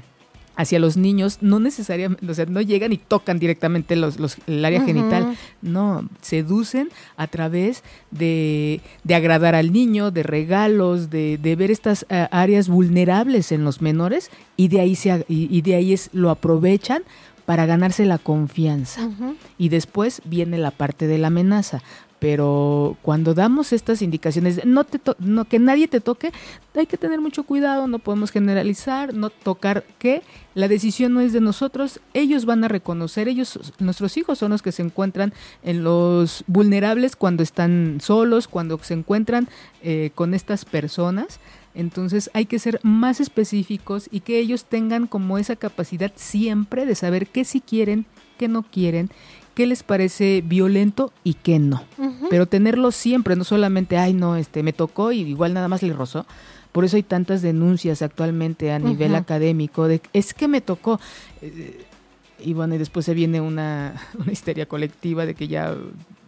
hacia 0.58 0.80
los 0.80 0.98
niños 0.98 1.38
no 1.42 1.60
necesariamente, 1.60 2.30
o 2.30 2.34
sea, 2.34 2.46
no 2.48 2.62
llegan 2.62 2.92
y 2.92 2.98
tocan 2.98 3.38
directamente 3.40 3.96
los, 3.96 4.18
el 4.48 4.66
área 4.66 4.82
genital, 4.82 5.38
no, 5.62 6.10
seducen 6.22 6.90
a 7.16 7.28
través 7.28 7.84
de, 8.10 8.82
de, 9.04 9.16
agradar 9.16 9.54
al 9.54 9.72
niño, 9.72 10.10
de 10.10 10.24
regalos, 10.24 11.12
de, 11.12 11.38
de 11.38 11.56
ver 11.56 11.70
estas 11.70 12.08
eh, 12.10 12.28
áreas 12.32 12.68
vulnerables 12.68 13.52
en 13.52 13.64
los 13.64 13.82
menores 13.82 14.32
y 14.58 14.68
de 14.70 14.82
ahí, 14.82 14.96
se, 14.96 15.24
y, 15.30 15.62
de 15.62 15.76
ahí 15.76 15.94
es, 15.94 16.10
lo 16.12 16.32
aprovechan 16.32 17.04
para 17.46 17.66
ganarse 17.66 18.06
la 18.06 18.18
confianza. 18.18 19.10
Y 19.58 19.70
después 19.70 20.22
viene 20.26 20.58
la 20.58 20.72
parte 20.72 21.08
de 21.08 21.18
la 21.18 21.28
amenaza 21.28 21.82
pero 22.20 22.98
cuando 23.04 23.34
damos 23.34 23.74
estas 23.74 24.02
indicaciones, 24.02 24.66
no 24.66 24.84
te 24.84 25.00
no, 25.20 25.46
que 25.46 25.60
nadie 25.60 25.88
te 25.88 26.02
toque, 26.02 26.32
hay 26.76 26.88
que 26.88 26.98
tener 26.98 27.22
mucho 27.22 27.44
cuidado, 27.44 27.88
no 27.88 28.00
podemos 28.00 28.32
generalizar, 28.32 29.14
no 29.14 29.30
tocar 29.30 29.84
que 30.00 30.24
la 30.56 30.68
decisión 30.68 31.14
no 31.14 31.22
es 31.22 31.34
de 31.34 31.42
nosotros, 31.42 32.00
ellos 32.14 32.46
van 32.46 32.64
a 32.64 32.68
reconocer, 32.68 33.28
ellos, 33.28 33.60
nuestros 33.80 34.18
hijos 34.18 34.40
son 34.40 34.52
los 34.52 34.62
que 34.62 34.72
se 34.72 34.82
encuentran 34.82 35.34
en 35.64 35.84
los 35.84 36.44
vulnerables 36.48 37.16
cuando 37.16 37.44
están 37.44 38.00
solos, 38.02 38.48
cuando 38.48 38.80
se 38.80 38.96
encuentran 38.96 39.48
eh, 39.84 40.12
con 40.16 40.34
estas 40.34 40.66
personas. 40.66 41.40
Entonces 41.76 42.32
hay 42.34 42.48
que 42.48 42.58
ser 42.58 42.80
más 42.82 43.20
específicos 43.20 44.08
y 44.10 44.22
que 44.22 44.40
ellos 44.40 44.66
tengan 44.66 45.06
como 45.06 45.38
esa 45.38 45.56
capacidad 45.56 46.12
siempre 46.16 46.88
de 46.88 46.96
saber 46.96 47.28
qué 47.28 47.46
sí 47.46 47.62
quieren, 47.62 48.08
qué 48.40 48.48
no 48.48 48.64
quieren 48.64 49.12
qué 49.58 49.66
les 49.66 49.82
parece 49.82 50.44
violento 50.46 51.12
y 51.24 51.34
qué 51.34 51.58
no. 51.58 51.84
Pero 52.30 52.46
tenerlo 52.46 52.92
siempre, 52.92 53.36
no 53.36 53.44
solamente, 53.44 53.98
ay, 53.98 54.14
no, 54.14 54.36
este, 54.36 54.62
me 54.62 54.72
tocó 54.72 55.12
y 55.12 55.22
igual 55.22 55.56
nada 55.56 55.68
más 55.68 55.82
le 55.82 55.94
rozó. 55.94 56.28
Por 56.72 56.86
eso 56.86 56.96
hay 56.96 57.02
tantas 57.02 57.42
denuncias 57.42 58.04
actualmente 58.04 58.72
a 58.72 58.78
nivel 58.78 59.16
académico 59.16 59.88
de, 59.88 60.00
es 60.14 60.36
que 60.36 60.48
me 60.48 60.62
tocó. 60.62 61.00
Eh, 61.42 61.86
y 62.40 62.54
bueno, 62.54 62.76
y 62.76 62.78
después 62.78 63.04
se 63.08 63.16
viene 63.16 63.42
una, 63.42 63.96
una 64.20 64.32
histeria 64.32 64.68
colectiva 64.68 65.26
de 65.26 65.34
que 65.34 65.48
ya 65.48 65.76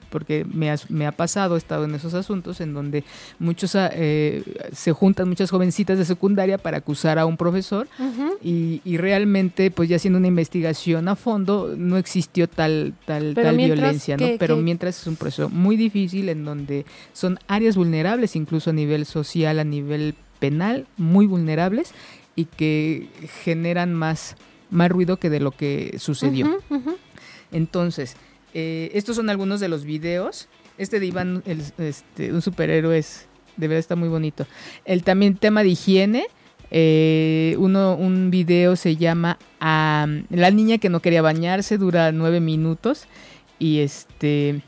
porque 0.10 0.46
me 0.46 0.72
ha, 0.72 0.76
me 0.90 1.06
ha 1.06 1.12
pasado, 1.12 1.56
he 1.56 1.58
estado 1.58 1.86
en 1.86 1.96
esos 1.96 2.14
asuntos 2.14 2.62
en 2.62 2.74
donde 2.74 3.04
muchos 3.40 3.76
ah, 3.76 3.90
eh, 3.94 4.44
se 4.74 4.92
juntan 4.92 5.30
muchas 5.30 5.52
jovencitas 5.52 5.98
de 5.98 6.06
secundaria 6.06 6.58
para 6.58 6.78
acusar 6.78 7.20
a 7.20 7.26
un 7.26 7.38
profesor 7.38 7.88
y, 8.42 8.82
y, 8.84 8.98
realmente 8.98 9.72
pues 9.72 9.90
ya 9.90 9.96
haciendo 9.96 10.20
una 10.20 10.28
investigación 10.28 11.08
a 11.08 11.16
fondo 11.16 11.74
no 11.78 11.98
existió 11.98 12.48
tal 12.48 12.94
tal 13.06 13.34
tal 13.36 13.58
violencia, 13.58 14.18
¿no? 14.18 14.28
Pero 14.38 14.58
mientras 14.58 15.02
es 15.02 15.08
un 15.08 15.16
proceso 15.16 15.50
muy 15.50 15.76
difícil 15.76 16.30
en 16.30 16.46
donde 16.46 16.86
son 17.14 17.40
áreas 17.48 17.76
vulnerables 17.76 18.36
incluso 18.36 18.70
a 18.70 18.74
nivel 18.74 19.06
social, 19.06 19.60
a 19.60 19.64
nivel 19.64 20.16
penal, 20.40 20.88
muy 20.98 21.26
vulnerables 21.26 21.94
y 22.36 22.46
que 22.46 23.10
generan 23.44 23.94
más 23.94 24.36
más 24.72 24.90
ruido 24.90 25.18
que 25.18 25.30
de 25.30 25.40
lo 25.40 25.52
que 25.52 25.96
sucedió. 26.00 26.60
Entonces, 27.52 28.16
eh, 28.54 28.92
estos 28.94 29.16
son 29.16 29.30
algunos 29.30 29.60
de 29.60 29.68
los 29.68 29.86
videos. 29.86 30.48
Este 30.78 31.00
de 31.00 31.08
Iván, 31.08 31.44
este, 31.46 32.32
un 32.32 32.42
superhéroe, 32.42 32.98
es, 32.98 33.28
de 33.58 33.68
verdad 33.68 33.80
está 33.80 33.96
muy 33.96 34.10
bonito. 34.10 34.48
El 34.86 35.04
también 35.04 35.36
tema 35.36 35.64
de 35.64 35.70
higiene. 35.70 36.28
Eh, 36.72 37.56
uno, 37.58 37.96
un 37.96 38.30
video 38.30 38.76
se 38.76 38.96
llama 38.96 39.40
La 39.60 40.52
niña 40.52 40.78
que 40.78 40.90
no 40.90 41.02
quería 41.02 41.22
bañarse, 41.22 41.78
dura 41.78 42.12
nueve 42.12 42.40
minutos. 42.40 43.06
Y 43.58 43.80
este 43.80 44.62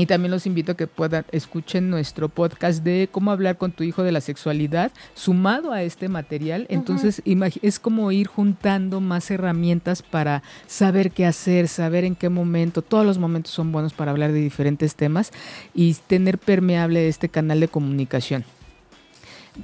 y 0.00 0.06
también 0.06 0.30
los 0.30 0.46
invito 0.46 0.72
a 0.72 0.76
que 0.76 0.86
puedan 0.86 1.26
escuchen 1.30 1.90
nuestro 1.90 2.30
podcast 2.30 2.82
de 2.82 3.08
cómo 3.12 3.32
hablar 3.32 3.58
con 3.58 3.72
tu 3.72 3.84
hijo 3.84 4.02
de 4.02 4.12
la 4.12 4.22
sexualidad, 4.22 4.92
sumado 5.14 5.72
a 5.72 5.82
este 5.82 6.08
material. 6.08 6.66
Entonces, 6.70 7.22
es 7.62 7.78
como 7.78 8.10
ir 8.10 8.26
juntando 8.26 9.00
más 9.00 9.30
herramientas 9.30 10.02
para 10.02 10.42
saber 10.66 11.10
qué 11.10 11.26
hacer, 11.26 11.68
saber 11.68 12.04
en 12.04 12.14
qué 12.14 12.30
momento. 12.30 12.80
Todos 12.80 13.04
los 13.04 13.18
momentos 13.18 13.52
son 13.52 13.72
buenos 13.72 13.92
para 13.92 14.10
hablar 14.10 14.32
de 14.32 14.40
diferentes 14.40 14.94
temas 14.94 15.32
y 15.74 15.92
tener 16.06 16.38
permeable 16.38 17.06
este 17.06 17.28
canal 17.28 17.60
de 17.60 17.68
comunicación. 17.68 18.44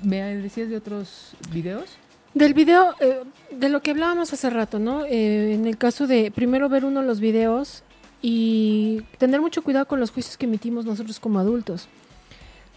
¿Me 0.03 0.21
decías 0.37 0.69
de 0.69 0.77
otros 0.77 1.33
videos? 1.51 1.97
Del 2.35 2.53
video, 2.53 2.95
eh, 3.01 3.23
de 3.51 3.71
lo 3.71 3.81
que 3.81 3.93
hablábamos 3.93 4.31
hace 4.35 4.51
rato, 4.51 4.79
¿no? 4.79 5.07
Eh, 5.07 5.55
en 5.55 5.67
el 5.67 5.79
caso 5.79 6.07
de 6.07 6.31
primero 6.31 6.69
ver 6.69 6.85
uno 6.85 7.01
de 7.01 7.07
los 7.07 7.21
videos 7.21 7.83
y 8.29 9.03
tener 9.19 9.41
mucho 9.41 9.63
cuidado 9.63 9.87
con 9.87 10.01
los 10.01 10.11
juicios 10.11 10.37
que 10.37 10.47
emitimos 10.47 10.85
nosotros 10.85 11.21
como 11.21 11.39
adultos. 11.39 11.87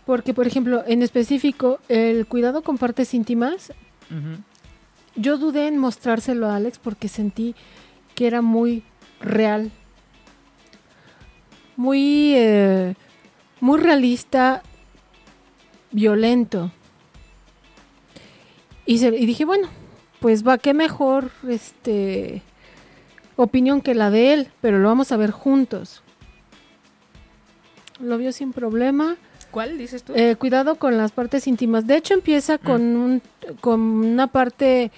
Porque, 0.06 0.32
por 0.32 0.45
ejemplo, 0.45 0.84
en 0.86 1.02
específico, 1.02 1.80
el 1.89 2.28
cuidado 2.28 2.62
con 2.62 2.78
partes 2.78 3.16
íntimas, 3.16 3.74
yo 5.16 5.39
dudé 5.39 5.66
en 5.66 5.80
mostrárselo 5.80 6.45
a 6.45 6.56
Alex 6.56 6.78
porque 6.78 7.08
sentí 7.08 7.56
que 8.14 8.28
era 8.28 8.43
muy 8.43 8.84
real, 9.22 9.72
muy, 11.76 12.36
eh, 12.36 12.93
muy 13.60 13.80
realista, 13.80 14.62
violento. 15.89 16.72
Y, 18.86 19.04
y 19.04 19.26
dije, 19.26 19.45
bueno, 19.45 19.68
pues 20.20 20.47
va, 20.47 20.60
qué 20.60 20.76
mejor, 20.76 21.32
este, 21.47 22.43
opinión 23.44 23.82
que 23.82 23.96
la 23.96 24.10
de 24.10 24.34
él, 24.34 24.48
pero 24.62 24.80
lo 24.80 24.88
vamos 24.90 25.12
a 25.12 25.18
ver 25.18 25.32
juntos. 25.32 26.04
Lo 28.00 28.18
vio 28.18 28.32
sin 28.32 28.54
problema. 28.54 29.18
¿Cuál 29.52 29.78
dices 29.78 30.04
tú? 30.04 30.14
Eh, 30.16 30.36
cuidado 30.36 30.76
con 30.76 30.98
las 30.98 31.12
partes 31.12 31.48
íntimas. 31.48 31.88
De 31.88 31.98
hecho, 31.98 32.14
empieza 32.14 32.56
mm. 32.56 32.60
con, 32.60 32.82
un, 32.96 33.22
con 33.62 33.80
una 33.80 34.28
parte 34.28 34.92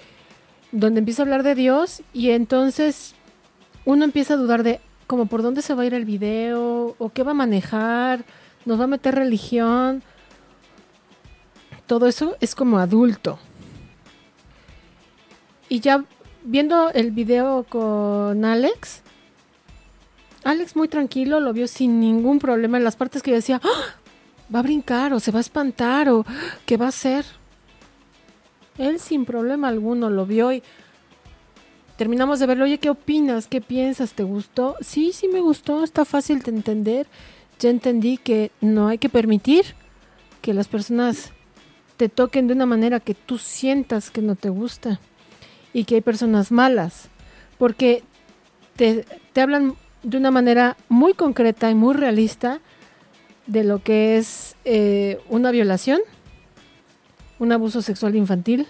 donde 0.72 0.98
empieza 0.98 1.22
a 1.22 1.24
hablar 1.24 1.42
de 1.42 1.54
Dios 1.54 2.02
y 2.12 2.30
entonces 2.30 3.14
uno 3.84 4.04
empieza 4.04 4.34
a 4.34 4.36
dudar 4.36 4.62
de 4.62 4.80
como 5.06 5.26
por 5.26 5.42
dónde 5.42 5.62
se 5.62 5.74
va 5.74 5.82
a 5.82 5.86
ir 5.86 5.94
el 5.94 6.04
video 6.04 6.94
o 6.98 7.10
qué 7.10 7.22
va 7.22 7.32
a 7.32 7.34
manejar, 7.34 8.24
nos 8.64 8.78
va 8.80 8.84
a 8.84 8.88
meter 8.88 9.14
religión. 9.14 10.02
Todo 11.86 12.06
eso 12.06 12.36
es 12.40 12.54
como 12.54 12.78
adulto. 12.78 13.38
Y 15.68 15.80
ya 15.80 16.04
viendo 16.44 16.90
el 16.90 17.10
video 17.10 17.64
con 17.64 18.44
Alex, 18.44 19.02
Alex 20.44 20.74
muy 20.74 20.88
tranquilo, 20.88 21.40
lo 21.40 21.52
vio 21.52 21.68
sin 21.68 22.00
ningún 22.00 22.38
problema 22.38 22.76
en 22.76 22.84
las 22.84 22.96
partes 22.96 23.22
que 23.22 23.30
yo 23.30 23.36
decía, 23.36 23.60
¡Ah! 23.62 23.94
va 24.54 24.58
a 24.58 24.62
brincar 24.62 25.12
o 25.12 25.20
se 25.20 25.30
va 25.30 25.38
a 25.38 25.40
espantar 25.40 26.08
o 26.08 26.24
qué 26.66 26.76
va 26.76 26.86
a 26.86 26.88
hacer. 26.88 27.24
Él 28.78 28.98
sin 28.98 29.24
problema 29.24 29.68
alguno 29.68 30.10
lo 30.10 30.26
vio 30.26 30.52
y 30.52 30.62
terminamos 31.96 32.40
de 32.40 32.46
verlo. 32.46 32.64
Oye, 32.64 32.78
¿qué 32.78 32.90
opinas? 32.90 33.46
¿Qué 33.46 33.60
piensas? 33.60 34.14
¿Te 34.14 34.24
gustó? 34.24 34.76
Sí, 34.80 35.12
sí 35.12 35.28
me 35.28 35.40
gustó, 35.40 35.84
está 35.84 36.04
fácil 36.04 36.40
de 36.42 36.50
entender. 36.50 37.06
Ya 37.60 37.70
entendí 37.70 38.16
que 38.16 38.50
no 38.60 38.88
hay 38.88 38.98
que 38.98 39.08
permitir 39.08 39.76
que 40.40 40.54
las 40.54 40.66
personas 40.66 41.32
te 41.96 42.08
toquen 42.08 42.48
de 42.48 42.54
una 42.54 42.66
manera 42.66 42.98
que 42.98 43.14
tú 43.14 43.38
sientas 43.38 44.10
que 44.10 44.22
no 44.22 44.34
te 44.34 44.48
gusta 44.48 44.98
y 45.72 45.84
que 45.84 45.96
hay 45.96 46.00
personas 46.00 46.52
malas, 46.52 47.08
porque 47.58 48.02
te, 48.76 49.04
hablan 49.40 49.74
de 50.02 50.16
una 50.16 50.30
manera 50.30 50.76
muy 50.88 51.14
concreta 51.14 51.70
y 51.70 51.74
muy 51.74 51.94
realista 51.94 52.60
de 53.46 53.64
lo 53.64 53.82
que 53.82 54.18
es 54.18 54.56
eh, 54.64 55.20
una 55.28 55.50
violación, 55.50 56.00
un 57.38 57.52
abuso 57.52 57.82
sexual 57.82 58.16
infantil, 58.16 58.66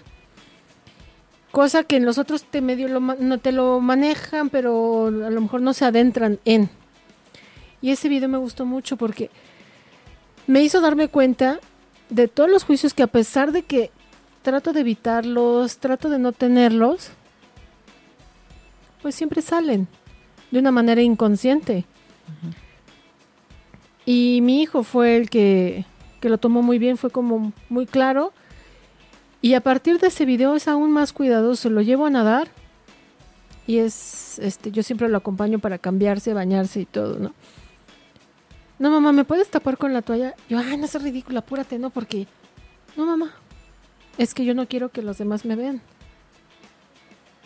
cosa 1.51 1.85
que 1.85 1.97
en 1.97 2.05
los 2.05 2.19
otros 2.19 2.45
te 2.45 2.61
medio 2.61 2.89
no 2.89 3.39
te 3.39 3.53
lo 3.53 3.81
manejan, 3.81 4.49
pero 4.51 5.07
a 5.07 5.31
lo 5.31 5.41
mejor 5.41 5.61
no 5.61 5.75
se 5.75 5.85
adentran 5.85 6.39
en. 6.45 6.71
Y 7.83 7.91
ese 7.91 8.09
video 8.09 8.29
me 8.29 8.39
gustó 8.39 8.65
mucho 8.65 8.97
porque 8.97 9.31
me 10.47 10.63
hizo 10.63 10.81
darme 10.81 11.09
cuenta 11.09 11.61
de 12.09 12.29
todos 12.29 12.51
los 12.51 12.65
juicios 12.65 12.95
que 12.95 13.03
a 13.03 13.09
pesar 13.09 13.53
de 13.53 13.63
que 13.63 13.91
trato 14.43 14.73
de 14.73 14.81
evitarlos, 14.81 15.79
trato 15.79 16.11
de 16.11 16.19
no 16.19 16.33
tenerlos, 16.33 17.11
pues 19.01 19.15
siempre 19.15 19.43
salen 19.43 19.89
de 20.51 20.59
una 20.59 20.71
manera 20.71 21.01
inconsciente. 21.01 21.85
Y 24.05 24.41
mi 24.43 24.63
hijo 24.63 24.83
fue 24.83 25.17
el 25.17 25.31
que, 25.31 25.85
que, 26.21 26.29
lo 26.29 26.39
tomó 26.39 26.63
muy 26.63 26.79
bien, 26.79 26.97
fue 26.97 27.11
como 27.11 27.53
muy 27.69 27.87
claro. 27.87 28.33
Y 29.41 29.55
a 29.55 29.61
partir 29.61 29.99
de 29.99 30.09
ese 30.09 30.25
video 30.25 30.55
es 30.55 30.69
aún 30.69 30.93
más 30.93 31.13
cuidadoso. 31.13 31.71
Lo 31.71 31.83
llevo 31.83 32.07
a 32.07 32.11
nadar 32.11 32.49
y 33.67 33.79
es, 33.79 34.39
este, 34.39 34.71
yo 34.71 34.83
siempre 34.83 35.09
lo 35.09 35.17
acompaño 35.17 35.59
para 35.59 35.79
cambiarse, 35.79 36.35
bañarse 36.35 36.81
y 36.81 36.85
todo, 36.85 37.19
¿no? 37.19 37.33
No, 38.79 38.91
mamá, 38.91 39.13
¿me 39.13 39.25
puedes 39.25 39.49
tapar 39.49 39.79
con 39.79 39.93
la 39.93 40.03
toalla? 40.03 40.35
Yo, 40.49 40.59
ay, 40.59 40.77
no 40.77 40.89
seas 40.89 41.05
ridícula, 41.05 41.41
apúrate, 41.41 41.79
¿no? 41.79 41.91
Porque, 41.91 42.27
no, 42.97 43.07
mamá, 43.07 43.33
es 44.19 44.35
que 44.35 44.45
yo 44.45 44.55
no 44.55 44.67
quiero 44.67 44.91
que 44.91 45.03
los 45.03 45.19
demás 45.19 45.45
me 45.45 45.57
vean. 45.57 45.81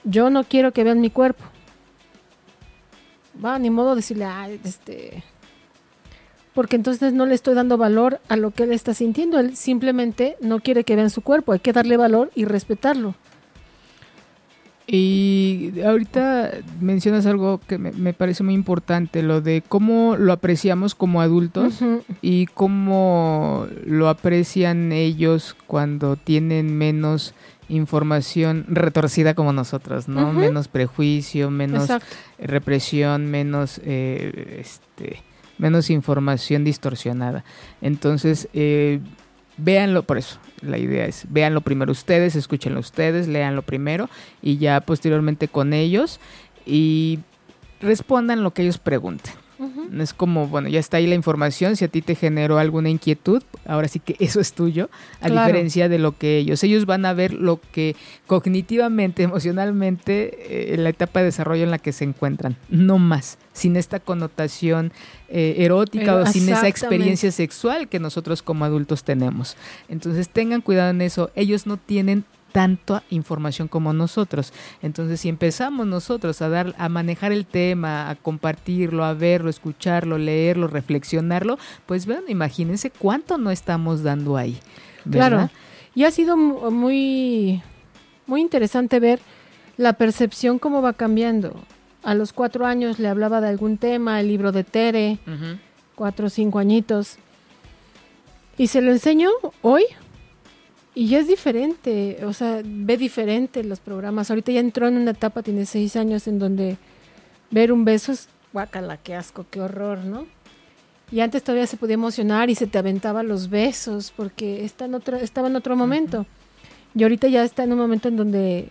Yo 0.05 0.31
no 0.31 0.45
quiero 0.45 0.73
que 0.73 0.85
vean 0.85 1.01
mi 1.01 1.11
cuerpo. 1.11 1.45
Va, 3.45 3.59
ni 3.59 3.71
modo 3.71 3.95
decirle, 3.95 4.27
este. 4.64 5.25
Porque 6.55 6.77
entonces 6.77 7.12
no 7.12 7.27
le 7.27 7.35
estoy 7.35 7.55
dando 7.55 7.77
valor 7.77 8.21
a 8.29 8.37
lo 8.37 8.51
que 8.51 8.62
él 8.62 8.73
está 8.73 8.95
sintiendo. 8.95 9.39
Él 9.39 9.57
simplemente 9.57 10.37
no 10.41 10.61
quiere 10.61 10.85
que 10.85 10.97
vean 10.97 11.11
su 11.11 11.21
cuerpo. 11.21 11.53
Hay 11.53 11.59
que 11.59 11.73
darle 11.73 11.97
valor 11.97 12.31
y 12.35 12.45
respetarlo. 12.47 13.14
Y 14.89 15.72
ahorita 15.84 16.53
mencionas 16.80 17.26
algo 17.26 17.61
que 17.66 17.76
me, 17.76 18.12
parece 18.12 18.45
muy 18.45 18.55
importante, 18.55 19.22
lo 19.22 19.41
de 19.41 19.62
cómo 19.66 20.16
lo 20.16 20.32
apreciamos 20.32 20.95
como 20.95 21.20
adultos 21.20 21.80
y 22.22 22.47
cómo 22.47 23.66
lo 23.84 24.09
aprecian 24.09 24.93
ellos 24.93 25.57
cuando 25.66 26.14
tienen 26.14 26.78
menos 26.78 27.34
información 27.68 28.64
retorcida 28.68 29.34
como 29.34 29.53
nosotros, 29.53 30.07
¿no? 30.07 30.32
Menos 30.32 30.68
prejuicio, 30.68 31.51
menos 31.51 31.89
represión, 32.39 33.26
menos, 33.26 33.80
eh, 33.84 34.59
este, 34.61 35.22
menos 35.59 35.91
información 35.91 36.62
distorsionada. 36.62 37.45
Entonces, 37.80 38.49
eh, 38.53 39.01
véanlo 39.57 40.03
por 40.03 40.19
eso. 40.19 40.39
La 40.63 40.79
idea 40.79 41.07
es, 41.07 41.25
véanlo 41.29 41.61
primero 41.61 41.93
ustedes, 41.93 42.35
escúchenlo 42.37 42.81
ustedes, 42.81 43.29
léanlo 43.29 43.63
primero 43.63 44.09
y 44.43 44.59
ya 44.59 44.81
posteriormente 44.81 45.49
con 45.49 45.73
ellos 45.73 46.21
y 46.65 47.21
respondan 47.81 48.43
lo 48.43 48.53
que 48.53 48.63
ellos 48.63 48.79
pregunten. 48.79 49.35
Es 49.99 50.13
como, 50.13 50.49
bueno, 50.49 50.69
ya 50.69 50.79
está 50.79 50.99
ahí 50.99 51.07
la 51.07 51.15
información, 51.15 51.77
si 51.77 51.85
a 51.85 51.89
ti 51.89 52.03
te 52.03 52.15
generó 52.15 52.59
alguna 52.59 52.91
inquietud, 52.91 53.43
ahora 53.67 53.89
sí 53.89 54.01
que 54.01 54.17
eso 54.21 54.41
es 54.41 54.53
tuyo, 54.53 54.91
a 55.21 55.31
diferencia 55.31 55.89
de 55.89 55.99
lo 55.99 56.17
que 56.17 56.39
ellos. 56.39 56.63
Ellos 56.63 56.87
van 56.87 57.07
a 57.07 57.15
ver 57.15 57.33
lo 57.33 57.61
que 57.73 57.97
cognitivamente, 58.27 59.23
emocionalmente, 59.25 60.71
eh, 60.71 60.75
en 60.75 60.85
la 60.85 60.91
etapa 60.91 61.21
de 61.21 61.27
desarrollo 61.27 61.65
en 61.65 61.71
la 61.71 61.79
que 61.79 61.93
se 61.93 62.05
encuentran, 62.05 62.57
no 62.69 62.99
más, 62.99 63.39
sin 63.53 63.77
esta 63.77 64.01
connotación 64.01 64.93
eh, 65.29 65.57
erótica 65.59 66.17
o 66.17 66.27
sin 66.27 66.49
esa 66.49 66.69
experiencia 66.69 67.33
sexual 67.33 67.89
que 67.89 67.99
nosotros 67.99 68.43
como 68.43 68.65
adultos 68.65 69.05
tenemos. 69.05 69.57
Entonces 69.89 70.29
tengan 70.29 70.61
cuidado 70.61 70.91
en 70.91 71.01
eso, 71.01 71.31
ellos 71.35 71.67
no 71.67 71.77
tienen 71.77 72.25
tanta 72.57 73.03
información 73.11 73.69
como 73.69 73.93
nosotros. 73.93 74.55
Entonces, 74.81 75.21
si 75.21 75.29
empezamos 75.29 75.87
nosotros 75.87 76.41
a 76.41 76.49
dar, 76.49 76.75
a 76.79 76.89
manejar 76.89 77.31
el 77.31 77.45
tema, 77.45 78.09
a 78.09 78.15
compartirlo, 78.15 79.05
a 79.05 79.13
verlo, 79.13 79.51
escucharlo, 79.51 80.17
leerlo, 80.17 80.67
reflexionarlo, 80.67 81.59
pues 81.85 82.07
vean, 82.07 82.25
imagínense 82.29 82.89
cuánto 82.89 83.37
no 83.37 83.51
estamos 83.51 84.03
dando 84.03 84.39
ahí. 84.39 84.59
Claro. 85.11 85.51
Y 85.95 86.05
ha 86.05 86.11
sido 86.11 86.39
muy, 86.39 87.63
muy 88.27 88.41
interesante 88.41 89.01
ver 89.01 89.21
la 89.77 89.93
percepción 89.93 90.59
cómo 90.59 90.81
va 90.81 90.95
cambiando. 90.95 91.61
A 92.03 92.15
los 92.15 92.33
cuatro 92.33 92.65
años 92.65 92.99
le 92.99 93.09
hablaba 93.09 93.43
de 93.43 93.49
algún 93.49 93.77
tema, 93.77 94.19
el 94.19 94.29
libro 94.29 94.51
de 94.51 94.65
Tere, 94.65 95.19
cuatro 95.95 96.29
o 96.29 96.31
cinco 96.31 96.59
añitos. 96.59 97.19
Y 98.57 98.69
se 98.69 98.81
lo 98.81 98.93
enseño 98.93 99.29
hoy 99.61 99.85
y 100.99 101.09
ya 101.09 101.18
es 101.18 101.28
diferente, 101.28 102.24
o 102.24 102.32
sea, 102.32 102.62
ve 102.64 102.97
diferente 102.97 103.62
los 103.62 103.80
programas. 103.80 104.30
Ahorita 104.30 104.51
ya 104.51 104.61
entró 104.61 104.88
en 104.88 104.97
una 104.97 105.11
etapa, 105.11 105.42
tiene 105.42 105.66
seis 105.66 105.94
años, 105.94 106.26
en 106.26 106.38
donde 106.38 106.78
ver 107.51 107.70
un 107.70 107.84
beso 107.84 108.12
es 108.12 108.30
guacala, 108.55 108.97
qué 108.97 109.14
asco, 109.14 109.44
qué 109.51 109.61
horror, 109.61 109.99
¿no? 109.99 110.26
Y 111.12 111.20
antes 111.20 111.42
todavía 111.42 111.66
se 111.66 111.76
podía 111.76 111.94
emocionar 111.94 112.49
y 112.49 112.55
se 112.55 112.66
te 112.66 112.78
aventaba 112.78 113.22
los 113.22 113.51
besos 113.51 114.11
porque 114.16 114.64
está 114.64 114.86
en 114.86 114.94
otro, 114.94 115.18
estaba 115.18 115.49
en 115.49 115.57
otro 115.57 115.76
momento. 115.76 116.24
Y 116.94 117.03
ahorita 117.03 117.28
ya 117.28 117.44
está 117.44 117.64
en 117.64 117.72
un 117.72 117.78
momento 117.78 118.09
en 118.09 118.16
donde 118.16 118.70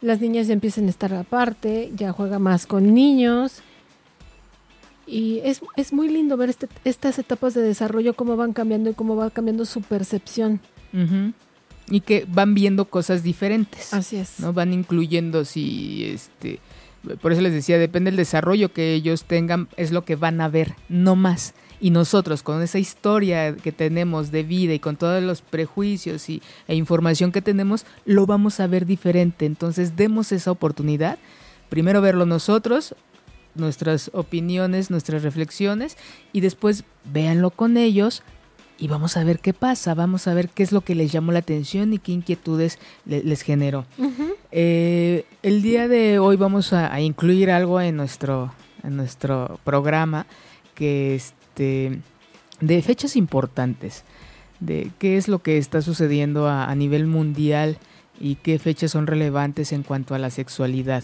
las 0.00 0.20
niñas 0.20 0.46
ya 0.46 0.52
empiezan 0.52 0.86
a 0.86 0.90
estar 0.90 1.12
aparte, 1.12 1.90
ya 1.96 2.12
juega 2.12 2.38
más 2.38 2.68
con 2.68 2.94
niños. 2.94 3.62
Y 5.08 5.40
es, 5.42 5.60
es 5.74 5.92
muy 5.92 6.08
lindo 6.08 6.36
ver 6.36 6.50
este, 6.50 6.68
estas 6.84 7.18
etapas 7.18 7.52
de 7.54 7.62
desarrollo, 7.62 8.14
cómo 8.14 8.36
van 8.36 8.52
cambiando 8.52 8.90
y 8.90 8.94
cómo 8.94 9.16
va 9.16 9.30
cambiando 9.30 9.64
su 9.64 9.82
percepción 9.82 10.60
y 11.90 12.00
que 12.00 12.26
van 12.28 12.54
viendo 12.54 12.86
cosas 12.86 13.22
diferentes. 13.22 13.92
Así 13.94 14.16
es. 14.16 14.40
¿no? 14.40 14.52
Van 14.52 14.72
incluyendo 14.72 15.44
si 15.44 16.04
este 16.04 16.60
por 17.20 17.32
eso 17.32 17.40
les 17.40 17.52
decía, 17.52 17.78
depende 17.78 18.10
del 18.10 18.18
desarrollo 18.18 18.72
que 18.72 18.92
ellos 18.92 19.24
tengan, 19.24 19.68
es 19.76 19.92
lo 19.92 20.04
que 20.04 20.16
van 20.16 20.40
a 20.40 20.48
ver, 20.48 20.74
no 20.88 21.16
más. 21.16 21.54
Y 21.80 21.90
nosotros, 21.90 22.42
con 22.42 22.60
esa 22.60 22.78
historia 22.78 23.54
que 23.54 23.70
tenemos 23.70 24.32
de 24.32 24.42
vida 24.42 24.74
y 24.74 24.80
con 24.80 24.96
todos 24.96 25.22
los 25.22 25.42
prejuicios 25.42 26.28
y, 26.28 26.42
e 26.66 26.74
información 26.74 27.30
que 27.30 27.40
tenemos, 27.40 27.86
lo 28.04 28.26
vamos 28.26 28.58
a 28.58 28.66
ver 28.66 28.84
diferente. 28.84 29.46
Entonces, 29.46 29.96
demos 29.96 30.32
esa 30.32 30.50
oportunidad. 30.50 31.18
Primero 31.68 32.00
verlo 32.00 32.26
nosotros, 32.26 32.96
nuestras 33.54 34.10
opiniones, 34.12 34.90
nuestras 34.90 35.22
reflexiones, 35.22 35.96
y 36.32 36.40
después 36.40 36.82
véanlo 37.04 37.50
con 37.50 37.76
ellos, 37.76 38.22
y 38.78 38.86
vamos 38.86 39.16
a 39.16 39.24
ver 39.24 39.40
qué 39.40 39.52
pasa, 39.52 39.94
vamos 39.94 40.28
a 40.28 40.34
ver 40.34 40.48
qué 40.48 40.62
es 40.62 40.70
lo 40.70 40.82
que 40.82 40.94
les 40.94 41.10
llamó 41.10 41.32
la 41.32 41.40
atención 41.40 41.92
y 41.92 41.98
qué 41.98 42.12
inquietudes 42.12 42.78
les 43.04 43.42
generó. 43.42 43.84
Eh, 44.52 45.24
el 45.42 45.62
día 45.62 45.88
de 45.88 46.18
hoy 46.20 46.36
vamos 46.36 46.72
a, 46.72 47.00
incluir 47.00 47.50
algo 47.50 47.80
en 47.80 47.96
nuestro, 47.96 48.52
en 48.84 48.96
nuestro 48.96 49.58
programa 49.64 50.26
que 50.74 51.16
este, 51.16 52.00
de 52.60 52.82
fechas 52.82 53.16
importantes, 53.16 54.04
de 54.60 54.90
qué 54.98 55.16
es 55.16 55.26
lo 55.26 55.40
que 55.40 55.58
está 55.58 55.82
sucediendo 55.82 56.48
a, 56.48 56.72
nivel 56.76 57.06
mundial 57.06 57.78
y 58.20 58.36
qué 58.36 58.60
fechas 58.60 58.92
son 58.92 59.08
relevantes 59.08 59.72
en 59.72 59.82
cuanto 59.82 60.14
a 60.14 60.18
la 60.18 60.30
sexualidad. 60.30 61.02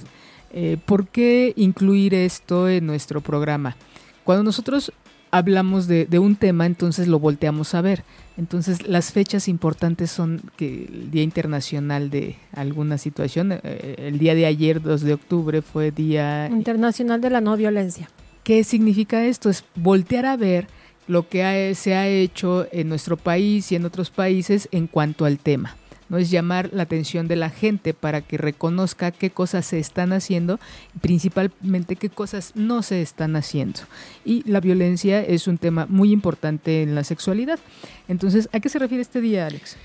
Eh, 0.53 0.77
¿Por 0.85 1.09
qué 1.09 1.53
incluir 1.57 2.14
esto 2.14 2.68
en 2.68 2.87
nuestro 2.87 3.20
programa? 3.20 3.77
Cuando 4.22 4.45
nosotros 4.45 4.93
hablamos 5.35 5.89
de, 5.89 6.18
un 6.20 6.37
tema, 6.37 6.64
entonces 6.64 7.09
lo 7.09 7.18
volteamos 7.18 7.74
a 7.74 7.80
ver. 7.80 8.05
Entonces 8.37 8.87
las 8.87 9.12
fechas 9.12 9.49
importantes 9.49 10.11
son 10.11 10.41
que 10.57 10.85
el 10.85 11.11
Día 11.11 11.24
Internacional 11.24 12.09
de 12.09 12.37
alguna 12.53 12.99
situación, 12.99 13.51
eh, 13.53 13.97
el 13.99 14.18
día 14.18 14.37
de 14.37 14.47
ayer, 14.47 14.80
2 14.80 15.03
de 15.03 15.14
octubre, 15.14 15.61
fue 15.61 15.91
Día 15.91 16.47
Internacional 16.47 17.20
de 17.20 17.30
la 17.30 17.41
No 17.41 17.57
Violencia. 17.57 18.09
¿Qué 18.45 18.62
significa 18.62 19.24
esto? 19.24 19.51
Es 19.51 19.64
voltear 19.74 20.26
a 20.26 20.37
ver 20.37 20.68
lo 21.09 21.28
que 21.28 21.74
se 21.74 21.95
ha 21.95 22.07
hecho 22.07 22.66
en 22.70 22.89
nuestro 22.89 23.16
país 23.16 23.72
y 23.72 23.76
en 23.76 23.87
otros 23.87 24.11
países 24.11 24.68
en 24.70 24.87
cuanto 24.87 25.24
al 25.24 25.39
tema 25.39 25.76
no 26.15 26.21
es 26.21 26.31
llamar 26.31 26.71
la 26.73 26.85
atención 26.85 27.27
de 27.27 27.35
la 27.35 27.51
gente 27.51 27.93
para 27.93 28.21
que 28.21 28.39
reconozca 28.39 29.11
qué 29.11 29.31
cosas 29.31 29.67
se 29.67 29.81
están 29.81 30.12
haciendo, 30.12 30.61
principalmente 31.01 31.97
qué 31.97 32.09
cosas 32.09 32.53
no 32.55 32.85
se 32.85 33.03
están 33.03 33.35
haciendo. 33.35 33.81
Y 34.25 34.49
la 34.49 34.61
violencia 34.61 35.21
es 35.23 35.49
un 35.49 35.59
tema 35.59 35.87
muy 35.89 36.12
importante 36.12 36.83
en 36.83 36.95
la 36.95 37.03
sexualidad. 37.03 37.59
Entonces, 38.07 38.49
¿a 38.53 38.61
qué 38.61 38.69
se 38.69 38.79
refiere 38.79 39.03
este 39.03 39.21
día, 39.21 39.49
Alex? 39.49 39.77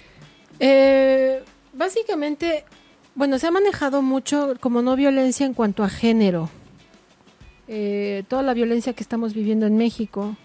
Eh, 0.60 1.42
básicamente, 1.74 2.64
bueno, 3.16 3.40
se 3.40 3.48
ha 3.48 3.52
manejado 3.52 4.04
mucho 4.04 4.54
como 4.60 4.84
no 4.84 4.96
violencia 4.96 5.48
en 5.48 5.56
cuanto 5.56 5.84
a 5.84 5.90
género. 5.90 6.52
Eh, 7.68 8.24
toda 8.28 8.44
la 8.44 8.54
violencia 8.54 8.94
que 8.94 9.02
estamos 9.02 9.34
viviendo 9.34 9.66
en 9.66 9.78
México 9.78 10.36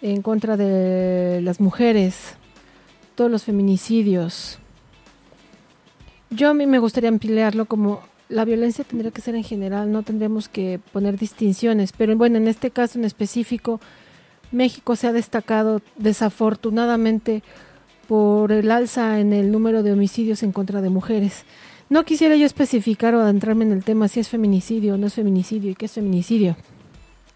en 0.00 0.22
contra 0.22 0.56
de 0.56 1.42
las 1.42 1.60
mujeres, 1.60 2.36
todos 3.16 3.30
los 3.30 3.42
feminicidios, 3.42 4.58
yo 6.30 6.50
a 6.50 6.54
mí 6.54 6.66
me 6.66 6.78
gustaría 6.78 7.08
ampliarlo 7.08 7.66
como 7.66 8.02
la 8.28 8.44
violencia 8.44 8.84
tendría 8.84 9.10
que 9.10 9.22
ser 9.22 9.34
en 9.34 9.44
general, 9.44 9.90
no 9.90 10.02
tendríamos 10.02 10.48
que 10.48 10.80
poner 10.92 11.18
distinciones, 11.18 11.92
pero 11.96 12.16
bueno, 12.16 12.36
en 12.36 12.48
este 12.48 12.70
caso 12.70 12.98
en 12.98 13.04
específico, 13.04 13.80
México 14.52 14.96
se 14.96 15.06
ha 15.06 15.12
destacado 15.12 15.80
desafortunadamente 15.96 17.42
por 18.06 18.52
el 18.52 18.70
alza 18.70 19.20
en 19.20 19.32
el 19.32 19.50
número 19.52 19.82
de 19.82 19.92
homicidios 19.92 20.42
en 20.42 20.52
contra 20.52 20.80
de 20.80 20.90
mujeres. 20.90 21.44
No 21.90 22.04
quisiera 22.04 22.36
yo 22.36 22.46
especificar 22.46 23.14
o 23.14 23.20
adentrarme 23.20 23.64
en 23.64 23.72
el 23.72 23.84
tema 23.84 24.08
si 24.08 24.20
es 24.20 24.28
feminicidio 24.28 24.94
o 24.94 24.96
no 24.98 25.06
es 25.06 25.14
feminicidio 25.14 25.70
y 25.70 25.74
qué 25.74 25.86
es 25.86 25.92
feminicidio. 25.92 26.56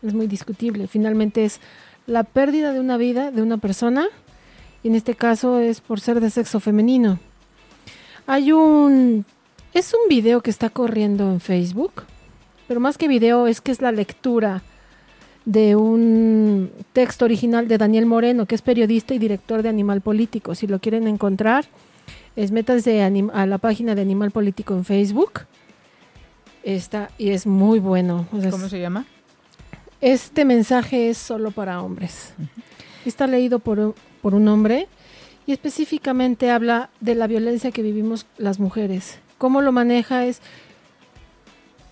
Es 0.03 0.13
muy 0.15 0.27
discutible. 0.27 0.89
Finalmente 0.89 1.45
es 1.45 1.61
la 2.07 2.25
pérdida 2.25 2.73
de 2.73 2.81
una 2.81 2.97
vida 2.97 3.31
de 3.31 3.43
una 3.43 3.59
persona 3.59 4.07
y 4.83 4.89
en 4.89 4.95
este 4.95 5.15
caso 5.15 5.59
es 5.59 5.81
por 5.81 6.01
ser 6.01 6.21
de 6.21 6.29
sexo 6.29 6.61
femenino. 6.61 7.19
Hay 8.27 8.53
un... 8.53 9.25
Es 9.75 9.95
un 9.95 10.09
video 10.09 10.43
que 10.43 10.51
está 10.51 10.69
corriendo 10.69 11.31
en 11.31 11.41
Facebook, 11.41 12.05
pero 12.69 12.79
más 12.79 12.99
que 12.99 13.09
video 13.09 13.47
es 13.47 13.63
que 13.63 13.73
es 13.73 13.81
la 13.81 13.91
lectura 13.91 14.63
de 15.47 15.77
un 15.77 16.71
texto 16.93 17.25
original 17.25 17.69
de 17.69 17.79
Daniel 17.79 18.05
Moreno, 18.05 18.45
que 18.45 18.55
es 18.55 18.61
periodista 18.61 19.15
y 19.15 19.19
director 19.19 19.63
de 19.63 19.71
Animal 19.71 20.03
Político. 20.03 20.55
Si 20.55 20.67
lo 20.67 20.79
quieren 20.79 21.09
encontrar, 21.09 21.65
es 22.37 22.53
métanse 22.53 23.03
a 23.03 23.47
la 23.47 23.59
página 23.59 23.95
de 23.95 24.03
Animal 24.03 24.31
Político 24.31 24.75
en 24.75 24.85
Facebook. 24.85 25.41
Está, 26.63 27.11
y 27.17 27.31
es 27.31 27.47
muy 27.47 27.79
bueno. 27.79 28.27
¿Cómo 28.31 28.69
se 28.69 28.79
llama? 28.79 29.07
Este 30.03 30.45
mensaje 30.45 31.09
es 31.09 31.17
solo 31.19 31.51
para 31.51 31.81
hombres. 31.81 32.35
Está 33.07 33.27
leído 33.27 33.59
por, 33.59 33.95
por 34.21 34.35
un 34.35 34.47
hombre 34.49 34.87
y 35.47 35.53
específicamente 35.53 36.51
habla 36.51 36.91
de 37.01 37.15
la 37.15 37.27
violencia 37.27 37.73
que 37.73 37.83
vivimos 37.83 38.27
las 38.39 38.59
mujeres. 38.61 39.19
Cómo 39.39 39.61
lo 39.61 39.73
maneja 39.73 40.25
es, 40.25 40.41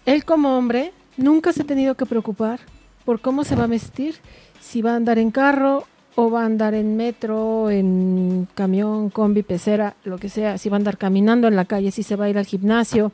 él 0.06 0.24
como 0.24 0.56
hombre 0.56 0.92
nunca 1.16 1.52
se 1.52 1.62
ha 1.62 1.66
tenido 1.66 1.94
que 1.96 2.06
preocupar 2.06 2.60
por 3.04 3.20
cómo 3.20 3.44
se 3.44 3.56
va 3.56 3.64
a 3.64 3.68
vestir, 3.68 4.16
si 4.60 4.82
va 4.82 4.92
a 4.92 4.96
andar 4.96 5.18
en 5.18 5.30
carro 5.30 5.84
o 6.14 6.30
va 6.30 6.42
a 6.42 6.46
andar 6.46 6.74
en 6.74 6.96
metro, 6.96 7.70
en 7.70 8.46
camión, 8.54 9.10
combi, 9.10 9.42
pecera, 9.42 9.94
lo 10.04 10.18
que 10.18 10.28
sea, 10.28 10.58
si 10.58 10.68
va 10.68 10.76
a 10.76 10.78
andar 10.78 10.98
caminando 10.98 11.48
en 11.48 11.56
la 11.56 11.64
calle, 11.64 11.90
si 11.90 12.02
se 12.02 12.16
va 12.16 12.26
a 12.26 12.30
ir 12.30 12.38
al 12.38 12.46
gimnasio, 12.46 13.12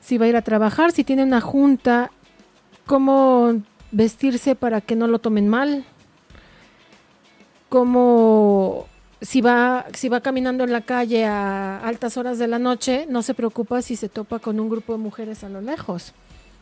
si 0.00 0.18
va 0.18 0.26
a 0.26 0.28
ir 0.28 0.36
a 0.36 0.42
trabajar, 0.42 0.92
si 0.92 1.04
tiene 1.04 1.22
una 1.22 1.40
junta, 1.40 2.10
cómo 2.86 3.62
vestirse 3.90 4.54
para 4.54 4.80
que 4.80 4.96
no 4.96 5.06
lo 5.06 5.18
tomen 5.18 5.48
mal, 5.48 5.84
cómo 7.68 8.86
si 9.22 9.40
va, 9.40 9.86
si 9.94 10.08
va 10.08 10.20
caminando 10.20 10.64
en 10.64 10.72
la 10.72 10.80
calle 10.80 11.24
a 11.24 11.78
altas 11.78 12.16
horas 12.16 12.38
de 12.38 12.48
la 12.48 12.58
noche, 12.58 13.06
no 13.08 13.22
se 13.22 13.34
preocupa 13.34 13.80
si 13.80 13.94
se 13.96 14.08
topa 14.08 14.40
con 14.40 14.58
un 14.58 14.68
grupo 14.68 14.92
de 14.92 14.98
mujeres 14.98 15.44
a 15.44 15.48
lo 15.48 15.60
lejos. 15.60 16.12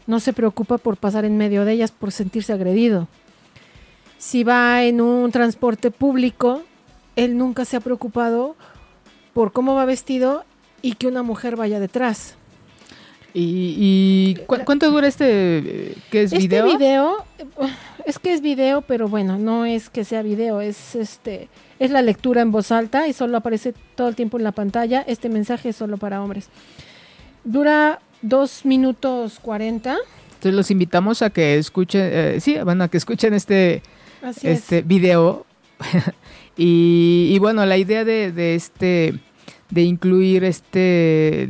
No 0.07 0.21
se 0.21 0.33
preocupa 0.33 0.79
por 0.79 0.99
pasar 0.99 1.25
en 1.25 1.37
medio 1.39 1.65
de 1.65 1.73
ellas, 1.73 1.91
por 1.91 2.13
sentirse 2.13 2.53
agredido. 2.53 3.09
Si 4.19 4.45
va 4.45 4.85
en 4.85 5.01
un 5.01 5.33
transporte 5.33 5.91
público, 5.91 6.63
él 7.17 7.39
nunca 7.39 7.65
se 7.65 7.77
ha 7.77 7.81
preocupado 7.81 8.57
por 9.33 9.53
cómo 9.53 9.75
va 9.75 9.87
vestido 9.87 10.45
y 10.83 10.95
que 10.95 11.07
una 11.07 11.23
mujer 11.23 11.57
vaya 11.57 11.81
detrás. 11.81 12.35
¿Y, 13.33 14.35
cuánto 14.47 14.91
dura 14.91 15.07
este 15.07 15.95
que 16.11 16.25
es 16.25 16.33
este 16.33 16.49
video? 16.49 16.67
video 16.67 17.25
es 18.05 18.19
que 18.19 18.33
es 18.33 18.41
video, 18.43 18.83
pero 18.83 19.09
bueno, 19.09 19.39
no 19.39 19.65
es 19.65 19.89
que 19.89 20.05
sea 20.05 20.23
video, 20.23 20.61
es 20.61 20.97
este 20.97 21.49
es 21.81 21.91
la 21.91 22.03
lectura 22.03 22.43
en 22.43 22.53
voz 22.53 22.71
alta 22.71 23.09
y 23.09 23.13
solo 23.13 23.37
aparece 23.37 23.75
todo 23.97 24.07
el 24.07 24.15
tiempo 24.15 24.39
en 24.39 24.45
la 24.45 24.53
pantalla. 24.53 25.01
Este 25.01 25.29
mensaje 25.29 25.71
es 25.71 25.77
solo 25.77 25.97
para 25.97 26.23
hombres. 26.23 26.49
Dura 27.43 27.99
dos 28.23 28.65
minutos 28.65 29.41
cuarenta. 29.41 29.97
Entonces 30.29 30.55
los 30.55 30.71
invitamos 30.71 31.23
a 31.23 31.31
que 31.31 31.59
escuchen, 31.59 32.03
eh, 32.05 32.37
sí, 32.41 32.57
bueno, 32.63 32.85
a 32.85 32.89
que 32.89 32.99
escuchen 32.99 33.35
este, 33.35 33.83
este 34.43 34.83
video. 34.83 35.45
y, 36.57 37.37
bueno, 37.41 37.67
la 37.67 37.77
idea 37.77 38.05
de, 38.05 38.31
de 38.31 38.55
este, 38.55 39.19
de 39.71 39.83
incluir 39.83 40.45
este 40.45 41.49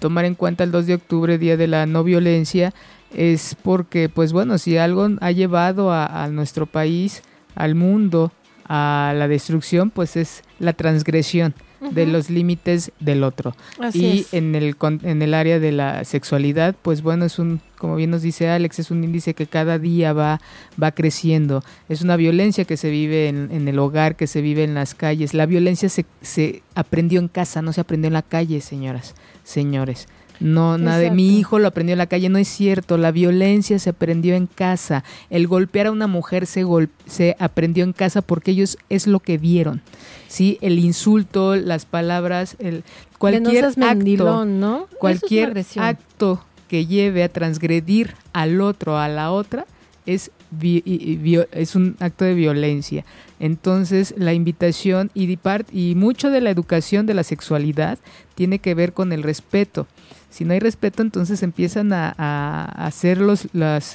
tomar 0.00 0.24
en 0.24 0.34
cuenta 0.34 0.64
el 0.64 0.72
2 0.72 0.86
de 0.86 0.94
octubre, 0.94 1.38
Día 1.38 1.56
de 1.56 1.68
la 1.68 1.86
No 1.86 2.02
Violencia, 2.02 2.72
es 3.14 3.56
porque, 3.62 4.08
pues 4.08 4.32
bueno, 4.32 4.58
si 4.58 4.76
algo 4.76 5.08
ha 5.20 5.30
llevado 5.30 5.92
a, 5.92 6.26
nuestro 6.28 6.66
país, 6.66 7.22
al 7.54 7.74
mundo, 7.76 8.32
a 8.72 9.12
la 9.16 9.26
destrucción, 9.26 9.90
pues 9.90 10.16
es 10.16 10.44
la 10.60 10.72
transgresión 10.74 11.54
de 11.80 12.06
los 12.06 12.30
límites 12.30 12.92
del 13.00 13.24
otro. 13.24 13.56
y 13.92 14.26
en 14.30 14.54
el 14.54 14.76
en 15.02 15.22
el 15.22 15.34
área 15.34 15.58
de 15.58 15.72
la 15.72 16.04
sexualidad, 16.04 16.76
pues 16.80 17.02
bueno, 17.02 17.24
es 17.24 17.40
un 17.40 17.60
como 17.78 17.96
bien 17.96 18.10
nos 18.10 18.22
dice 18.22 18.48
Alex, 18.48 18.78
es 18.78 18.92
un 18.92 19.02
índice 19.02 19.34
que 19.34 19.48
cada 19.48 19.80
día 19.80 20.12
va 20.12 20.40
va 20.80 20.92
creciendo. 20.92 21.64
Es 21.88 22.02
una 22.02 22.14
violencia 22.14 22.64
que 22.64 22.76
se 22.76 22.90
vive 22.90 23.26
en, 23.26 23.48
en 23.50 23.66
el 23.66 23.78
hogar, 23.80 24.14
que 24.14 24.28
se 24.28 24.40
vive 24.40 24.62
en 24.62 24.74
las 24.74 24.94
calles. 24.94 25.34
La 25.34 25.46
violencia 25.46 25.88
se, 25.88 26.06
se 26.20 26.62
aprendió 26.76 27.18
en 27.18 27.26
casa, 27.26 27.62
no 27.62 27.72
se 27.72 27.80
aprendió 27.80 28.06
en 28.06 28.12
la 28.12 28.22
calle, 28.22 28.60
señoras 28.60 29.16
señores. 29.50 30.08
No, 30.40 30.78
nada 30.78 30.98
de 30.98 31.10
mi 31.10 31.38
hijo 31.38 31.58
lo 31.58 31.68
aprendió 31.68 31.92
en 31.92 31.98
la 31.98 32.06
calle, 32.06 32.30
no 32.30 32.38
es 32.38 32.48
cierto. 32.48 32.96
La 32.96 33.12
violencia 33.12 33.78
se 33.78 33.90
aprendió 33.90 34.34
en 34.34 34.46
casa. 34.46 35.04
El 35.28 35.46
golpear 35.46 35.88
a 35.88 35.90
una 35.90 36.06
mujer 36.06 36.46
se, 36.46 36.64
se 37.06 37.36
aprendió 37.38 37.84
en 37.84 37.92
casa 37.92 38.22
porque 38.22 38.52
ellos 38.52 38.78
es 38.88 39.06
lo 39.06 39.20
que 39.20 39.36
vieron. 39.36 39.82
¿sí? 40.28 40.58
El 40.62 40.78
insulto, 40.78 41.56
las 41.56 41.84
palabras, 41.84 42.56
el, 42.58 42.84
cualquier 43.18 43.66
acto, 43.66 44.44
¿no? 44.46 44.86
cualquier 44.98 45.62
acto 45.76 46.42
que 46.68 46.86
lleve 46.86 47.22
a 47.22 47.28
transgredir 47.28 48.14
al 48.32 48.60
otro, 48.60 48.96
a 48.96 49.08
la 49.08 49.32
otra, 49.32 49.66
es, 50.06 50.30
es 50.62 51.74
un 51.74 51.96
acto 52.00 52.24
de 52.24 52.34
violencia. 52.34 53.04
Entonces, 53.40 54.14
la 54.16 54.32
invitación 54.32 55.10
y, 55.14 55.38
y 55.72 55.94
mucho 55.96 56.30
de 56.30 56.40
la 56.40 56.50
educación 56.50 57.06
de 57.06 57.14
la 57.14 57.24
sexualidad 57.24 57.98
tiene 58.34 58.58
que 58.60 58.74
ver 58.74 58.92
con 58.92 59.12
el 59.12 59.22
respeto. 59.22 59.86
Si 60.30 60.44
no 60.44 60.52
hay 60.52 60.60
respeto, 60.60 61.02
entonces 61.02 61.42
empiezan 61.42 61.92
a, 61.92 62.64
hacer 62.64 63.18
los, 63.18 63.48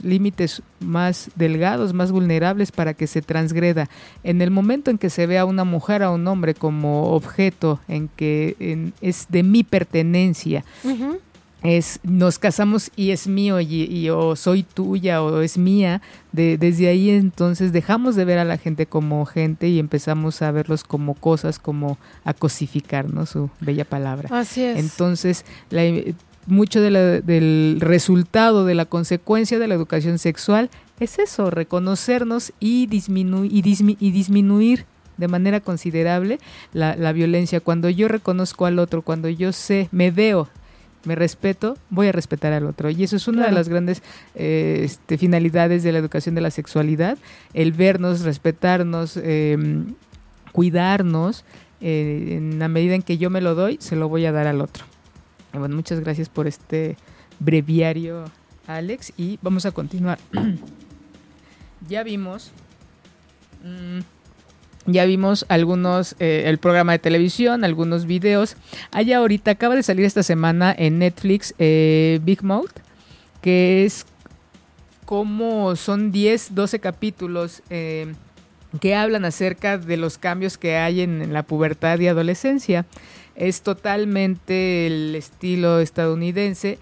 límites 0.04 0.62
más 0.80 1.32
delgados, 1.36 1.94
más 1.94 2.12
vulnerables 2.12 2.72
para 2.72 2.94
que 2.94 3.08
se 3.08 3.22
transgreda. 3.22 3.90
En 4.24 4.42
el 4.42 4.52
momento 4.52 4.92
en 4.92 4.98
que 4.98 5.10
se 5.10 5.28
ve 5.28 5.38
a 5.38 5.46
una 5.46 5.64
mujer, 5.64 6.04
a 6.04 6.12
un 6.12 6.28
hombre 6.28 6.54
como 6.54 7.14
objeto, 7.14 7.80
en 7.88 8.10
que 8.10 8.92
es 9.02 9.28
de 9.30 9.44
mi 9.44 9.64
pertenencia, 9.64 10.66
es 11.66 12.00
nos 12.04 12.40
casamos 12.40 12.92
y 12.96 13.12
es 13.12 13.28
mío 13.28 13.60
y, 13.60 14.10
o 14.10 14.36
soy 14.36 14.64
tuya 14.64 15.22
o 15.22 15.42
es 15.42 15.58
mía. 15.58 16.02
De, 16.32 16.58
desde 16.58 16.88
ahí 16.88 17.10
entonces 17.10 17.72
dejamos 17.72 18.16
de 18.16 18.26
ver 18.26 18.40
a 18.40 18.46
la 18.46 18.58
gente 18.58 18.86
como 18.86 19.26
gente 19.26 19.68
y 19.68 19.80
empezamos 19.80 20.42
a 20.42 20.52
verlos 20.52 20.84
como 20.84 21.16
cosas 21.16 21.60
como 21.60 21.98
a 22.24 22.34
cosificar 22.34 23.12
no 23.12 23.26
su 23.26 23.50
bella 23.60 23.86
palabra. 23.86 24.30
Así 24.38 24.64
es. 24.64 24.78
Entonces 24.78 25.46
mucho 26.46 26.82
del 26.82 27.82
resultado 27.82 28.66
de 28.66 28.76
la 28.76 28.86
consecuencia 28.86 29.58
de 29.58 29.68
la 29.68 29.76
educación 29.76 30.20
sexual 30.20 30.70
es 31.00 31.20
eso 31.20 31.50
reconocernos 31.50 32.54
y 32.60 32.88
disminuir 32.88 33.52
y, 33.52 33.98
y 34.00 34.12
disminuir 34.12 34.86
de 35.18 35.28
manera 35.28 35.62
considerable 35.62 36.40
la, 36.74 36.96
la 36.96 37.14
violencia. 37.14 37.62
Cuando 37.62 37.90
yo 37.90 38.08
reconozco 38.08 38.66
al 38.66 38.80
otro 38.80 39.02
cuando 39.02 39.30
yo 39.30 39.54
sé 39.54 39.90
me 39.92 40.12
veo 40.12 40.50
me 41.06 41.16
respeto, 41.16 41.78
voy 41.90 42.08
a 42.08 42.12
respetar 42.12 42.54
al 42.54 42.66
otro. 42.66 42.90
Y 42.90 43.04
eso 43.04 43.16
es 43.16 43.28
una 43.28 43.46
de 43.46 43.52
las 43.52 43.70
grandes 43.70 44.02
eh, 44.36 44.82
este, 44.84 45.18
finalidades 45.18 45.84
de 45.84 45.92
la 45.92 46.00
educación 46.00 46.36
de 46.36 46.42
la 46.42 46.52
sexualidad, 46.52 47.18
el 47.54 47.72
vernos, 47.72 48.22
respetarnos, 48.22 49.18
em, 49.18 49.96
cuidarnos. 50.52 51.46
Eh, 51.82 52.38
en 52.38 52.58
la 52.58 52.68
medida 52.68 52.96
en 52.96 53.02
que 53.02 53.18
yo 53.18 53.30
me 53.30 53.42
lo 53.42 53.54
doy, 53.54 53.78
se 53.80 53.96
lo 53.96 54.10
voy 54.10 54.26
a 54.26 54.32
dar 54.32 54.48
al 54.48 54.62
otro. 54.62 54.86
bueno, 55.54 55.76
muchas 55.76 56.00
gracias 56.00 56.30
por 56.30 56.48
este 56.48 56.98
breviario, 57.40 58.26
Alex, 58.66 59.14
y 59.18 59.40
vamos 59.42 59.66
a 59.66 59.72
continuar. 59.72 60.20
ya 61.88 62.04
vimos... 62.04 62.52
Mm, 63.64 64.15
ya 64.86 65.06
vimos 65.06 65.46
algunos, 65.50 66.16
eh, 66.20 66.44
el 66.46 66.58
programa 66.58 66.92
de 66.92 67.00
televisión, 67.00 67.64
algunos 67.64 68.06
videos. 68.06 68.56
Allá 68.92 69.18
ahorita 69.18 69.52
acaba 69.52 69.76
de 69.76 69.84
salir 69.84 70.06
esta 70.06 70.24
semana 70.24 70.74
en 70.78 71.00
Netflix 71.00 71.54
eh, 71.58 72.20
Big 72.24 72.44
Mouth, 72.44 72.72
que 73.42 73.86
es 73.86 74.06
como 75.06 75.76
son 75.76 76.12
10, 76.12 76.56
12 76.56 76.80
capítulos 76.80 77.62
eh, 77.70 78.14
que 78.80 78.96
hablan 78.96 79.26
acerca 79.26 79.78
de 79.78 79.98
los 79.98 80.18
cambios 80.18 80.58
que 80.58 80.78
hay 80.78 81.02
en, 81.02 81.34
la 81.34 81.44
pubertad 81.44 82.00
y 82.00 82.08
adolescencia. 82.08 82.86
Es 83.36 83.62
totalmente 83.62 84.88
el 84.88 85.16
estilo 85.16 85.80
estadounidense. 85.80 86.80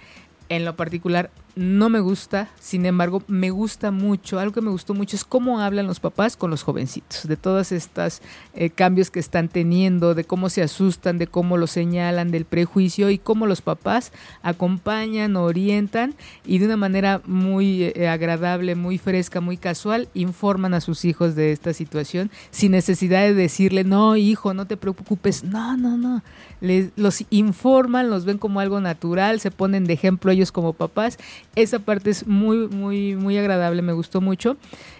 En 0.50 0.66
lo 0.66 0.76
particular, 0.76 1.32
no 1.56 1.90
me 1.90 2.00
gusta, 2.00 2.50
sin 2.60 2.86
embargo, 2.86 3.22
me 3.28 3.52
gusta 3.52 3.92
mucho, 3.92 4.40
algo 4.40 4.54
que 4.54 4.62
me 4.62 4.72
gustó 4.72 4.96
mucho 4.96 5.16
es 5.16 5.24
cómo 5.24 5.60
hablan 5.60 5.86
los 5.86 6.00
papás 6.00 6.36
con 6.36 6.50
los 6.50 6.64
jovencitos, 6.64 7.28
de 7.28 7.38
todos 7.38 7.72
estos 7.72 8.22
eh, 8.56 8.72
cambios 8.72 9.12
que 9.12 9.20
están 9.20 9.50
teniendo, 9.50 10.16
de 10.16 10.24
cómo 10.24 10.50
se 10.50 10.64
asustan, 10.64 11.20
de 11.20 11.28
cómo 11.28 11.58
lo 11.58 11.68
señalan, 11.68 12.32
del 12.32 12.46
prejuicio 12.46 13.12
y 13.12 13.20
cómo 13.20 13.46
los 13.46 13.62
papás 13.62 14.12
acompañan, 14.42 15.36
orientan 15.36 16.16
y 16.44 16.58
de 16.58 16.66
una 16.66 16.78
manera 16.78 17.22
muy 17.26 17.84
eh, 17.84 18.08
agradable, 18.08 18.74
muy 18.76 18.98
fresca, 18.98 19.40
muy 19.40 19.58
casual, 19.58 20.10
informan 20.16 20.74
a 20.74 20.82
sus 20.82 21.06
hijos 21.06 21.36
de 21.36 21.52
esta 21.52 21.74
situación 21.74 22.32
sin 22.50 22.72
necesidad 22.72 23.22
de 23.22 23.36
decirle, 23.36 23.84
no, 23.84 24.16
hijo, 24.16 24.56
no 24.56 24.66
te 24.66 24.78
preocupes, 24.78 25.44
no, 25.44 25.78
no, 25.78 25.98
no, 25.98 26.24
Les, 26.64 26.92
los 26.96 27.24
informan, 27.30 28.10
los 28.10 28.26
ven 28.26 28.38
como 28.38 28.62
algo 28.62 28.80
natural, 28.80 29.40
se 29.40 29.52
ponen 29.52 29.84
de 29.84 29.94
ejemplo 29.94 30.32
ellos 30.32 30.52
como 30.52 30.74
papás 30.74 31.18
esa 31.56 31.80
parte 31.80 32.10
es 32.10 32.28
muy, 32.28 32.68
muy, 32.68 33.16
muy 33.16 33.38
agradable, 33.38 33.82
me 33.82 33.94
gustó 33.94 34.22
mucho. 34.22 34.58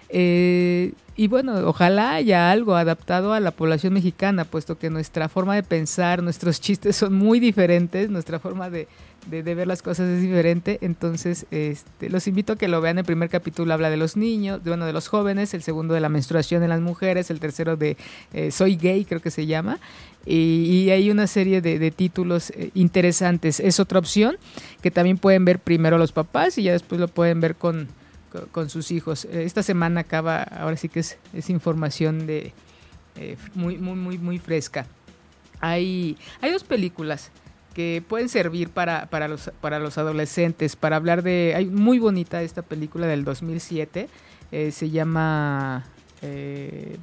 Eh, 0.08 0.92
y 1.16 1.28
bueno, 1.28 1.54
ojalá 1.68 2.14
haya 2.14 2.50
algo 2.50 2.74
adaptado 2.74 3.32
a 3.32 3.40
la 3.40 3.52
población 3.52 3.92
mexicana, 3.92 4.44
puesto 4.44 4.78
que 4.78 4.90
nuestra 4.90 5.28
forma 5.28 5.54
de 5.54 5.62
pensar, 5.62 6.22
nuestros 6.22 6.60
chistes 6.60 6.96
son 6.96 7.14
muy 7.14 7.38
diferentes, 7.38 8.10
nuestra 8.10 8.40
forma 8.40 8.68
de, 8.68 8.88
de, 9.30 9.54
ver 9.54 9.66
las 9.66 9.82
cosas 9.82 10.08
es 10.08 10.20
diferente. 10.20 10.78
Entonces, 10.82 11.46
este, 11.50 12.10
los 12.10 12.26
invito 12.26 12.54
a 12.54 12.56
que 12.56 12.66
lo 12.66 12.80
vean. 12.80 12.98
El 12.98 13.04
primer 13.04 13.28
capítulo 13.28 13.72
habla 13.72 13.90
de 13.90 13.96
los 13.96 14.16
niños, 14.16 14.60
bueno, 14.64 14.86
de 14.86 14.92
los 14.92 15.06
jóvenes, 15.08 15.54
el 15.54 15.62
segundo 15.62 15.94
de 15.94 16.00
la 16.00 16.08
menstruación 16.08 16.62
en 16.64 16.70
las 16.70 16.80
mujeres, 16.80 17.30
el 17.30 17.38
tercero 17.38 17.76
de 17.76 17.96
eh, 18.32 18.50
Soy 18.50 18.76
gay, 18.76 19.04
creo 19.04 19.20
que 19.20 19.30
se 19.30 19.46
llama. 19.46 19.78
Y, 20.26 20.90
hay 20.90 21.10
una 21.10 21.26
serie 21.26 21.60
de, 21.60 21.90
títulos 21.90 22.50
eh, 22.50 22.70
interesantes. 22.74 23.60
Es 23.60 23.80
otra 23.80 23.98
opción 23.98 24.36
que 24.82 24.90
también 24.90 25.18
pueden 25.18 25.44
ver 25.44 25.58
primero 25.58 25.98
los 25.98 26.12
papás 26.12 26.58
y 26.58 26.64
ya 26.64 26.72
después 26.72 27.00
lo 27.00 27.08
pueden 27.08 27.40
ver 27.40 27.56
con, 27.56 27.88
con, 28.52 28.70
sus 28.70 28.90
hijos. 28.90 29.26
Eh, 29.26 29.44
esta 29.44 29.62
semana 29.62 30.00
acaba, 30.00 30.42
ahora 30.42 30.76
sí 30.76 30.88
que 30.88 31.00
es, 31.00 31.18
es 31.32 31.50
información 31.50 32.26
de 32.26 32.52
muy, 33.54 33.78
muy, 33.78 33.96
muy, 33.96 34.18
muy 34.18 34.38
fresca. 34.38 34.86
Hay, 35.60 36.16
hay 36.40 36.50
dos 36.50 36.64
películas 36.64 37.30
que 37.74 38.02
pueden 38.06 38.28
servir 38.28 38.70
para, 38.70 39.06
para, 39.10 39.28
los, 39.28 39.50
para 39.60 39.78
los 39.78 39.98
adolescentes, 39.98 40.76
para 40.76 40.96
hablar 40.96 41.22
de... 41.22 41.54
Hay 41.56 41.66
muy 41.66 41.98
bonita 41.98 42.40
esta 42.42 42.62
película 42.62 43.06
del 43.06 43.24
2007, 43.24 44.08
eh, 44.52 44.70
se 44.70 44.90
llama... 44.90 45.84
Eh, 46.22 46.96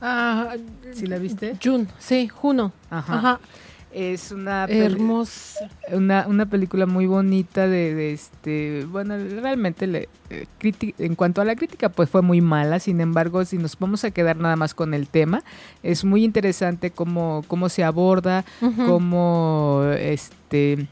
ah, 0.00 0.56
¿Sí 0.92 1.06
la 1.06 1.18
viste? 1.18 1.56
June, 1.62 1.86
sí, 1.98 2.28
Juno. 2.28 2.72
Ajá. 2.90 3.40
Es 3.92 4.30
una 4.30 4.64
hermosa 4.64 5.70
una, 5.90 6.26
una 6.26 6.44
película 6.44 6.84
muy 6.84 7.06
bonita 7.06 7.66
de, 7.66 8.12
este, 8.12 8.84
bueno, 8.84 9.16
realmente 9.16 9.86
le, 9.86 10.08
eh, 10.28 10.46
en 10.98 11.14
cuanto 11.14 11.40
a 11.40 11.46
la 11.46 11.56
crítica 11.56 11.88
pues 11.88 12.10
fue 12.10 12.20
muy 12.20 12.42
mala, 12.42 12.78
sin 12.78 13.00
embargo, 13.00 13.44
si 13.44 13.56
nos 13.56 13.78
vamos 13.78 14.04
a 14.04 14.10
quedar 14.10 14.36
nada 14.36 14.56
más 14.56 14.74
con 14.74 14.92
el 14.92 15.08
tema, 15.08 15.42
es 15.82 16.04
muy 16.04 16.24
interesante 16.24 16.90
cómo 16.90 17.42
cómo 17.48 17.68
se 17.68 17.84
aborda, 17.84 18.44
cómo 18.86 19.84
este 19.98 20.88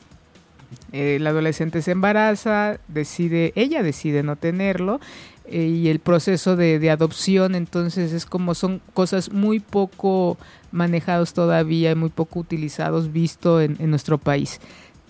el 0.95 1.27
adolescente 1.27 1.83
se 1.83 1.91
embaraza, 1.91 2.79
decide, 2.87 3.53
ella 3.57 3.83
decide 3.83 4.23
no 4.23 4.37
tenerlo 4.37 5.01
eh, 5.45 5.65
y 5.65 5.89
el 5.89 5.99
proceso 5.99 6.55
de, 6.55 6.89
adopción, 6.89 7.57
entonces 7.57 8.13
es 8.13 8.25
como 8.27 8.55
son 8.55 8.81
cosas 8.93 9.33
muy 9.33 9.59
poco 9.59 10.39
manejados 10.71 11.35
todavía 11.35 11.91
y 11.91 11.95
muy 11.97 12.11
poco 12.11 12.39
utilizados, 12.39 13.13
visto 13.13 13.61
en, 13.61 13.77
nuestro 13.91 14.19
país. 14.19 14.61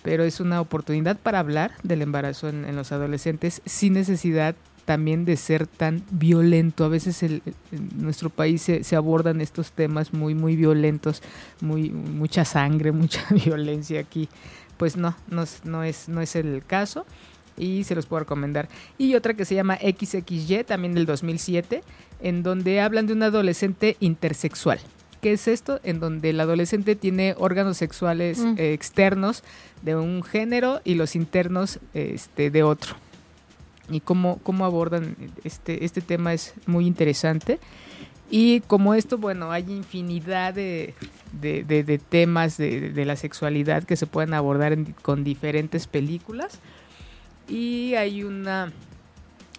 Pero 0.01 0.23
es 0.23 0.39
una 0.39 0.59
oportunidad 0.59 1.17
para 1.17 1.39
hablar 1.39 1.73
del 1.83 2.01
embarazo 2.01 2.49
en, 2.49 2.75
los 2.75 2.91
adolescentes 2.91 3.61
sin 3.65 3.93
necesidad 3.93 4.55
también 4.85 5.23
de 5.23 5.37
ser 5.37 5.67
tan 5.67 6.03
violento. 6.09 6.85
A 6.85 6.89
veces 6.89 7.21
en 7.21 7.41
nuestro 7.95 8.31
país 8.31 8.63
se, 8.63 8.83
se, 8.83 8.95
abordan 8.95 9.39
estos 9.39 9.71
temas 9.71 10.13
muy, 10.13 10.33
muy 10.33 10.55
violentos, 10.55 11.21
muy, 11.61 11.91
mucha 11.91 12.43
sangre, 12.43 12.91
mucha 12.91 13.23
violencia 13.29 13.99
aquí 13.99 14.29
pues 14.77 14.97
no, 14.97 15.15
no, 15.29 15.45
no, 15.63 15.83
es, 15.83 16.09
no 16.09 16.21
es 16.21 16.35
el 16.35 16.63
caso 16.65 17.05
y 17.57 17.83
se 17.83 17.95
los 17.95 18.05
puedo 18.05 18.21
recomendar. 18.21 18.67
Y 18.97 19.15
otra 19.15 19.33
que 19.33 19.45
se 19.45 19.55
llama 19.55 19.77
XXY, 19.77 20.63
también 20.65 20.93
del 20.93 21.05
2007, 21.05 21.83
en 22.21 22.43
donde 22.43 22.81
hablan 22.81 23.07
de 23.07 23.13
un 23.13 23.23
adolescente 23.23 23.97
intersexual. 23.99 24.79
¿Qué 25.21 25.33
es 25.33 25.47
esto? 25.47 25.79
En 25.83 25.99
donde 25.99 26.29
el 26.29 26.39
adolescente 26.39 26.95
tiene 26.95 27.35
órganos 27.37 27.77
sexuales 27.77 28.39
mm. 28.39 28.55
eh, 28.57 28.73
externos 28.73 29.43
de 29.81 29.95
un 29.95 30.23
género 30.23 30.81
y 30.83 30.95
los 30.95 31.15
internos 31.15 31.79
este, 31.93 32.51
de 32.51 32.63
otro. 32.63 32.95
Y 33.89 34.01
cómo, 34.01 34.39
cómo 34.43 34.65
abordan 34.65 35.15
este, 35.43 35.85
este 35.85 36.01
tema 36.01 36.33
es 36.33 36.53
muy 36.65 36.87
interesante. 36.87 37.59
Y 38.29 38.61
como 38.61 38.95
esto, 38.95 39.17
bueno, 39.17 39.51
hay 39.51 39.63
infinidad 39.71 40.53
de, 40.53 40.93
temas 42.09 42.57
de, 42.57 43.05
la 43.05 43.15
sexualidad 43.15 43.83
que 43.83 43.95
se 43.95 44.07
pueden 44.07 44.33
abordar 44.33 44.77
con 45.01 45.23
diferentes 45.23 45.87
películas. 45.87 46.59
Y 47.47 47.93
hay 47.95 48.23
una... 48.23 48.71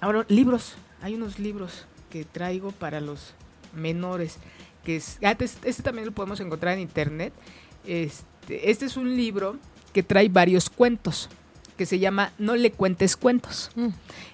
Ahora, 0.01 0.27
libros. 0.29 0.75
Hay 1.01 1.15
unos 1.15 1.39
libros 1.39 1.87
que 2.11 2.25
traigo 2.25 2.73
para 2.73 3.01
los 3.01 3.35
menores. 3.73 4.39
Que 4.85 5.01
ah, 5.23 5.37
este, 5.39 5.69
este, 5.69 5.83
también 5.83 6.07
lo 6.07 6.13
podemos 6.13 6.41
encontrar 6.41 6.75
en 6.75 6.81
internet. 6.81 7.33
Este, 7.87 8.71
este 8.71 8.87
es 8.87 8.97
un 8.97 9.17
libro 9.17 9.57
que 9.93 10.03
trae 10.03 10.29
varios 10.29 10.69
cuentos 10.69 11.29
que 11.77 11.87
se 11.87 11.99
llama 11.99 12.33
No 12.39 12.57
le 12.57 12.73
cuentes 12.73 13.17
cuentos. 13.17 13.71
Mm. 13.75 13.89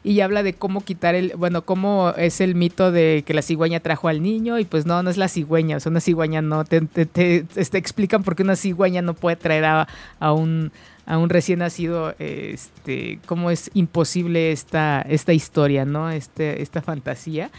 Y 0.05 0.20
habla 0.20 0.43
de 0.43 0.55
cómo 0.55 0.82
quitar 0.82 1.14
el, 1.14 1.34
bueno, 1.36 1.62
cómo 1.62 2.12
es 2.16 2.40
el 2.40 2.55
mito 2.55 2.90
de 2.90 3.22
que 3.26 3.34
la 3.34 3.43
cigüeña 3.43 3.80
trajo 3.80 4.09
al 4.09 4.22
niño 4.22 4.59
y 4.59 4.64
pues 4.64 4.86
no, 4.86 5.03
no 5.03 5.11
es 5.11 5.16
la 5.16 5.28
cigüeña, 5.28 5.76
o 5.76 5.80
sea, 5.80 5.90
una 5.90 6.01
cigüeña 6.01 6.43
no, 6.43 6.64
te, 6.64 6.80
te, 6.80 7.07
te, 7.07 7.45
te 7.45 7.78
explican 7.78 8.22
por 8.24 8.34
qué 8.34 8.43
una 8.43 8.57
cigüeña 8.57 9.03
no 9.03 9.14
puede 9.14 9.36
traer 9.36 9.64
a, 9.64 9.88
a 10.18 10.32
un 10.32 10.72
a 11.05 11.18
un 11.18 11.28
recién 11.30 11.59
nacido, 11.59 12.14
este, 12.18 13.18
cómo 13.26 13.51
es 13.51 13.70
imposible 13.74 14.53
esta, 14.53 15.03
esta 15.03 15.32
historia, 15.32 15.84
¿no? 15.84 16.11
Este, 16.11 16.62
esta 16.62 16.80
fantasía. 16.80 17.51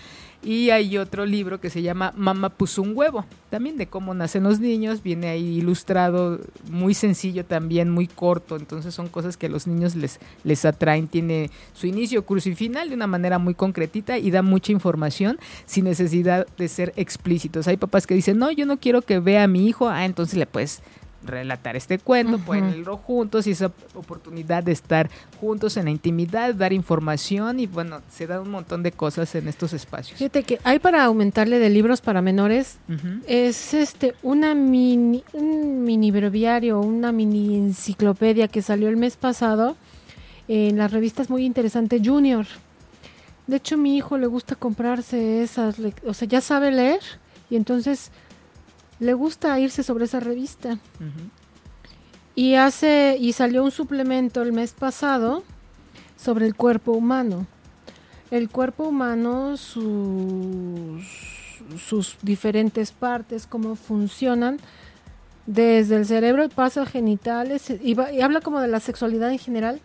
Y 0.44 0.72
hay 0.72 0.98
otro 0.98 1.26
libro 1.26 1.62
que 1.62 1.70
se 1.70 1.82
llama 1.82 2.14
Mamá 2.18 2.50
puso 2.50 2.82
un 2.82 2.91
huevo, 2.96 3.26
también 3.50 3.78
de 3.78 3.88
cómo 3.88 4.14
nacen 4.14 4.44
los 4.44 4.60
niños, 4.60 5.02
viene 5.02 5.30
ahí 5.30 5.60
ilustrado, 5.60 6.39
muy 6.70 6.94
sencillo 6.94 7.46
también, 7.46 7.89
muy 7.89 8.08
corto, 8.08 8.58
entonces 8.58 8.94
son 8.94 9.08
cosas 9.08 9.38
que 9.38 9.46
a 9.46 9.50
los 9.50 9.68
niños 9.68 9.96
les, 9.96 10.20
les 10.44 10.66
atraen, 10.66 11.08
tiene 11.08 11.50
su 11.74 11.88
inicio, 11.88 12.26
curso 12.26 12.50
y 12.50 12.56
final 12.56 12.89
de 12.89 12.96
una 12.96 13.08
manera 13.08 13.39
muy 13.39 13.54
concretita 13.54 14.18
y 14.18 14.32
da 14.32 14.41
mucha 14.41 14.74
información 14.74 15.39
sin 15.66 15.86
necesidad 15.86 16.46
de 16.58 16.68
ser 16.68 16.91
explícitos. 16.98 17.68
Hay 17.70 17.78
papás 17.78 18.06
que 18.06 18.16
dicen, 18.16 18.38
no, 18.38 18.52
yo 18.52 18.66
no 18.66 18.78
quiero 18.78 19.02
que 19.02 19.20
vea 19.20 19.44
a 19.44 19.48
mi 19.48 19.68
hijo, 19.68 19.88
ah, 19.88 20.04
entonces 20.04 20.38
le 20.38 20.46
puedes 20.46 20.82
relatar 21.26 21.76
este 21.76 21.99
cuento, 21.99 22.38
pueden 22.39 22.71
leerlo 22.71 22.97
juntos 22.97 23.47
y 23.47 23.51
esa 23.51 23.71
oportunidad 23.93 24.63
de 24.63 24.71
estar 24.71 25.09
juntos 25.39 25.78
en 25.78 25.86
la 25.86 25.91
intimidad, 25.91 26.53
dar 26.53 26.74
información 26.74 27.59
y 27.59 27.67
bueno, 27.67 28.01
se 28.09 28.28
da 28.28 28.41
un 28.41 28.49
montón 28.49 28.84
de 28.84 28.91
cosas 28.91 29.34
en 29.36 29.47
estos 29.47 29.74
espacios. 29.74 30.17
Fíjate 30.17 30.43
que 30.43 30.59
hay 30.63 30.80
para 30.80 31.03
aumentarle 31.03 31.59
de 31.59 31.69
libros 31.69 32.01
para 32.01 32.21
menores, 32.21 32.78
es 33.28 33.74
este 33.74 34.13
una 34.21 34.53
mini, 34.55 35.24
un 35.34 35.84
mini 35.84 36.11
breviario, 36.11 36.80
una 36.80 37.11
mini 37.11 37.55
enciclopedia 37.55 38.47
que 38.47 38.61
salió 38.61 38.89
el 38.89 38.97
mes 38.97 39.17
pasado 39.17 39.76
en 40.47 40.78
las 40.78 40.91
revistas 40.91 41.30
muy 41.30 41.45
interesante 41.45 42.01
Junior. 42.03 42.45
De 43.47 43.57
hecho, 43.57 43.78
mi 43.78 43.97
hijo 43.97 44.17
le 44.17 44.28
gusta 44.28 44.55
comprarse 44.55 45.41
esas, 45.41 45.76
o 46.05 46.13
sea, 46.13 46.28
ya 46.28 46.39
sabe 46.41 46.71
leer 46.71 47.01
y 47.49 47.55
entonces 47.55 48.11
le 49.04 49.14
gusta 49.14 49.60
irse 49.60 49.84
sobre 49.84 50.06
esa 50.06 50.20
revista. 50.20 50.80
Y 52.36 52.56
hace 52.56 53.18
y 53.20 53.34
salió 53.34 53.64
un 53.64 53.72
suplemento 53.72 54.41
el 54.41 54.54
mes 54.54 54.74
pasado 54.74 55.43
sobre 56.18 56.47
el 56.47 56.56
cuerpo 56.56 56.93
humano. 56.93 57.45
El 58.32 58.49
cuerpo 58.49 58.86
humano, 58.86 59.58
sus, 59.58 61.06
sus 61.78 62.18
diferentes 62.24 62.91
partes, 62.91 63.45
cómo 63.45 63.76
funcionan, 63.76 64.58
desde 65.45 65.97
el 65.97 66.06
cerebro 66.06 66.49
pasa 66.49 66.84
a 66.84 66.86
genitales 66.86 67.70
y, 67.70 67.95
y, 67.95 68.22
habla 68.22 68.41
como 68.41 68.62
de 68.62 68.70
la 68.70 68.80
sexualidad 68.80 69.32
en 69.32 69.38
general. 69.38 69.82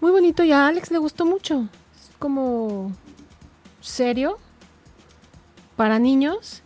Muy 0.00 0.12
bonito 0.12 0.44
y 0.44 0.52
a 0.52 0.68
Alex 0.68 0.90
le 0.90 0.98
gustó 0.98 1.24
mucho. 1.24 1.68
Es 1.98 2.10
como 2.18 2.92
serio 3.80 4.38
para 5.74 5.98
niños 5.98 6.62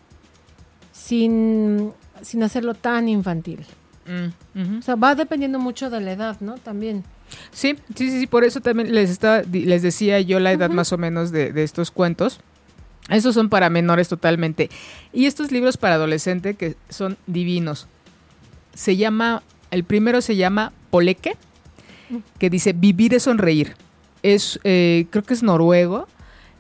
sin, 1.06 1.92
sin 2.22 2.42
hacerlo 2.42 2.74
tan 2.74 3.08
infantil. 3.08 3.64
Mm, 4.06 4.78
o 4.78 4.82
sea, 4.82 4.96
va 4.96 5.14
dependiendo 5.14 5.58
mucho 5.58 5.88
de 5.88 6.00
la 6.00 6.12
edad, 6.12 6.36
¿no? 6.40 6.56
También. 6.56 7.04
Sí, 7.52 7.76
sí, 7.94 8.10
sí, 8.10 8.26
por 8.26 8.44
eso 8.44 8.60
también 8.60 8.92
les, 8.92 9.10
estaba, 9.10 9.42
les 9.42 9.82
decía 9.82 10.20
yo 10.20 10.40
la 10.40 10.52
edad 10.52 10.70
más 10.70 10.92
o 10.92 10.98
menos 10.98 11.30
de, 11.30 11.52
estos 11.62 11.92
cuentos. 11.92 12.40
Esos 13.08 13.34
son 13.34 13.48
para 13.50 13.70
menores 13.70 14.08
totalmente. 14.08 14.68
Y 15.12 15.26
estos 15.26 15.52
libros 15.52 15.76
para 15.76 15.94
adolescente 15.94 16.54
que 16.54 16.74
son 16.88 17.16
divinos. 17.28 17.86
Se 18.74 18.96
llama, 18.96 19.44
el 19.70 19.84
primero 19.84 20.20
se 20.20 20.34
llama 20.34 20.72
Poleque, 20.90 21.36
que 22.38 22.50
dice 22.50 22.72
Vivir 22.72 23.14
es 23.14 23.24
sonreír. 23.24 23.74
Es, 24.24 24.58
eh, 24.64 25.06
creo 25.10 25.22
que 25.22 25.34
es 25.34 25.44
noruego 25.44 26.08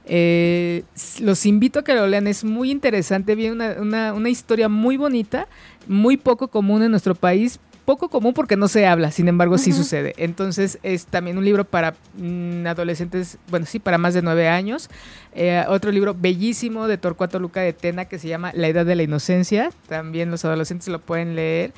eh, 0.06 0.84
los 1.20 1.46
invito 1.46 1.80
a 1.80 1.84
que 1.84 1.94
lo 1.94 2.06
lean, 2.06 2.26
es 2.28 2.44
muy 2.44 2.70
interesante, 2.70 3.34
viene 3.34 3.80
una, 3.80 4.30
historia 4.30 4.68
muy 4.68 4.96
bonita, 4.96 5.48
muy 5.88 6.16
poco 6.16 6.48
común 6.48 6.82
en 6.84 6.92
nuestro 6.92 7.16
país, 7.16 7.58
poco 7.84 8.08
común 8.08 8.32
porque 8.32 8.56
no 8.56 8.68
se 8.68 8.86
habla, 8.86 9.10
sin 9.10 9.28
embargo 9.28 9.58
sí 9.58 9.72
sucede. 9.72 10.14
Entonces 10.16 10.78
es 10.82 11.06
también 11.06 11.38
un 11.38 11.44
libro 11.44 11.64
para 11.64 11.94
mm, 12.16 12.66
adolescentes, 12.66 13.38
bueno, 13.48 13.66
sí, 13.66 13.78
para 13.78 13.98
más 13.98 14.14
de 14.14 14.22
nueve 14.22 14.48
años. 14.48 14.90
Eh, 15.34 15.64
otro 15.68 15.90
libro 15.90 16.14
bellísimo 16.14 16.86
de 16.88 16.98
Torcuato 16.98 17.38
Luca 17.38 17.60
de 17.60 17.72
Tena 17.72 18.06
que 18.06 18.18
se 18.18 18.28
llama 18.28 18.52
La 18.54 18.68
Edad 18.68 18.86
de 18.86 18.96
la 18.96 19.02
Inocencia, 19.02 19.70
también 19.88 20.30
los 20.30 20.44
adolescentes 20.44 20.88
lo 20.88 21.00
pueden 21.00 21.36
leer 21.36 21.72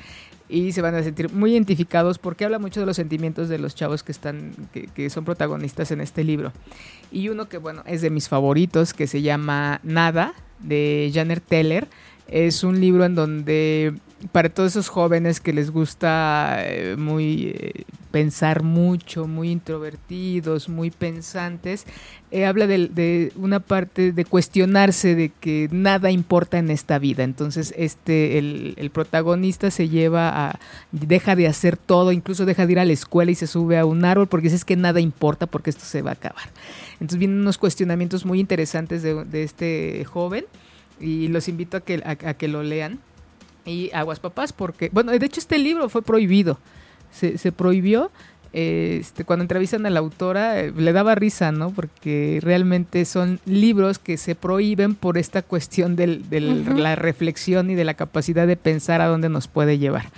y 0.49 0.71
se 0.71 0.81
van 0.81 0.95
a 0.95 1.03
sentir 1.03 1.31
muy 1.31 1.51
identificados 1.53 2.17
porque 2.17 2.43
habla 2.43 2.57
mucho 2.57 2.79
de 2.79 2.87
los 2.87 2.95
sentimientos 2.95 3.47
de 3.49 3.59
los 3.59 3.75
chavos 3.75 4.01
que 4.03 4.11
están 4.11 4.53
que, 4.73 5.09
son 5.11 5.23
protagonistas 5.23 5.91
en 5.91 6.01
este 6.01 6.23
libro. 6.23 6.51
Y 7.11 7.29
uno 7.29 7.47
que 7.47 7.57
bueno 7.57 7.83
es 7.85 8.01
de 8.01 8.09
mis 8.09 8.27
favoritos 8.27 8.93
que 8.93 9.05
se 9.05 9.21
llama 9.21 9.79
Nada 9.83 10.33
de 10.59 11.11
Janer 11.13 11.39
Teller. 11.39 11.87
Es 12.27 12.63
un 12.63 12.81
libro 12.81 13.05
en 13.05 13.15
donde 13.15 13.93
para 14.31 14.49
todos 14.49 14.71
esos 14.71 14.89
jóvenes 14.89 15.39
que 15.39 15.53
les 15.53 15.71
gusta 15.71 16.57
eh, 16.59 16.95
muy 16.97 17.53
eh, 17.55 17.83
pensar 18.11 18.63
mucho, 18.63 19.27
muy 19.27 19.51
introvertidos, 19.51 20.69
muy 20.69 20.91
pensantes, 20.91 21.85
eh, 22.31 22.45
habla 22.45 22.67
de, 22.67 23.31
una 23.35 23.59
parte 23.59 24.11
de 24.11 24.25
cuestionarse 24.25 25.15
de 25.15 25.29
que 25.29 25.69
nada 25.71 26.11
importa 26.11 26.57
en 26.57 26.69
esta 26.69 26.99
vida. 26.99 27.23
Entonces, 27.23 27.73
este, 27.77 28.37
el, 28.37 28.73
el, 28.77 28.89
protagonista 28.89 29.71
se 29.71 29.89
lleva 29.89 30.49
a, 30.49 30.59
deja 30.91 31.35
de 31.35 31.47
hacer 31.47 31.77
todo, 31.77 32.11
incluso 32.11 32.45
deja 32.45 32.65
de 32.65 32.71
ir 32.73 32.79
a 32.79 32.85
la 32.85 32.93
escuela 32.93 33.31
y 33.31 33.35
se 33.35 33.47
sube 33.47 33.77
a 33.77 33.85
un 33.85 34.05
árbol 34.05 34.27
porque 34.27 34.49
dice 34.49 34.65
que 34.65 34.75
nada 34.75 34.99
importa 34.99 35.47
porque 35.47 35.69
esto 35.69 35.85
se 35.85 36.01
va 36.01 36.11
a 36.11 36.13
acabar. 36.13 36.49
Entonces 36.93 37.19
vienen 37.19 37.39
unos 37.39 37.57
cuestionamientos 37.57 38.25
muy 38.25 38.39
interesantes 38.39 39.01
de, 39.03 39.23
de 39.25 39.43
este 39.43 40.05
joven 40.05 40.45
y 40.99 41.27
los 41.29 41.47
invito 41.47 41.77
a 41.77 41.81
que, 41.81 42.01
a, 42.05 42.33
que 42.33 42.47
lo 42.47 42.63
lean. 42.63 42.99
Y 43.69 43.91
aguas 43.93 44.19
papás, 44.19 44.51
porque, 44.53 44.89
bueno, 44.91 45.11
de 45.11 45.25
hecho 45.25 45.39
este 45.39 45.57
libro 45.57 45.89
fue 45.89 46.01
prohibido, 46.01 46.57
se, 47.11 47.37
se 47.37 47.51
prohibió. 47.51 48.11
Este, 48.51 49.25
cuando 49.25 49.43
entrevistan 49.43 49.85
a 49.85 49.91
la 49.91 49.99
autora 49.99 50.59
eh, 50.59 50.73
le 50.75 50.91
daba 50.91 51.13
risa, 51.13 51.51
¿no? 51.51 51.69
Porque 51.69 52.39
realmente 52.41 53.05
son 53.05 53.39
libros 53.45 53.99
que 53.99 54.17
se 54.17 54.33
prohíben 54.33 54.95
por 54.95 55.19
esta 55.19 55.43
cuestión 55.43 55.95
de 55.95 56.07
la 56.07 56.95
reflexión 56.95 57.69
y 57.69 57.75
de 57.75 57.85
la 57.85 57.93
capacidad 57.93 58.47
de 58.47 58.57
pensar 58.57 59.01
a 59.01 59.07
dónde 59.07 59.29
nos 59.29 59.47
puede 59.47 59.77
llevar. 59.77 60.09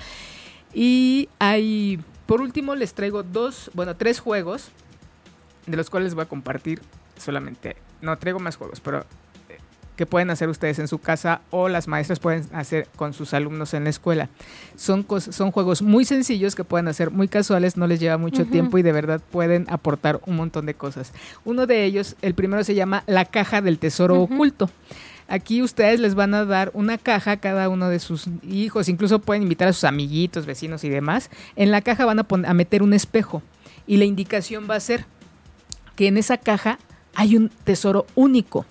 Y 0.74 1.28
hay, 1.40 2.00
por 2.26 2.40
último, 2.40 2.76
les 2.76 2.94
traigo 2.94 3.24
dos, 3.24 3.70
bueno, 3.74 3.98
tres 3.98 4.22
juegos, 4.22 4.70
de 5.68 5.76
los 5.76 5.90
cuales 5.90 6.16
voy 6.16 6.24
a 6.24 6.28
compartir 6.30 6.82
solamente, 7.18 7.76
no 8.02 8.18
traigo 8.18 8.40
más 8.40 8.56
juegos, 8.56 8.80
pero 8.80 9.06
que 10.02 10.08
pueden 10.08 10.32
hacer 10.32 10.50
ustedes 10.50 10.80
en 10.80 10.88
su 10.88 10.98
casa 10.98 11.42
o 11.52 11.70
las 11.70 11.88
maestras 11.88 12.18
pueden 12.18 12.48
hacer 12.54 12.88
con 12.96 13.14
sus 13.14 13.36
alumnos 13.36 13.76
en 13.76 13.84
la 13.84 13.92
escuela. 13.92 14.30
Son, 14.76 15.06
son 15.20 15.52
juegos 15.52 15.84
muy 15.84 16.06
sencillos 16.06 16.56
que 16.56 16.64
pueden 16.64 16.88
hacer 16.88 17.12
muy 17.12 17.28
casuales, 17.28 17.78
no 17.78 17.86
les 17.86 18.00
lleva 18.00 18.18
mucho 18.18 18.48
tiempo 18.48 18.80
y 18.80 18.82
de 18.82 18.92
verdad 18.92 19.22
pueden 19.30 19.68
aportar 19.70 20.20
un 20.26 20.38
montón 20.38 20.66
de 20.66 20.74
cosas. 20.74 21.14
Uno 21.46 21.68
de 21.68 21.86
ellos, 21.86 22.16
el 22.24 22.34
primero 22.34 22.64
se 22.64 22.74
llama 22.74 23.04
La 23.06 23.26
caja 23.26 23.62
del 23.62 23.78
tesoro 23.78 24.20
oculto. 24.20 24.72
Aquí 25.28 25.62
ustedes 25.62 26.00
les 26.00 26.16
van 26.16 26.34
a 26.34 26.46
dar 26.46 26.72
una 26.74 26.98
caja 26.98 27.34
a 27.34 27.38
cada 27.38 27.70
uno 27.70 27.88
de 27.88 28.00
sus 28.00 28.26
hijos, 28.42 28.90
incluso 28.90 29.20
pueden 29.20 29.44
invitar 29.44 29.68
a 29.68 29.74
sus 29.74 29.84
amiguitos, 29.84 30.48
vecinos 30.48 30.84
y 30.84 30.90
demás. 30.90 31.30
En 31.56 31.70
la 31.70 31.82
caja 31.82 32.06
van 32.06 32.18
a, 32.18 32.26
a 32.28 32.54
meter 32.56 32.82
un 32.82 32.94
espejo 32.94 33.44
y 33.86 33.98
la 33.98 34.06
indicación 34.06 34.66
va 34.68 34.78
a 34.78 34.80
ser 34.80 35.06
que 35.96 36.08
en 36.08 36.18
esa 36.18 36.38
caja 36.38 36.80
hay 37.14 37.38
un 37.38 37.50
tesoro 37.50 38.08
único 38.16 38.66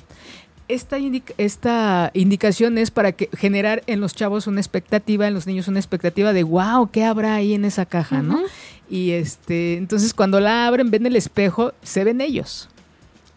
esta, 0.74 0.98
esta 1.38 2.10
indicación 2.14 2.78
es 2.78 2.90
para 2.90 3.12
que 3.12 3.28
generar 3.36 3.82
en 3.86 4.00
los 4.00 4.14
chavos 4.14 4.46
una 4.46 4.60
expectativa, 4.60 5.26
en 5.26 5.34
los 5.34 5.46
niños 5.46 5.68
una 5.68 5.78
expectativa 5.78 6.32
de 6.32 6.42
wow, 6.42 6.90
¿qué 6.90 7.04
habrá 7.04 7.34
ahí 7.34 7.54
en 7.54 7.64
esa 7.64 7.86
caja, 7.86 8.22
no? 8.22 8.40
Y 8.88 9.12
este, 9.12 9.76
entonces 9.76 10.14
cuando 10.14 10.40
la 10.40 10.66
abren, 10.66 10.90
ven 10.90 11.06
el 11.06 11.16
espejo, 11.16 11.72
se 11.82 12.04
ven 12.04 12.20
ellos. 12.20 12.68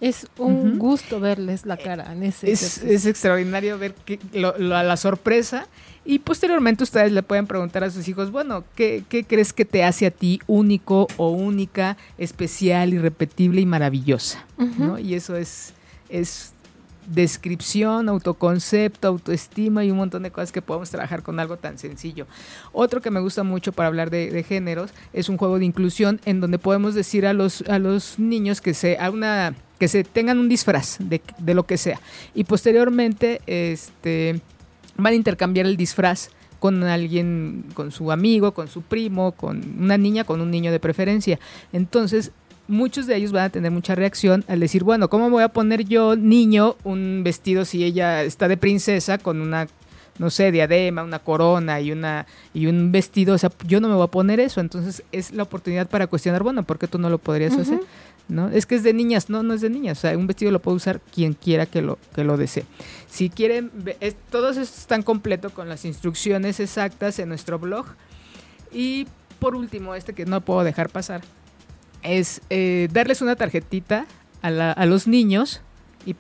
Es 0.01 0.27
un 0.37 0.79
gusto 0.79 1.21
verles 1.21 1.65
la 1.65 1.77
cara 1.77 2.11
en 2.11 2.23
ese 2.23 2.51
es, 2.51 2.79
es 2.79 3.05
extraordinario 3.05 3.77
ver 3.77 3.93
que, 3.93 4.19
la 4.33 4.97
sorpresa 4.97 5.67
y 6.05 6.19
posteriormente 6.19 6.83
ustedes 6.83 7.11
le 7.11 7.23
pueden 7.23 7.47
preguntar 7.47 7.83
a 7.83 7.89
sus 7.89 8.07
hijos, 8.07 8.29
bueno, 8.29 8.65
¿qué, 8.75 9.03
¿qué, 9.07 9.23
crees 9.23 9.53
que 9.53 9.63
te 9.63 9.83
hace 9.83 10.05
a 10.05 10.11
ti 10.11 10.41
único 10.47 11.07
o 11.15 11.29
única, 11.29 11.95
especial, 12.17 12.93
irrepetible 12.93 13.61
y 13.61 13.65
maravillosa? 13.65 14.45
¿no? 14.57 14.99
Y 14.99 15.13
eso 15.13 15.37
es, 15.37 15.73
es 16.09 16.52
descripción, 17.07 18.09
autoconcepto, 18.09 19.07
autoestima 19.07 19.83
y 19.83 19.91
un 19.91 19.97
montón 19.97 20.23
de 20.23 20.31
cosas 20.31 20.51
que 20.51 20.61
podemos 20.61 20.89
trabajar 20.89 21.23
con 21.23 21.39
algo 21.39 21.57
tan 21.57 21.77
sencillo. 21.77 22.27
Otro 22.71 23.01
que 23.01 23.11
me 23.11 23.19
gusta 23.19 23.43
mucho 23.43 23.71
para 23.71 23.87
hablar 23.87 24.09
de, 24.09 24.43
géneros 24.43 24.91
es 25.13 25.29
un 25.29 25.37
juego 25.37 25.59
de 25.59 25.65
inclusión 25.65 26.19
en 26.25 26.41
donde 26.41 26.59
podemos 26.59 26.95
decir 26.95 27.25
a 27.25 27.33
los, 27.33 27.61
a 27.69 27.79
los 27.79 28.19
niños 28.19 28.61
que 28.61 28.73
se, 28.73 28.97
una, 29.11 29.55
que 29.79 29.87
se 29.87 30.03
tengan 30.03 30.39
un 30.39 30.49
disfraz 30.49 30.97
de, 30.99 31.21
de 31.37 31.53
lo 31.53 31.65
que 31.65 31.77
sea 31.77 31.99
y 32.33 32.43
posteriormente 32.43 33.41
este, 33.47 34.41
van 34.97 35.13
a 35.13 35.15
intercambiar 35.15 35.65
el 35.65 35.77
disfraz 35.77 36.29
con 36.63 36.81
alguien, 36.83 37.65
con 37.73 37.91
su 37.91 38.09
amigo, 38.09 38.53
con 38.53 38.69
su 38.69 38.83
primo, 38.83 39.33
con 39.33 39.81
una 39.81 39.97
niña, 39.97 40.23
con 40.23 40.39
un 40.39 40.49
niño 40.49 40.71
de 40.71 40.79
preferencia. 40.79 41.37
Entonces, 41.73 42.31
muchos 42.67 43.07
de 43.07 43.15
ellos 43.15 43.31
van 43.31 43.45
a 43.45 43.49
tener 43.49 43.71
mucha 43.71 43.95
reacción 43.95 44.43
al 44.47 44.59
decir, 44.59 44.83
bueno, 44.83 45.09
¿cómo 45.09 45.29
voy 45.29 45.43
a 45.43 45.49
poner 45.49 45.83
yo, 45.85 46.15
niño, 46.15 46.75
un 46.83 47.21
vestido 47.23 47.65
si 47.65 47.83
ella 47.83 48.23
está 48.23 48.47
de 48.47 48.57
princesa 48.57 49.17
con 49.17 49.41
una, 49.41 49.67
no 50.17 50.29
sé, 50.29 50.51
diadema, 50.51 51.03
una 51.03 51.19
corona 51.19 51.81
y, 51.81 51.91
una, 51.91 52.25
y 52.53 52.67
un 52.67 52.91
vestido? 52.91 53.35
O 53.35 53.37
sea, 53.37 53.51
yo 53.67 53.81
no 53.81 53.89
me 53.89 53.95
voy 53.95 54.05
a 54.05 54.07
poner 54.07 54.39
eso. 54.39 54.61
Entonces 54.61 55.03
es 55.11 55.31
la 55.31 55.43
oportunidad 55.43 55.89
para 55.89 56.07
cuestionar, 56.07 56.43
bueno, 56.43 56.63
¿por 56.63 56.79
qué 56.79 56.87
tú 56.87 56.97
no 56.97 57.09
lo 57.09 57.17
podrías 57.17 57.57
hacer? 57.57 57.79
¿No? 58.29 58.49
Es 58.49 58.65
que 58.65 58.75
es 58.75 58.83
de 58.83 58.93
niñas, 58.93 59.29
no, 59.29 59.43
no 59.43 59.53
es 59.53 59.61
de 59.61 59.69
niñas. 59.69 59.97
O 59.97 60.01
sea, 60.01 60.17
un 60.17 60.27
vestido 60.27 60.51
lo 60.51 60.61
puede 60.61 60.77
usar 60.77 61.01
quien 61.13 61.33
quiera 61.33 61.65
que 61.65 61.81
lo, 61.81 61.99
que 62.15 62.23
lo 62.23 62.37
desee. 62.37 62.63
Si 63.09 63.29
quieren, 63.29 63.69
es, 63.99 64.15
todos 64.31 64.55
estos 64.55 64.79
están 64.79 65.03
completos 65.03 65.51
con 65.51 65.67
las 65.67 65.83
instrucciones 65.83 66.61
exactas 66.61 67.19
en 67.19 67.27
nuestro 67.27 67.59
blog. 67.59 67.85
Y 68.71 69.07
por 69.39 69.55
último, 69.55 69.93
este 69.93 70.13
que 70.13 70.25
no 70.25 70.39
puedo 70.39 70.63
dejar 70.63 70.89
pasar, 70.89 71.21
es 72.03 72.41
eh, 72.49 72.87
darles 72.91 73.21
una 73.21 73.35
tarjetita 73.35 74.05
a, 74.41 74.85
los 74.85 75.07
niños 75.07 75.61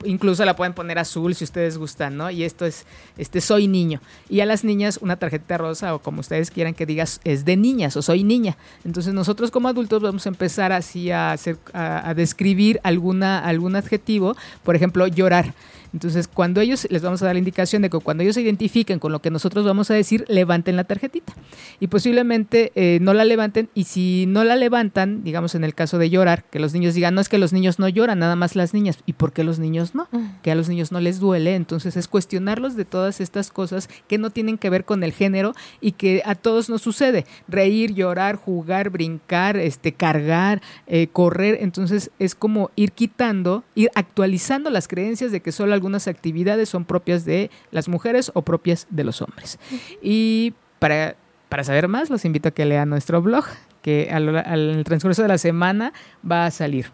incluso 0.05 0.45
la 0.45 0.55
pueden 0.55 0.73
poner 0.73 0.97
azul 0.97 1.35
si 1.35 1.43
ustedes 1.43 1.77
gustan, 1.77 2.15
¿no? 2.15 2.31
Y 2.31 2.43
esto 2.43 2.65
es, 2.65 2.85
este, 3.17 3.41
soy 3.41 3.67
niño. 3.67 3.99
Y 4.29 4.39
a 4.39 4.45
las 4.45 4.63
niñas 4.63 4.97
una 5.01 5.17
tarjeta 5.17 5.57
rosa 5.57 5.93
o 5.93 5.99
como 5.99 6.21
ustedes 6.21 6.51
quieran 6.51 6.73
que 6.73 6.85
digas, 6.85 7.19
es 7.23 7.43
de 7.45 7.57
niñas 7.57 7.97
o 7.97 8.01
soy 8.01 8.23
niña. 8.23 8.57
Entonces 8.85 9.13
nosotros 9.13 9.51
como 9.51 9.67
adultos 9.67 10.01
vamos 10.01 10.25
a 10.25 10.29
empezar 10.29 10.71
así 10.71 11.11
a, 11.11 11.35
a, 11.73 12.13
describir 12.13 12.79
alguna, 12.83 13.39
algún 13.39 13.75
adjetivo, 13.75 14.35
por 14.63 14.75
ejemplo, 14.75 15.07
llorar. 15.07 15.53
Entonces, 15.93 16.27
cuando 16.27 16.59
ellos, 16.59 16.87
les 16.89 17.01
vamos 17.01 17.21
a 17.21 17.25
dar 17.25 17.35
la 17.35 17.39
indicación 17.39 17.83
de 17.83 17.89
que 17.89 17.99
cuando 17.99 18.23
ellos 18.23 18.35
se 18.35 18.41
identifiquen 18.41 18.99
con 18.99 19.11
lo 19.11 19.21
que 19.21 19.29
nosotros 19.29 19.63
vamos 19.63 19.91
a 19.91 19.93
decir, 19.93 20.25
levanten 20.27 20.75
la 20.75 20.83
tarjetita. 20.83 21.33
Y 21.79 21.87
posiblemente 21.87 22.71
eh, 22.75 22.97
no 22.99 23.13
la 23.13 23.25
levanten, 23.25 23.69
y 23.75 23.83
si 23.85 24.25
no 24.27 24.43
la 24.43 24.55
levantan, 24.55 25.23
digamos 25.23 25.53
en 25.55 25.63
el 25.63 25.75
caso 25.75 25.99
de 25.99 26.09
llorar, 26.09 26.45
que 26.45 26.59
los 26.59 26.73
niños 26.73 26.95
digan, 26.95 27.13
no 27.13 27.21
es 27.21 27.29
que 27.29 27.37
los 27.37 27.53
niños 27.53 27.77
no 27.77 27.87
lloran, 27.87 28.19
nada 28.19 28.35
más 28.35 28.55
las 28.55 28.73
niñas. 28.73 28.97
¿Y 29.05 29.13
por 29.13 29.33
qué 29.33 29.43
los 29.43 29.59
niños 29.59 29.93
no? 29.93 30.07
Mm. 30.11 30.41
Que 30.41 30.51
a 30.51 30.55
los 30.55 30.67
niños 30.67 30.91
no 30.91 30.99
les 30.99 31.19
duele. 31.19 31.55
Entonces, 31.55 31.95
es 31.95 32.07
cuestionarlos 32.07 32.75
de 32.75 32.85
todas 32.85 33.21
estas 33.21 33.51
cosas 33.51 33.87
que 34.07 34.17
no 34.17 34.31
tienen 34.31 34.57
que 34.57 34.71
ver 34.71 34.85
con 34.85 35.03
el 35.03 35.13
género 35.13 35.53
y 35.79 35.91
que 35.91 36.23
a 36.25 36.33
todos 36.33 36.69
nos 36.69 36.81
sucede. 36.81 37.25
Reír, 37.47 37.93
llorar, 37.93 38.35
jugar, 38.35 38.89
brincar, 38.89 39.57
este, 39.57 39.93
cargar, 39.93 40.61
eh, 40.87 41.07
correr. 41.11 41.59
Entonces, 41.61 42.09
es 42.17 42.33
como 42.33 42.71
ir 42.75 42.93
quitando, 42.93 43.63
ir 43.75 43.91
actualizando 43.93 44.71
las 44.71 44.87
creencias 44.87 45.31
de 45.31 45.41
que 45.41 45.51
solo 45.51 45.73
algunas 45.83 46.07
actividades 46.07 46.69
son 46.69 46.85
propias 46.85 47.25
de 47.25 47.51
las 47.71 47.89
mujeres 47.89 48.31
o 48.33 48.41
propias 48.41 48.87
de 48.89 49.03
los 49.03 49.21
hombres. 49.21 49.59
Y 50.01 50.53
para, 50.79 51.17
para 51.49 51.65
saber 51.65 51.89
más, 51.89 52.09
los 52.09 52.23
invito 52.23 52.47
a 52.47 52.51
que 52.51 52.63
lean 52.63 52.87
nuestro 52.87 53.21
blog, 53.21 53.43
que 53.81 54.09
al, 54.09 54.37
al 54.37 54.83
transcurso 54.85 55.21
de 55.23 55.27
la 55.27 55.37
semana 55.37 55.91
va 56.29 56.45
a 56.45 56.51
salir. 56.51 56.85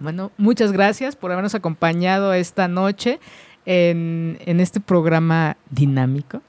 Bueno, 0.00 0.32
muchas 0.38 0.72
gracias 0.72 1.14
por 1.14 1.30
habernos 1.30 1.54
acompañado 1.54 2.34
esta 2.34 2.66
noche 2.66 3.20
en, 3.66 4.38
este 4.46 4.80
programa 4.80 5.56
dinámico. 5.70 6.42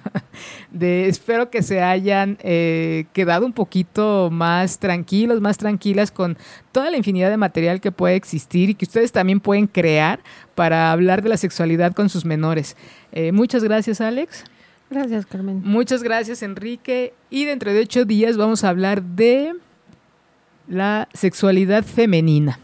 de, 0.70 1.08
espero 1.08 1.50
que 1.50 1.62
se 1.62 1.82
hayan 1.82 2.38
eh, 2.40 3.06
quedado 3.12 3.46
un 3.46 3.52
poquito 3.52 4.30
más 4.30 4.78
tranquilos, 4.78 5.40
más 5.40 5.58
tranquilas 5.58 6.10
con 6.10 6.36
toda 6.72 6.90
la 6.90 6.96
infinidad 6.96 7.30
de 7.30 7.36
material 7.36 7.80
que 7.80 7.92
puede 7.92 8.16
existir 8.16 8.70
y 8.70 8.74
que 8.74 8.84
ustedes 8.84 9.12
también 9.12 9.40
pueden 9.40 9.66
crear 9.66 10.20
para 10.54 10.92
hablar 10.92 11.22
de 11.22 11.28
la 11.28 11.36
sexualidad 11.36 11.92
con 11.92 12.08
sus 12.08 12.24
menores. 12.24 12.76
Eh, 13.12 13.32
muchas 13.32 13.62
gracias, 13.62 14.00
Alex. 14.00 14.44
Gracias, 14.90 15.24
Carmen. 15.26 15.62
Muchas 15.64 16.02
gracias, 16.02 16.42
Enrique. 16.42 17.14
Y 17.30 17.44
dentro 17.44 17.72
de 17.72 17.80
ocho 17.80 18.04
días 18.04 18.36
vamos 18.36 18.64
a 18.64 18.70
hablar 18.70 19.02
de 19.02 19.54
la 20.66 21.08
sexualidad 21.12 21.84
femenina. 21.84 22.58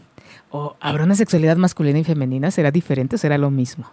¿O 0.57 0.75
habrá 0.79 1.03
una 1.03 1.13
sexualidad 1.13 1.55
masculina 1.55 1.99
y 1.99 2.03
femenina? 2.03 2.49
¿Será 2.49 2.71
diferente 2.71 3.15
o 3.15 3.19
será 3.19 3.37
lo 3.37 3.51
mismo? 3.51 3.91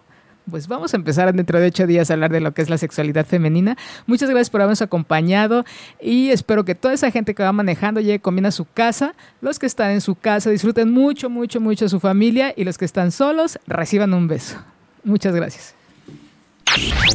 Pues 0.51 0.67
vamos 0.67 0.95
a 0.95 0.97
empezar 0.97 1.31
dentro 1.35 1.61
de 1.61 1.67
ocho 1.67 1.87
días 1.87 2.09
a 2.09 2.15
hablar 2.15 2.33
de 2.33 2.41
lo 2.41 2.55
que 2.55 2.63
es 2.63 2.71
la 2.71 2.79
sexualidad 2.79 3.27
femenina. 3.27 3.77
Muchas 4.07 4.31
gracias 4.31 4.49
por 4.49 4.63
habernos 4.63 4.81
acompañado 4.81 5.67
y 6.01 6.31
espero 6.31 6.65
que 6.65 6.75
toda 6.75 6.95
esa 6.95 7.11
gente 7.11 7.35
que 7.35 7.43
va 7.43 7.53
manejando 7.53 8.01
llegue 8.01 8.19
con 8.21 8.35
bien 8.35 8.47
a 8.47 8.51
su 8.51 8.65
casa. 8.65 9.15
Los 9.43 9.59
que 9.59 9.67
están 9.67 9.91
en 9.91 10.01
su 10.01 10.15
casa 10.15 10.49
disfruten 10.49 10.91
mucho, 10.91 11.29
mucho, 11.29 11.61
mucho 11.61 11.85
a 11.85 11.89
su 11.91 12.01
familia 12.01 12.55
y 12.57 12.65
los 12.65 12.79
que 12.79 12.87
están 12.87 13.13
solos 13.13 13.59
reciban 13.67 14.15
un 14.15 14.27
beso. 14.27 14.57
Muchas 15.03 15.35
gracias. 15.35 15.75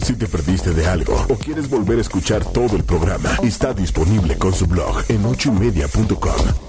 Si 0.03 0.15
te 0.15 0.27
perdiste 0.27 0.75
de 0.75 0.85
algo 0.85 1.25
o 1.27 1.35
quieres 1.35 1.67
volver 1.67 1.97
a 1.97 2.01
escuchar 2.01 2.45
todo 2.45 2.75
el 2.75 2.83
programa, 2.83 3.31
está 3.41 3.73
disponible 3.73 4.37
con 4.37 4.53
su 4.53 4.67
blog 4.67 5.03
en 5.09 5.25
ochoymedia.com 5.25 6.68